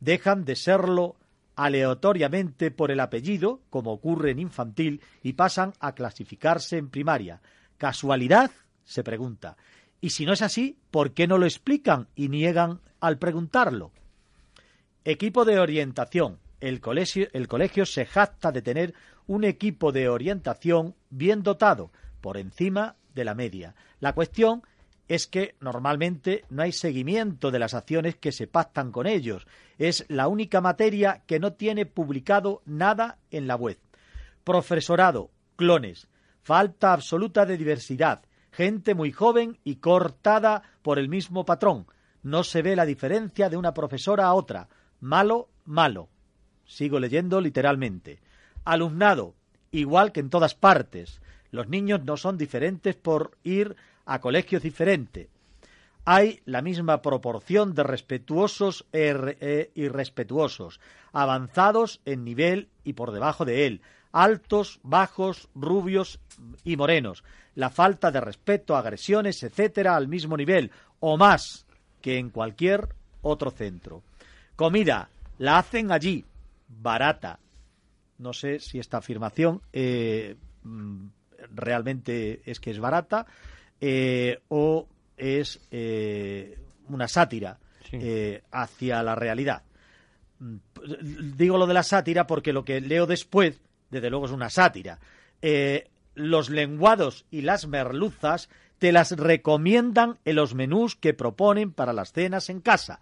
Dejan 0.00 0.44
de 0.44 0.56
serlo 0.56 1.14
aleatoriamente 1.56 2.70
por 2.70 2.90
el 2.90 3.00
apellido, 3.00 3.62
como 3.70 3.92
ocurre 3.92 4.30
en 4.30 4.38
infantil, 4.38 5.00
y 5.22 5.32
pasan 5.32 5.72
a 5.80 5.94
clasificarse 5.94 6.76
en 6.78 6.90
primaria. 6.90 7.40
¿Casualidad? 7.78 8.50
se 8.84 9.02
pregunta. 9.02 9.56
Y 10.00 10.10
si 10.10 10.24
no 10.26 10.32
es 10.32 10.42
así, 10.42 10.78
¿por 10.92 11.12
qué 11.12 11.26
no 11.26 11.38
lo 11.38 11.46
explican 11.46 12.08
y 12.14 12.28
niegan 12.28 12.80
al 13.00 13.18
preguntarlo? 13.18 13.90
Equipo 15.04 15.44
de 15.44 15.58
orientación. 15.58 16.38
El 16.60 16.80
colegio, 16.80 17.26
el 17.32 17.48
colegio 17.48 17.84
se 17.84 18.06
jacta 18.06 18.52
de 18.52 18.62
tener 18.62 18.94
un 19.26 19.44
equipo 19.44 19.90
de 19.92 20.08
orientación 20.08 20.94
bien 21.10 21.42
dotado, 21.42 21.90
por 22.20 22.36
encima 22.36 22.96
de 23.14 23.24
la 23.24 23.34
media. 23.34 23.74
La 23.98 24.12
cuestión 24.14 24.62
es 25.08 25.26
que 25.26 25.54
normalmente 25.60 26.44
no 26.50 26.62
hay 26.62 26.72
seguimiento 26.72 27.50
de 27.50 27.58
las 27.58 27.74
acciones 27.74 28.16
que 28.16 28.32
se 28.32 28.46
pactan 28.46 28.90
con 28.90 29.06
ellos. 29.06 29.46
Es 29.78 30.04
la 30.08 30.28
única 30.28 30.60
materia 30.60 31.22
que 31.26 31.38
no 31.38 31.52
tiene 31.52 31.86
publicado 31.86 32.62
nada 32.64 33.18
en 33.30 33.46
la 33.46 33.54
web. 33.54 33.78
Profesorado, 34.42 35.30
clones, 35.56 36.08
falta 36.42 36.92
absoluta 36.92 37.46
de 37.46 37.56
diversidad, 37.56 38.24
gente 38.50 38.94
muy 38.94 39.12
joven 39.12 39.58
y 39.64 39.76
cortada 39.76 40.62
por 40.82 40.98
el 40.98 41.08
mismo 41.08 41.44
patrón. 41.44 41.86
No 42.22 42.42
se 42.42 42.62
ve 42.62 42.74
la 42.74 42.86
diferencia 42.86 43.48
de 43.48 43.56
una 43.56 43.74
profesora 43.74 44.26
a 44.26 44.34
otra. 44.34 44.68
Malo, 45.00 45.48
malo. 45.64 46.08
Sigo 46.64 46.98
leyendo 46.98 47.40
literalmente. 47.40 48.20
Alumnado, 48.64 49.36
igual 49.70 50.10
que 50.10 50.20
en 50.20 50.30
todas 50.30 50.56
partes. 50.56 51.20
Los 51.52 51.68
niños 51.68 52.04
no 52.04 52.16
son 52.16 52.36
diferentes 52.36 52.96
por 52.96 53.38
ir 53.44 53.76
a 54.06 54.20
colegios 54.20 54.62
diferentes. 54.62 55.28
Hay 56.04 56.40
la 56.44 56.62
misma 56.62 57.02
proporción 57.02 57.74
de 57.74 57.82
respetuosos 57.82 58.86
e, 58.92 59.36
e 59.40 59.70
irrespetuosos, 59.74 60.80
avanzados 61.12 62.00
en 62.04 62.24
nivel 62.24 62.68
y 62.84 62.92
por 62.92 63.10
debajo 63.10 63.44
de 63.44 63.66
él, 63.66 63.82
altos, 64.12 64.78
bajos, 64.84 65.48
rubios 65.54 66.20
y 66.62 66.76
morenos. 66.76 67.24
La 67.56 67.70
falta 67.70 68.12
de 68.12 68.20
respeto, 68.20 68.76
agresiones, 68.76 69.42
etcétera, 69.42 69.96
al 69.96 70.06
mismo 70.06 70.36
nivel 70.36 70.70
o 71.00 71.16
más 71.16 71.66
que 72.00 72.18
en 72.18 72.30
cualquier 72.30 72.88
otro 73.22 73.50
centro. 73.50 74.02
Comida, 74.54 75.08
la 75.38 75.58
hacen 75.58 75.90
allí, 75.90 76.24
barata. 76.68 77.40
No 78.18 78.32
sé 78.32 78.60
si 78.60 78.78
esta 78.78 78.98
afirmación 78.98 79.60
eh, 79.72 80.36
mm, 80.62 81.06
realmente 81.52 82.42
es 82.44 82.60
que 82.60 82.70
es 82.70 82.78
barata 82.78 83.26
eh, 83.80 84.40
o 84.48 84.88
es 85.16 85.60
eh, 85.70 86.58
una 86.88 87.08
sátira 87.08 87.58
hacia 88.50 89.02
la 89.02 89.14
realidad. 89.14 89.62
Mm, 90.38 90.56
digo 91.36 91.56
lo 91.56 91.66
de 91.66 91.74
la 91.74 91.82
sátira 91.82 92.26
porque 92.26 92.52
lo 92.52 92.64
que 92.64 92.80
leo 92.80 93.06
después, 93.06 93.60
desde 93.90 94.10
luego, 94.10 94.26
es 94.26 94.32
una 94.32 94.50
sátira. 94.50 94.98
los 96.14 96.50
lenguados 96.50 97.26
y 97.30 97.42
las 97.42 97.66
merluzas 97.66 98.48
te 98.78 98.92
las 98.92 99.12
recomiendan 99.12 100.18
en 100.24 100.36
los 100.36 100.54
menús 100.54 100.96
que 100.96 101.14
proponen 101.14 101.72
para 101.72 101.92
las 101.92 102.12
cenas 102.12 102.50
en 102.50 102.60
casa 102.60 103.00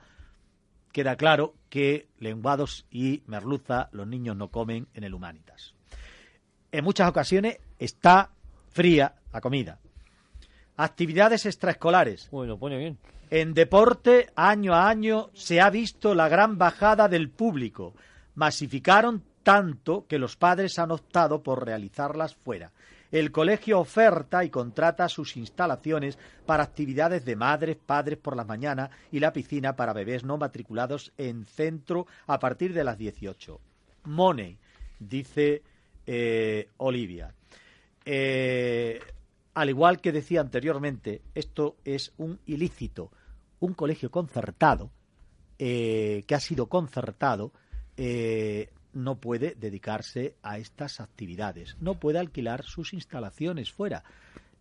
queda 0.94 1.16
claro 1.16 1.56
que 1.70 2.06
lenguados 2.18 2.86
y 2.88 3.24
merluza 3.26 3.88
los 3.90 4.06
niños 4.06 4.36
no 4.36 4.52
comen 4.52 4.86
en 4.94 5.02
el 5.02 5.12
Humanitas. 5.12 5.74
En 6.70 6.84
muchas 6.84 7.08
ocasiones 7.08 7.58
está 7.80 8.30
fría 8.70 9.16
la 9.32 9.40
comida. 9.40 9.80
Actividades 10.76 11.46
extraescolares. 11.46 12.28
Bueno, 12.30 12.58
pone 12.58 12.76
bien. 12.78 12.98
En 13.30 13.54
deporte, 13.54 14.30
año 14.36 14.74
a 14.74 14.88
año, 14.88 15.30
se 15.34 15.60
ha 15.60 15.70
visto 15.70 16.14
la 16.14 16.28
gran 16.28 16.58
bajada 16.58 17.08
del 17.08 17.30
público. 17.30 17.94
Masificaron 18.34 19.22
tanto 19.42 20.06
que 20.06 20.18
los 20.18 20.36
padres 20.36 20.78
han 20.78 20.90
optado 20.90 21.42
por 21.42 21.64
realizarlas 21.64 22.34
fuera. 22.34 22.72
El 23.12 23.30
colegio 23.30 23.78
oferta 23.78 24.44
y 24.44 24.50
contrata 24.50 25.08
sus 25.08 25.36
instalaciones 25.36 26.18
para 26.46 26.64
actividades 26.64 27.24
de 27.24 27.36
madres, 27.36 27.76
padres 27.76 28.18
por 28.18 28.34
las 28.34 28.46
mañanas 28.46 28.90
y 29.12 29.20
la 29.20 29.32
piscina 29.32 29.76
para 29.76 29.92
bebés 29.92 30.24
no 30.24 30.36
matriculados 30.36 31.12
en 31.16 31.44
centro 31.44 32.08
a 32.26 32.40
partir 32.40 32.72
de 32.72 32.82
las 32.82 32.98
18. 32.98 33.60
Money, 34.06 34.58
dice 34.98 35.62
eh, 36.06 36.68
Olivia. 36.78 37.32
Eh, 38.04 39.00
al 39.54 39.70
igual 39.70 40.00
que 40.00 40.12
decía 40.12 40.40
anteriormente, 40.40 41.22
esto 41.34 41.76
es 41.84 42.12
un 42.16 42.40
ilícito, 42.46 43.10
un 43.60 43.74
colegio 43.74 44.10
concertado, 44.10 44.90
eh, 45.58 46.24
que 46.26 46.34
ha 46.34 46.40
sido 46.40 46.68
concertado, 46.68 47.52
no 48.94 49.16
puede 49.20 49.54
dedicarse 49.54 50.36
a 50.42 50.58
estas 50.58 51.00
actividades, 51.00 51.76
no 51.80 51.94
puede 51.94 52.18
alquilar 52.18 52.64
sus 52.64 52.92
instalaciones 52.94 53.72
fuera, 53.72 54.04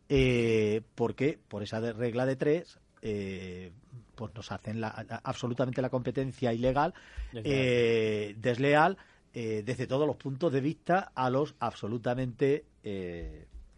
eh, 0.09 0.81
porque 0.95 1.39
por 1.47 1.63
esa 1.63 1.79
regla 1.93 2.25
de 2.25 2.35
tres 2.35 2.79
eh, 3.01 3.71
pues 4.15 4.33
nos 4.35 4.51
hacen 4.51 4.81
la, 4.81 4.89
absolutamente 5.23 5.81
la 5.81 5.89
competencia 5.89 6.53
ilegal, 6.53 6.93
desleal, 7.31 8.97
eh, 9.33 9.63
desde 9.65 9.87
todos 9.87 10.05
los 10.05 10.17
puntos 10.17 10.53
de 10.53 10.61
vista 10.61 11.11
a 11.15 11.29
los 11.29 11.55
absolutamente 11.59 12.65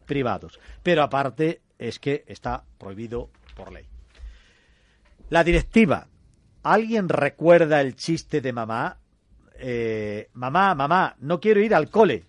privados. 0.05 0.59
Pero 0.83 1.03
aparte 1.03 1.61
es 1.77 1.99
que 1.99 2.23
está 2.27 2.63
prohibido 2.77 3.29
por 3.55 3.71
ley. 3.71 3.85
La 5.29 5.43
directiva. 5.43 6.07
¿Alguien 6.63 7.09
recuerda 7.09 7.81
el 7.81 7.95
chiste 7.95 8.41
de 8.41 8.53
mamá? 8.53 8.97
Eh, 9.57 10.29
mamá, 10.33 10.75
mamá, 10.75 11.15
no 11.19 11.39
quiero 11.39 11.61
ir 11.61 11.75
al 11.75 11.89
cole. 11.89 12.23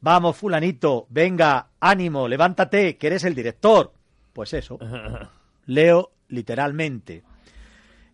Vamos, 0.00 0.36
fulanito, 0.36 1.06
venga, 1.10 1.68
ánimo, 1.80 2.28
levántate, 2.28 2.96
que 2.96 3.06
eres 3.08 3.24
el 3.24 3.34
director. 3.34 3.92
Pues 4.32 4.52
eso, 4.52 4.78
leo 5.66 6.12
literalmente. 6.28 7.22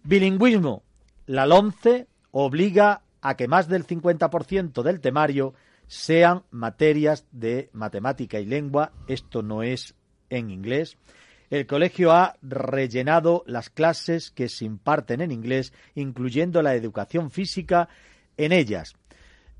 Bilingüismo. 0.03 0.83
La 1.27 1.47
LOMCE 1.47 2.07
obliga 2.31 3.03
a 3.23 3.37
que 3.37 3.49
más 3.49 3.69
del 3.69 3.87
50% 3.87 4.83
del 4.83 5.01
temario 5.01 5.55
sean 5.95 6.43
materias 6.51 7.25
de 7.31 7.71
matemática 7.73 8.41
y 8.41 8.47
lengua. 8.47 8.91
Esto 9.07 9.43
no 9.43 9.63
es 9.63 9.95
en 10.29 10.51
inglés. 10.51 10.99
El 11.51 11.69
colegio 11.69 12.11
ha 12.11 12.37
rellenado 12.43 13.45
las 13.47 13.71
clases 13.71 14.33
que 14.33 14.49
se 14.49 14.65
imparten 14.65 15.21
en 15.21 15.31
inglés, 15.31 15.73
incluyendo 15.95 16.63
la 16.63 16.75
educación 16.75 17.31
física 17.31 17.89
en 18.37 18.51
ellas. 18.51 18.95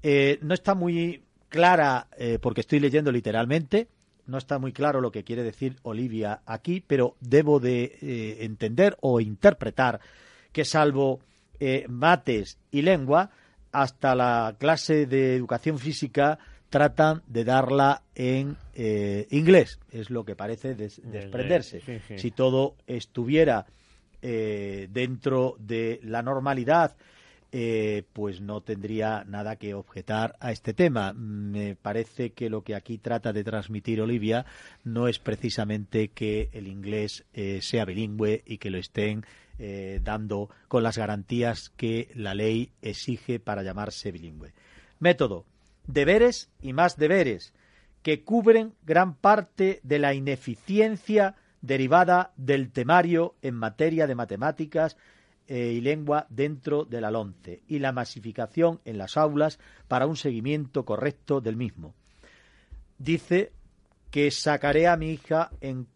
Eh, 0.03 0.41
no 0.43 0.55
está 0.55 0.75
muy 0.75 1.23
clara, 1.51 2.09
eh, 2.19 2.41
porque 2.43 2.63
estoy 2.63 2.81
leyendo 2.81 3.13
literalmente, 3.13 3.87
no 4.27 4.37
está 4.37 4.59
muy 4.59 4.73
claro 4.73 5.01
lo 5.01 5.13
que 5.13 5.23
quiere 5.23 5.45
decir 5.45 5.77
Olivia 5.83 6.41
aquí, 6.47 6.83
pero 6.85 7.17
debo 7.21 7.61
de 7.61 7.97
eh, 8.03 8.39
entender 8.41 8.97
o 9.03 9.21
interpretar 9.21 10.01
que 10.51 10.65
salvo 10.65 11.21
mates 11.89 12.59
y 12.71 12.83
lengua, 12.83 13.31
hasta 13.75 14.15
la 14.15 14.57
clase 14.59 15.05
de 15.05 15.37
educación 15.37 15.79
física 15.79 16.39
tratan 16.71 17.23
de 17.27 17.45
darla 17.45 18.03
en 18.15 18.57
inglés. 19.31 19.79
Es 19.93 20.11
lo 20.11 20.25
que 20.25 20.35
parece 20.35 20.75
desprenderse. 20.75 21.83
Si 22.17 22.31
todo 22.31 22.77
estuviera 22.87 23.67
dentro 24.23 25.57
de 25.59 26.01
la 26.03 26.23
normalidad 26.23 26.97
eh, 27.57 28.03
pues 28.13 28.41
no 28.41 28.63
tendría 28.63 29.23
nada 29.29 29.55
que 29.55 29.75
objetar 29.75 30.35
a 30.41 30.51
este 30.51 30.75
tema. 30.75 31.13
Me 31.13 31.77
parece 31.77 32.31
que 32.31 32.51
lo 32.51 32.63
que 32.63 32.75
aquí 32.75 32.99
trata 32.99 33.33
de 33.33 33.45
transmitir 33.45 34.01
Olivia 34.01 34.45
no 34.83 35.07
es 35.07 35.21
precisamente 35.21 36.09
que 36.09 36.49
el 36.53 36.67
inglés 36.67 37.25
eh, 37.33 37.61
sea 37.63 37.85
bilingüe 37.85 38.43
y 38.45 38.59
que 38.59 38.71
lo 38.71 38.79
estén 38.79 39.25
eh, 39.59 40.01
dando 40.03 40.51
con 40.69 40.83
las 40.83 40.99
garantías 40.99 41.71
que 41.71 42.11
la 42.15 42.35
ley 42.35 42.73
exige 42.83 43.41
para 43.41 43.63
llamarse 43.63 44.13
bilingüe. 44.13 44.53
Método. 44.99 45.45
Deberes 45.87 46.51
y 46.63 46.73
más 46.73 46.97
deberes 46.97 47.53
que 48.03 48.23
cubren 48.23 48.75
gran 48.85 49.15
parte 49.15 49.81
de 49.83 49.99
la 49.99 50.15
ineficiencia 50.15 51.37
derivada 51.61 52.33
del 52.37 52.71
temario 52.71 53.35
en 53.43 53.55
materia 53.55 54.07
de 54.07 54.15
matemáticas 54.15 54.97
eh, 55.47 55.73
y 55.75 55.81
lengua 55.81 56.27
dentro 56.31 56.85
de 56.85 57.01
la 57.01 57.11
LONCE 57.11 57.63
y 57.69 57.79
la 57.79 57.93
masificación 57.93 58.81
en 58.85 58.99
las 58.99 59.17
aulas 59.17 59.59
para 59.89 60.07
un 60.07 60.17
seguimiento 60.17 60.85
correcto 60.85 61.41
del 61.41 61.57
mismo. 61.57 61.95
Dice 62.99 63.53
que 64.11 64.31
sacaré 64.31 64.87
a 64.87 64.97
mi 64.97 65.11
hija 65.11 65.51
en 65.61 65.87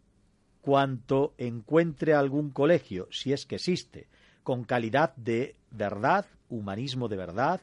cuanto 0.60 1.34
encuentre 1.38 2.14
algún 2.14 2.50
colegio, 2.50 3.08
si 3.10 3.32
es 3.32 3.46
que 3.46 3.56
existe, 3.56 4.08
con 4.42 4.64
calidad 4.64 5.14
de 5.16 5.56
verdad, 5.70 6.26
humanismo 6.48 7.08
de 7.08 7.16
verdad, 7.16 7.60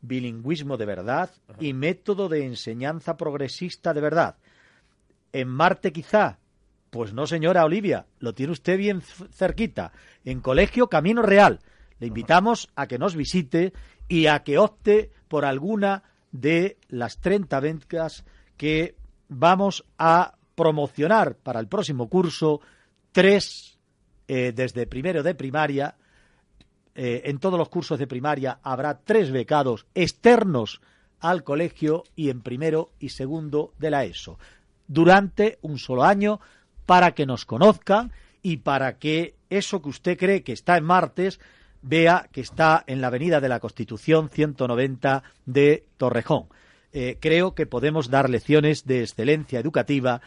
bilingüismo 0.00 0.76
de 0.76 0.86
verdad 0.86 1.30
y 1.60 1.72
método 1.72 2.28
de 2.28 2.44
enseñanza 2.44 3.16
progresista 3.16 3.94
de 3.94 4.00
verdad. 4.00 4.36
En 5.32 5.48
Marte 5.48 5.92
quizá, 5.92 6.38
pues 6.90 7.12
no, 7.12 7.26
señora 7.26 7.64
Olivia, 7.64 8.06
lo 8.18 8.34
tiene 8.34 8.52
usted 8.52 8.78
bien 8.78 9.00
cerquita, 9.00 9.92
en 10.24 10.40
Colegio 10.40 10.88
Camino 10.88 11.22
Real. 11.22 11.60
Le 11.98 12.08
invitamos 12.08 12.70
a 12.76 12.86
que 12.86 12.98
nos 12.98 13.16
visite 13.16 13.72
y 14.08 14.26
a 14.26 14.42
que 14.44 14.58
opte 14.58 15.10
por 15.28 15.44
alguna 15.44 16.02
de 16.30 16.76
las 16.88 17.18
30 17.20 17.58
becas 17.60 18.24
que 18.56 18.96
vamos 19.28 19.84
a 19.98 20.34
promocionar 20.54 21.36
para 21.36 21.60
el 21.60 21.68
próximo 21.68 22.08
curso, 22.08 22.60
tres 23.12 23.78
eh, 24.28 24.52
desde 24.54 24.86
primero 24.86 25.22
de 25.22 25.34
primaria. 25.34 25.96
Eh, 26.94 27.22
en 27.24 27.38
todos 27.38 27.58
los 27.58 27.68
cursos 27.68 27.98
de 27.98 28.06
primaria 28.06 28.60
habrá 28.62 29.00
tres 29.00 29.30
becados 29.30 29.86
externos 29.94 30.80
al 31.20 31.42
colegio 31.42 32.04
y 32.14 32.30
en 32.30 32.40
primero 32.40 32.92
y 33.00 33.08
segundo 33.08 33.72
de 33.78 33.90
la 33.90 34.04
ESO. 34.04 34.38
Durante 34.86 35.58
un 35.62 35.78
solo 35.78 36.04
año 36.04 36.40
para 36.86 37.12
que 37.12 37.26
nos 37.26 37.46
conozcan 37.46 38.12
y 38.42 38.58
para 38.58 38.98
que 38.98 39.34
eso 39.50 39.80
que 39.80 39.88
usted 39.88 40.18
cree 40.18 40.42
que 40.42 40.52
está 40.52 40.76
en 40.76 40.84
martes 40.84 41.40
vea 41.82 42.28
que 42.32 42.40
está 42.40 42.84
en 42.86 43.00
la 43.00 43.08
Avenida 43.08 43.40
de 43.40 43.48
la 43.48 43.60
Constitución 43.60 44.28
190 44.30 45.22
de 45.46 45.84
Torrejón. 45.96 46.46
Eh, 46.92 47.18
creo 47.20 47.54
que 47.54 47.66
podemos 47.66 48.08
dar 48.08 48.30
lecciones 48.30 48.86
de 48.86 49.00
excelencia 49.00 49.60
educativa. 49.60 50.20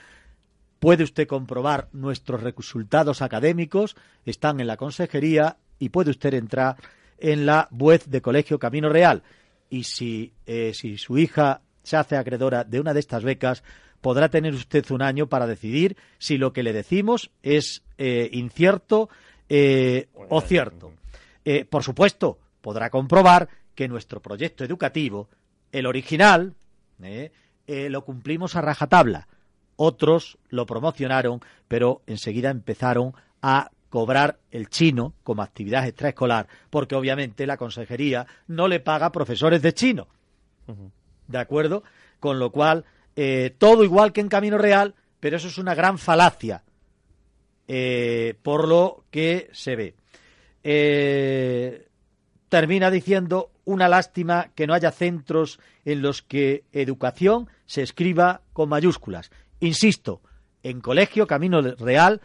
Puede 0.80 1.03
usted 1.03 1.28
comprobar 1.28 1.89
nuestros 1.91 2.43
resultados 2.43 3.21
académicos, 3.21 3.95
están 4.25 4.59
en 4.59 4.67
la 4.67 4.78
consejería 4.78 5.57
y 5.80 5.89
puede 5.89 6.11
usted 6.11 6.34
entrar 6.36 6.78
en 7.17 7.45
la 7.45 7.67
web 7.71 8.03
de 8.05 8.21
Colegio 8.21 8.59
Camino 8.59 8.89
Real. 8.89 9.23
Y 9.69 9.84
si, 9.84 10.34
eh, 10.45 10.73
si 10.73 10.97
su 10.97 11.17
hija 11.17 11.61
se 11.84 11.97
hace 11.97 12.15
acreedora 12.15 12.63
de 12.63 12.80
una 12.80 12.93
de 12.93 12.99
estas 12.99 13.23
becas, 13.23 13.63
podrá 14.01 14.30
tener 14.30 14.53
usted 14.53 14.86
un 14.91 15.01
año 15.01 15.28
para 15.28 15.47
decidir 15.47 15.97
si 16.19 16.38
lo 16.38 16.53
que 16.53 16.63
le 16.63 16.73
decimos 16.73 17.32
es 17.41 17.84
eh, 17.97 18.30
incierto 18.32 19.09
eh, 19.49 20.07
o 20.30 20.41
cierto. 20.41 20.93
Por 21.69 21.82
supuesto, 21.82 22.39
podrá 22.59 22.89
comprobar 22.89 23.47
que 23.73 23.88
nuestro 23.88 24.21
proyecto 24.21 24.65
educativo, 24.65 25.30
el 25.71 25.86
original, 25.86 26.55
lo 27.69 28.03
cumplimos 28.03 28.57
a 28.57 28.61
rajatabla. 28.61 29.30
Otros 29.78 30.38
lo 30.49 30.65
promocionaron, 30.65 31.39
pero 31.67 32.01
enseguida 32.07 32.49
empezaron 32.49 33.13
a 33.41 33.71
cobrar 33.89 34.39
el 34.51 34.69
chino 34.69 35.13
como 35.23 35.41
actividad 35.41 35.88
extraescolar, 35.88 36.47
porque 36.69 36.95
obviamente 36.95 37.47
la 37.47 37.57
consejería 37.57 38.28
no 38.47 38.67
le 38.67 38.80
paga 38.80 39.11
profesores 39.11 39.61
de 39.61 39.73
chino. 39.73 40.07
¿De 41.28 41.38
acuerdo? 41.38 41.84
Con 42.19 42.39
lo 42.39 42.51
cual, 42.51 42.86
eh, 43.15 43.55
todo 43.57 43.84
igual 43.84 44.11
que 44.11 44.21
en 44.21 44.30
Camino 44.30 44.57
Real, 44.57 44.95
pero 45.19 45.38
eso 45.38 45.47
es 45.47 45.57
una 45.57 45.75
gran 45.75 45.97
falacia, 45.97 46.63
eh, 47.67 48.36
por 48.41 48.67
lo 48.67 49.05
que 49.09 49.49
se 49.53 49.75
ve. 49.75 49.95
Eh, 50.63 51.88
termina 52.49 52.91
diciendo 52.91 53.51
una 53.65 53.88
lástima 53.88 54.49
que 54.55 54.67
no 54.67 54.73
haya 54.73 54.91
centros 54.91 55.59
en 55.86 56.01
los 56.01 56.21
que 56.21 56.63
educación 56.71 57.49
se 57.65 57.84
escriba 57.84 58.41
con 58.53 58.69
mayúsculas. 58.69 59.32
Insisto, 59.60 60.22
en 60.64 60.82
Colegio 60.82 61.28
Camino 61.28 61.62
Real, 61.62 62.22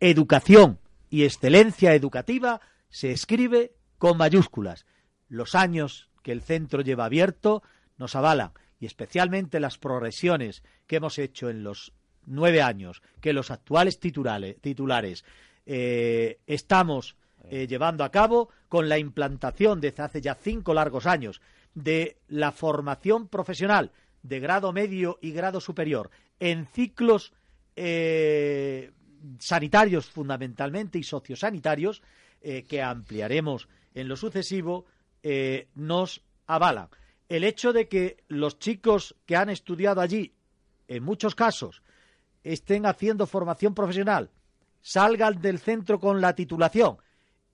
educación 0.00 0.78
y 1.10 1.24
excelencia 1.24 1.94
educativa 1.94 2.60
se 2.88 3.10
escribe 3.10 3.72
con 3.98 4.16
mayúsculas. 4.18 4.86
Los 5.28 5.54
años 5.54 6.10
que 6.22 6.32
el 6.32 6.42
centro 6.42 6.82
lleva 6.82 7.06
abierto 7.06 7.62
nos 7.96 8.14
avalan 8.14 8.52
y 8.78 8.86
especialmente 8.86 9.60
las 9.60 9.78
progresiones 9.78 10.62
que 10.86 10.96
hemos 10.96 11.18
hecho 11.18 11.48
en 11.48 11.62
los 11.62 11.92
nueve 12.26 12.62
años 12.62 13.02
que 13.20 13.32
los 13.32 13.50
actuales 13.50 13.98
titulares 13.98 15.24
eh, 15.64 16.38
estamos 16.46 17.16
eh, 17.44 17.66
llevando 17.66 18.04
a 18.04 18.10
cabo 18.10 18.50
con 18.68 18.88
la 18.88 18.98
implantación 18.98 19.80
desde 19.80 20.02
hace 20.02 20.20
ya 20.20 20.34
cinco 20.34 20.74
largos 20.74 21.06
años 21.06 21.40
de 21.74 22.18
la 22.28 22.52
formación 22.52 23.28
profesional 23.28 23.92
de 24.22 24.40
grado 24.40 24.72
medio 24.72 25.18
y 25.22 25.30
grado 25.30 25.60
superior 25.60 26.10
en 26.40 26.66
ciclos 26.66 27.32
eh, 27.76 28.92
sanitarios 29.38 30.06
fundamentalmente 30.06 30.98
y 30.98 31.02
sociosanitarios 31.02 32.02
que 32.68 32.80
ampliaremos 32.80 33.68
en 33.92 34.06
lo 34.06 34.14
sucesivo 34.14 34.86
nos 35.74 36.22
avalan. 36.46 36.88
El 37.28 37.42
hecho 37.42 37.72
de 37.72 37.88
que 37.88 38.18
los 38.28 38.60
chicos 38.60 39.16
que 39.26 39.34
han 39.34 39.50
estudiado 39.50 40.00
allí, 40.00 40.32
en 40.86 41.02
muchos 41.02 41.34
casos, 41.34 41.82
estén 42.44 42.86
haciendo 42.86 43.26
formación 43.26 43.74
profesional, 43.74 44.30
salgan 44.80 45.42
del 45.42 45.58
centro 45.58 45.98
con 45.98 46.20
la 46.20 46.36
titulación 46.36 46.98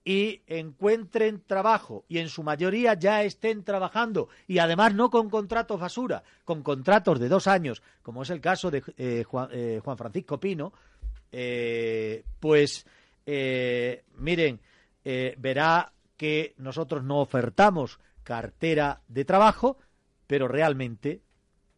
y 0.05 0.42
encuentren 0.46 1.42
trabajo 1.46 2.05
y 2.09 2.18
en 2.18 2.28
su 2.28 2.42
mayoría 2.42 2.94
ya 2.94 3.22
estén 3.22 3.62
trabajando 3.62 4.28
y 4.48 4.59
además 4.59 4.94
no 4.94 5.11
con 5.11 5.30
contratos 5.30 5.80
basura, 5.80 6.24
con 6.44 6.62
contratos 6.62 7.20
de 7.20 7.28
dos 7.28 7.46
años, 7.46 7.82
como 8.03 8.22
es 8.22 8.30
el 8.30 8.40
caso 8.40 8.70
de 8.70 8.78
eh, 8.96 9.24
eh, 9.53 9.80
Juan, 9.84 9.98
Francisco 9.98 10.40
Pino, 10.40 10.72
eh, 11.30 12.24
pues 12.40 12.86
miren, 13.24 14.61
verá 15.05 15.92
que 16.16 16.55
nosotros 16.59 17.05
no 17.05 17.20
ofertamos 17.20 18.00
cartera 18.24 19.03
de 19.07 19.24
trabajo, 19.24 19.78
pero 20.26 20.48
realmente 20.48 21.22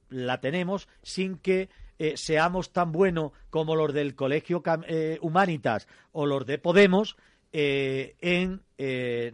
la 0.09 0.41
tenemos 0.41 0.89
sin 1.03 1.37
que 1.37 1.69
eh, 1.99 2.17
seamos 2.17 2.73
tan 2.73 2.93
buenos 2.93 3.33
como 3.51 3.77
los 3.77 3.93
del 3.93 4.15
Colegio 4.15 4.63
eh, 4.89 5.19
Humanitas 5.23 5.87
o 6.13 6.27
los 6.27 6.45
de 6.45 6.59
Podemos 6.59 7.17
eh, 7.57 8.17
en 8.21 8.61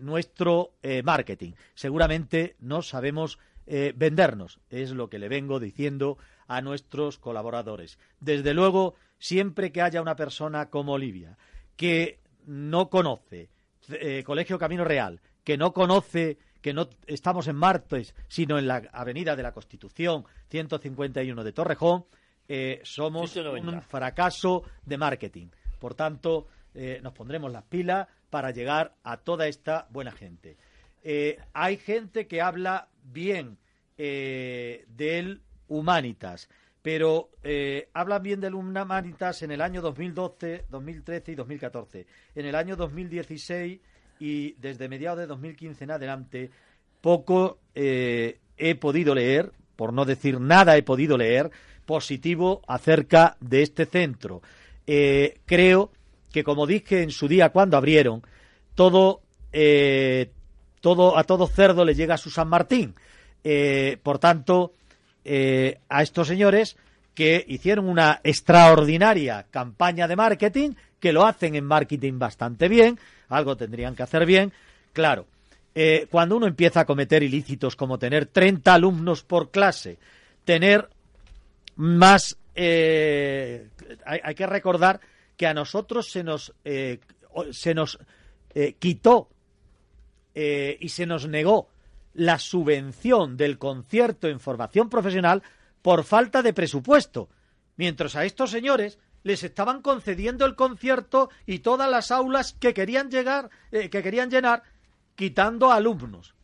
nuestro 0.05 0.75
marketing. 1.03 1.53
Seguramente 1.75 2.55
no 2.61 2.83
sabemos 2.83 3.39
vendernos, 3.67 4.61
es 4.69 4.91
lo 4.91 5.09
que 5.09 5.19
le 5.19 5.29
vengo 5.29 5.59
diciendo 5.59 6.19
a 6.47 6.61
nuestros 6.61 7.19
colaboradores. 7.19 7.99
Desde 8.21 8.53
luego, 8.53 8.95
siempre 9.19 9.73
que 9.73 9.81
haya 9.81 10.03
una 10.03 10.15
persona 10.15 10.69
como 10.69 10.93
Olivia 10.93 11.39
que 11.77 12.21
no 12.47 12.91
conoce 12.91 13.49
Colegio 14.25 14.59
Camino 14.59 14.85
Real, 14.85 15.21
que 15.43 15.57
no 15.57 15.73
conoce 15.73 16.39
que 16.61 16.75
no 16.75 16.89
estamos 17.07 17.49
en 17.49 17.57
Martes, 17.57 18.15
sino 18.29 18.59
en 18.59 18.67
la 18.67 18.83
Avenida 18.93 19.37
de 19.37 19.43
la 19.43 19.53
Constitución 19.53 20.25
151 20.49 21.43
de 21.45 21.53
Torrejón, 21.53 22.05
eh, 22.49 22.81
somos 22.83 23.35
un 23.37 23.83
fracaso 23.83 24.65
de 24.85 24.99
marketing. 24.99 25.49
Por 25.79 25.95
tanto, 25.95 26.49
eh, 26.75 27.01
nos 27.03 27.13
pondremos 27.13 27.51
las 27.53 27.65
pilas 27.65 28.09
para 28.31 28.51
llegar 28.51 28.95
a 29.03 29.19
toda 29.19 29.49
esta 29.49 29.87
buena 29.91 30.13
gente. 30.13 30.57
Eh, 31.03 31.39
hay 31.53 31.77
gente 31.77 32.27
que 32.27 32.41
habla 32.41 32.89
bien 33.03 33.59
del 33.97 35.43
Humanitas, 35.69 36.49
pero 36.81 37.29
hablan 37.93 38.23
bien 38.23 38.41
del 38.41 38.55
Humanitas 38.55 39.43
en 39.43 39.51
el 39.51 39.61
año 39.61 39.83
2012, 39.83 40.65
2013 40.71 41.33
y 41.33 41.35
2014. 41.35 42.07
En 42.35 42.47
el 42.47 42.55
año 42.55 42.77
2016 42.77 43.79
y 44.21 44.53
desde 44.53 44.89
mediados 44.89 45.19
de 45.19 45.27
2015 45.27 45.85
en 45.85 45.91
adelante 45.91 46.51
poco 47.01 47.59
eh, 47.75 48.39
he 48.57 48.75
podido 48.75 49.15
leer, 49.15 49.53
por 49.75 49.93
no 49.93 50.05
decir 50.05 50.39
nada 50.39 50.77
he 50.77 50.83
podido 50.83 51.17
leer, 51.17 51.51
positivo 51.87 52.63
acerca 52.69 53.37
de 53.41 53.63
este 53.63 53.87
centro. 53.87 54.43
Eh, 54.87 55.41
creo 55.47 55.91
que, 56.33 56.45
como 56.45 56.67
dije 56.67 57.03
en 57.03 57.11
su 57.11 57.29
día 57.29 57.51
cuando 57.51 57.77
abrieron, 57.77 58.23
todo, 58.75 59.21
eh, 59.53 60.31
todo 60.81 61.19
a 61.19 61.25
todo 61.25 61.47
cerdo 61.47 61.85
le 61.85 61.95
llega 61.95 62.15
a 62.15 62.19
su 62.19 62.31
San 62.31 62.49
Martín. 62.49 62.95
por 64.03 64.19
tanto, 64.19 64.75
a 65.25 66.03
estos 66.03 66.29
señores 66.29 66.77
que 67.15 67.45
hicieron 67.49 67.89
una 67.89 68.21
extraordinaria 68.23 69.47
campaña 69.51 70.09
de 70.09 70.17
marketing, 70.17 70.71
que 70.99 71.13
lo 71.13 71.27
hacen 71.27 71.55
en 71.55 71.65
marketing 71.65 72.19
bastante 72.19 72.69
bien, 72.69 72.99
algo 73.29 73.57
tendrían 73.57 73.95
que 73.95 74.03
hacer 74.03 74.27
bien. 74.27 74.53
Claro, 74.93 75.27
eh, 75.75 76.07
cuando 76.11 76.37
uno 76.37 76.47
empieza 76.47 76.81
a 76.81 76.85
cometer 76.85 77.23
ilícitos 77.23 77.77
como 77.77 77.99
tener 77.99 78.27
30 78.27 78.75
alumnos 78.75 79.23
por 79.23 79.51
clase, 79.51 79.99
tener 80.45 80.89
más... 81.77 82.37
Eh, 82.55 83.69
hay, 84.05 84.35
que 84.35 84.47
recordar 84.47 85.01
que 85.41 85.47
a 85.47 85.55
nosotros 85.55 86.11
se 86.11 86.23
nos, 86.23 86.53
eh, 86.67 87.01
se 87.51 87.73
nos 87.73 87.99
quitó 88.79 89.31
y 90.35 90.89
se 90.91 91.07
nos 91.07 91.27
negó 91.29 91.69
la 92.13 92.39
subvención 92.39 93.39
del 93.39 93.57
concierto 93.57 94.29
en 94.29 94.39
formación 94.39 94.91
profesional 94.91 95.43
por 95.81 96.05
falta 96.05 96.43
de 96.43 96.53
presupuesto, 96.53 97.31
mientras 97.77 98.17
a 98.17 98.27
estos 98.27 98.51
señores 98.51 98.99
les 99.23 99.43
estaban 99.43 99.81
concediendo 99.81 100.45
el 100.45 100.57
concierto 100.57 101.31
y 101.47 101.61
todas 101.61 101.91
las 101.91 102.11
aulas 102.11 102.53
que 102.53 102.75
querían 102.75 103.11
llegar, 103.11 103.49
eh, 103.71 103.89
que 103.89 104.03
querían 104.03 104.31
llenar, 104.31 104.63
quitando 105.15 105.73
alumnos. 105.73 106.35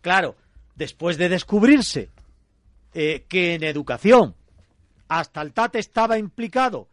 Claro, 0.00 0.34
después 0.74 1.16
de 1.16 1.28
descubrirse 1.28 2.10
eh, 2.92 3.24
que 3.28 3.54
en 3.54 3.62
educación 3.62 4.34
hasta 5.06 5.42
el 5.42 5.52
TAT 5.52 5.76
estaba 5.76 6.18
implicado 6.18 6.88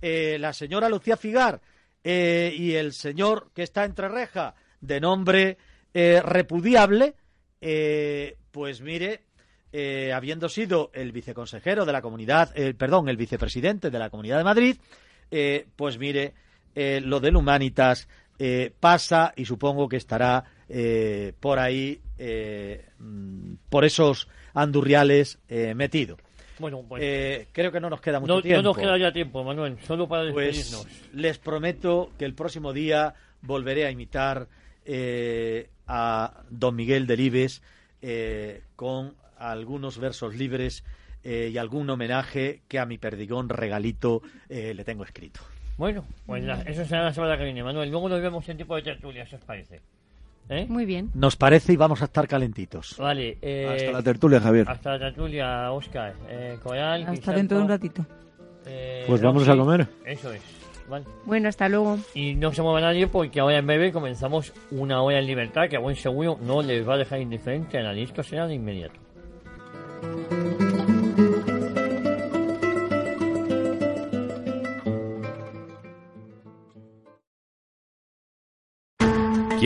eh, 0.00 0.36
la 0.38 0.52
señora 0.52 0.88
Lucía 0.88 1.16
Figar 1.16 1.60
y 2.04 2.74
el 2.74 2.92
señor 2.92 3.50
que 3.52 3.64
está 3.64 3.84
entre 3.84 4.08
reja 4.08 4.54
de 4.80 5.00
nombre 5.00 5.58
repudiable, 5.92 7.14
pues 8.52 8.80
mire, 8.80 9.26
eh, 9.72 10.12
habiendo 10.12 10.48
sido 10.48 10.90
el 10.94 11.12
viceconsejero 11.12 11.84
de 11.84 11.92
la 11.92 12.00
comunidad, 12.00 12.54
perdón, 12.78 13.10
el 13.10 13.16
vicepresidente 13.16 13.90
de 13.90 13.98
la 13.98 14.08
Comunidad 14.08 14.38
de 14.38 14.44
Madrid, 14.44 14.76
eh, 15.30 15.66
pues 15.76 15.98
mire, 15.98 16.32
eh, 16.74 17.00
lo 17.02 17.20
del 17.20 17.36
Humanitas 17.36 18.08
pasa 18.80 19.32
y 19.36 19.44
supongo 19.44 19.88
que 19.88 19.96
estará 19.96 20.44
por 21.40 21.58
ahí, 21.58 22.00
mm, 22.98 23.54
por 23.68 23.84
esos 23.84 24.28
andurriales 24.54 25.38
metido. 25.74 26.16
Bueno, 26.58 26.84
creo 26.88 27.72
que 27.72 27.80
no 27.80 27.90
nos 27.90 28.00
queda 28.00 28.20
mucho 28.20 28.40
tiempo. 28.42 28.62
No 28.62 28.68
nos 28.70 28.78
queda 28.78 28.98
ya 28.98 29.12
tiempo, 29.12 29.44
Manuel, 29.44 29.78
solo 29.86 30.08
para 30.08 30.30
pues 30.32 30.56
despedirnos. 30.56 31.12
les 31.12 31.38
prometo 31.38 32.10
que 32.18 32.24
el 32.24 32.34
próximo 32.34 32.72
día 32.72 33.14
volveré 33.42 33.86
a 33.86 33.90
imitar 33.90 34.48
a 35.86 36.42
don 36.50 36.76
Miguel 36.76 37.06
Delibes 37.06 37.62
con 38.76 39.14
algunos 39.38 39.98
versos 39.98 40.34
libres 40.34 40.84
eh, 41.28 41.50
y 41.52 41.58
algún 41.58 41.90
homenaje 41.90 42.62
que 42.68 42.78
a 42.78 42.86
mi 42.86 42.98
perdigón 42.98 43.48
regalito 43.48 44.22
eh, 44.48 44.72
le 44.74 44.84
tengo 44.84 45.04
escrito. 45.04 45.40
Bueno, 45.76 46.04
pues 46.24 46.44
eso 46.66 46.84
será 46.84 47.02
la 47.02 47.12
semana 47.12 47.36
que 47.36 47.42
viene, 47.42 47.64
Manuel. 47.64 47.90
Luego 47.90 48.08
nos 48.08 48.22
vemos 48.22 48.48
en 48.48 48.56
tipo 48.56 48.76
de 48.76 48.82
tertulia, 48.82 49.26
si 49.26 49.34
os 49.34 49.40
parece. 49.42 49.80
¿Eh? 50.48 50.66
Muy 50.68 50.84
bien. 50.84 51.10
Nos 51.14 51.36
parece 51.36 51.72
y 51.72 51.76
vamos 51.76 52.02
a 52.02 52.04
estar 52.04 52.28
calentitos. 52.28 52.96
Vale. 52.98 53.38
Eh, 53.42 53.66
hasta 53.68 53.92
la 53.92 54.02
tertulia, 54.02 54.40
Javier. 54.40 54.68
Hasta 54.68 54.92
la 54.92 54.98
tertulia, 54.98 55.72
Oscar. 55.72 56.14
Eh, 56.28 56.58
Coral, 56.62 57.04
hasta 57.06 57.32
dentro 57.32 57.58
de 57.58 57.62
un 57.64 57.68
ratito. 57.68 58.06
Eh, 58.66 59.04
pues 59.06 59.20
vamos 59.20 59.48
a 59.48 59.56
comer. 59.56 59.86
Eso 60.04 60.32
es. 60.32 60.42
Bueno, 61.24 61.48
hasta 61.48 61.68
luego. 61.68 61.98
Y 62.14 62.34
no 62.34 62.52
se 62.52 62.62
mueva 62.62 62.80
nadie 62.80 63.08
porque 63.08 63.40
ahora 63.40 63.58
en 63.58 63.66
breve 63.66 63.92
comenzamos 63.92 64.52
una 64.70 65.02
hora 65.02 65.18
en 65.18 65.26
libertad 65.26 65.68
que 65.68 65.76
a 65.76 65.80
buen 65.80 65.96
seguro 65.96 66.38
no 66.40 66.62
les 66.62 66.88
va 66.88 66.94
a 66.94 66.98
dejar 66.98 67.20
indiferente. 67.20 67.78
a 67.78 67.82
la 67.82 67.92
disco 67.92 68.22
será 68.22 68.46
de 68.46 68.54
inmediato. 68.54 69.00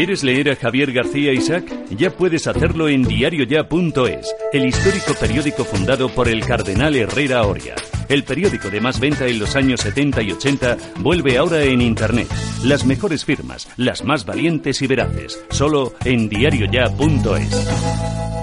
¿Quieres 0.00 0.24
leer 0.24 0.48
a 0.48 0.56
Javier 0.56 0.92
García 0.92 1.30
Isaac? 1.30 1.70
Ya 1.90 2.08
puedes 2.08 2.46
hacerlo 2.46 2.88
en 2.88 3.02
diarioya.es, 3.02 4.34
el 4.50 4.64
histórico 4.64 5.12
periódico 5.12 5.62
fundado 5.62 6.08
por 6.08 6.26
el 6.26 6.42
cardenal 6.42 6.96
Herrera 6.96 7.42
Oria. 7.42 7.74
El 8.08 8.24
periódico 8.24 8.70
de 8.70 8.80
más 8.80 8.98
venta 8.98 9.26
en 9.26 9.38
los 9.38 9.56
años 9.56 9.82
70 9.82 10.22
y 10.22 10.32
80 10.32 10.78
vuelve 11.00 11.36
ahora 11.36 11.64
en 11.64 11.82
Internet. 11.82 12.28
Las 12.64 12.86
mejores 12.86 13.26
firmas, 13.26 13.68
las 13.76 14.02
más 14.02 14.24
valientes 14.24 14.80
y 14.80 14.86
veraces, 14.86 15.38
solo 15.50 15.92
en 16.06 16.30
diarioya.es. 16.30 18.39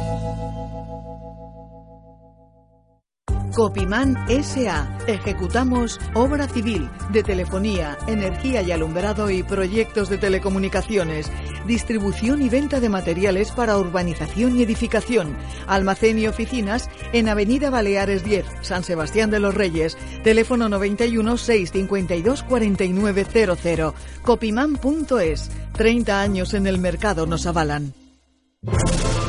Copimán 3.58 4.16
SA. 4.30 5.00
Ejecutamos 5.08 6.00
obra 6.14 6.48
civil 6.48 6.92
de 7.12 7.24
telefonía, 7.24 7.98
energía 8.06 8.62
y 8.62 8.72
alumbrado 8.72 9.32
y 9.32 9.42
proyectos 9.42 10.10
de 10.10 10.20
telecomunicaciones, 10.20 11.32
distribución 11.66 12.44
y 12.44 12.50
venta 12.50 12.80
de 12.80 12.90
materiales 12.90 13.50
para 13.50 13.80
urbanización 13.80 14.60
y 14.60 14.62
edificación, 14.62 15.36
almacén 15.66 16.20
y 16.20 16.28
oficinas 16.28 16.88
en 17.14 17.30
Avenida 17.30 17.72
Baleares 17.72 18.24
10, 18.24 18.46
San 18.62 18.84
Sebastián 18.84 19.32
de 19.32 19.40
los 19.40 19.56
Reyes, 19.56 19.98
teléfono 20.24 20.70
91 20.70 21.38
652 21.38 22.44
4900. 22.44 23.96
Copimán.es. 24.22 25.50
30 25.74 26.22
años 26.22 26.54
en 26.54 26.68
el 26.68 26.78
mercado 26.78 27.26
nos 27.26 27.48
avalan. 27.48 27.96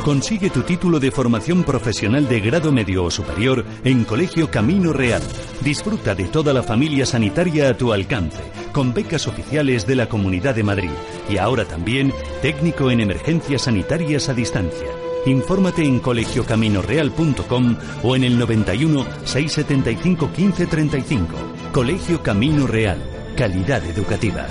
Consigue 0.09 0.49
tu 0.49 0.63
título 0.63 1.01
de 1.01 1.11
formación 1.11 1.65
profesional 1.65 2.27
de 2.27 2.41
grado 2.41 2.73
medio 2.73 3.05
o 3.05 3.11
superior 3.11 3.63
en 3.85 4.05
Colegio 4.05 4.51
Camino 4.51 4.95
Real. 4.95 5.21
Disfruta 5.61 6.15
de 6.15 6.25
toda 6.25 6.55
la 6.55 6.63
familia 6.63 7.05
sanitaria 7.05 7.69
a 7.69 7.77
tu 7.77 7.93
alcance, 7.93 8.43
con 8.73 8.95
becas 8.95 9.27
oficiales 9.27 9.87
de 9.87 9.97
la 9.97 10.09
Comunidad 10.09 10.55
de 10.55 10.63
Madrid 10.63 10.89
y 11.29 11.37
ahora 11.37 11.67
también 11.67 12.11
técnico 12.41 12.91
en 12.91 13.01
emergencias 13.01 13.61
sanitarias 13.65 14.31
a 14.31 14.33
distancia. 14.33 14.89
Infórmate 15.27 15.85
en 15.85 16.01
colegiocaminoreal.com 16.01 17.77
o 18.03 18.17
en 18.17 18.25
el 18.25 18.39
91 18.39 19.05
675 19.25 20.27
1535. 20.29 21.35
Colegio 21.71 22.23
Camino 22.23 22.67
Real. 22.67 22.99
Calidad 23.37 23.85
educativa. 23.85 24.47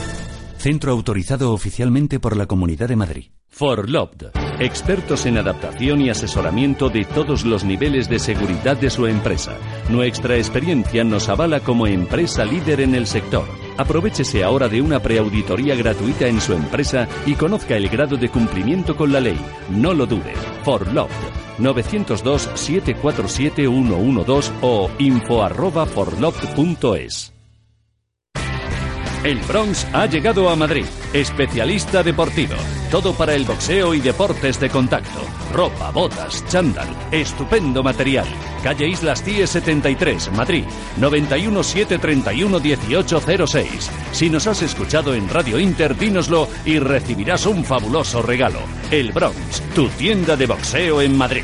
Centro 0.59 0.91
autorizado 0.91 1.51
oficialmente 1.51 2.19
por 2.19 2.37
la 2.37 2.45
Comunidad 2.45 2.89
de 2.89 2.95
Madrid. 2.95 3.25
For 3.49 3.89
Loved. 3.89 4.46
Expertos 4.59 5.27
en 5.27 5.37
adaptación 5.37 6.01
y 6.01 6.09
asesoramiento 6.09 6.89
de 6.89 7.05
todos 7.05 7.45
los 7.45 7.63
niveles 7.63 8.09
de 8.09 8.17
seguridad 8.17 8.75
de 8.75 8.89
su 8.89 9.05
empresa. 9.05 9.55
Nuestra 9.89 10.35
experiencia 10.35 11.03
nos 11.03 11.29
avala 11.29 11.59
como 11.59 11.85
empresa 11.85 12.43
líder 12.43 12.81
en 12.81 12.95
el 12.95 13.05
sector. 13.05 13.45
Aprovechese 13.77 14.43
ahora 14.43 14.67
de 14.67 14.81
una 14.81 14.99
preauditoría 14.99 15.75
gratuita 15.75 16.25
en 16.25 16.41
su 16.41 16.53
empresa 16.53 17.07
y 17.27 17.35
conozca 17.35 17.77
el 17.77 17.87
grado 17.87 18.17
de 18.17 18.29
cumplimiento 18.29 18.95
con 18.95 19.13
la 19.13 19.19
ley. 19.19 19.39
No 19.69 19.93
lo 19.93 20.07
dude. 20.07 20.33
For 20.63 20.91
Loved. 20.91 21.13
902 21.59 22.49
747 22.55 23.67
112 23.67 24.51
o 24.61 24.89
info 24.97 25.43
arroba 25.43 25.85
forloved.es. 25.85 27.31
El 29.23 29.37
Bronx 29.39 29.85
ha 29.93 30.07
llegado 30.07 30.49
a 30.49 30.55
Madrid. 30.55 30.85
Especialista 31.13 32.01
deportivo. 32.01 32.55
Todo 32.91 33.13
para 33.13 33.35
el 33.35 33.43
boxeo 33.43 33.93
y 33.93 33.99
deportes 33.99 34.59
de 34.61 34.69
contacto. 34.69 35.19
Ropa, 35.53 35.91
botas, 35.91 36.45
chándal. 36.47 36.87
Estupendo 37.11 37.83
material. 37.83 38.27
Calle 38.63 38.87
Islas 38.87 39.21
CIE 39.23 39.45
73, 39.45 40.31
Madrid. 40.31 40.63
91 40.95 41.63
731 41.63 42.59
1806. 42.59 43.91
Si 44.13 44.29
nos 44.29 44.47
has 44.47 44.61
escuchado 44.61 45.13
en 45.13 45.27
Radio 45.27 45.59
Inter, 45.59 45.97
dínoslo 45.97 46.47
y 46.63 46.79
recibirás 46.79 47.45
un 47.45 47.65
fabuloso 47.65 48.21
regalo. 48.21 48.59
El 48.89 49.11
Bronx, 49.11 49.61
tu 49.75 49.89
tienda 49.89 50.37
de 50.37 50.45
boxeo 50.45 51.01
en 51.01 51.17
Madrid. 51.17 51.43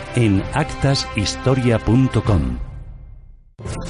en 0.15 0.43
actashistoria.com. 0.53 2.71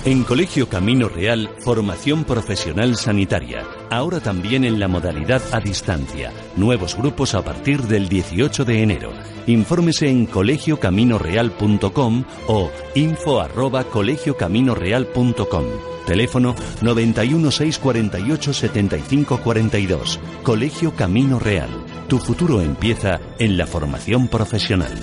En 0.04 0.24
Colegio 0.24 0.68
Camino 0.68 1.10
Real, 1.10 1.50
formación 1.60 2.24
profesional 2.24 2.96
sanitaria. 2.96 3.64
Ahora 3.90 4.20
también 4.20 4.64
en 4.64 4.80
la 4.80 4.88
modalidad 4.88 5.42
a 5.52 5.60
distancia. 5.60 6.32
Nuevos 6.56 6.98
grupos 6.98 7.36
a 7.36 7.44
partir 7.44 7.84
del 7.84 8.10
18 8.10 8.66
de 8.66 8.82
enero. 8.82 9.12
Infórmese 9.48 10.10
en 10.10 10.26
colegiocaminoreal.com 10.26 12.24
o 12.48 12.72
info 12.96 13.42
arroba 13.42 13.84
colegiocaminoreal.com. 13.84 15.66
Teléfono 16.06 16.56
91 16.82 17.52
648 17.52 18.54
75 18.54 19.38
42. 19.38 20.20
Colegio 20.44 20.96
Camino 20.96 21.40
Real. 21.40 21.70
Tu 22.08 22.18
futuro 22.18 22.62
empieza 22.62 23.20
en 23.40 23.58
la 23.58 23.68
formación 23.68 24.28
profesional. 24.28 24.98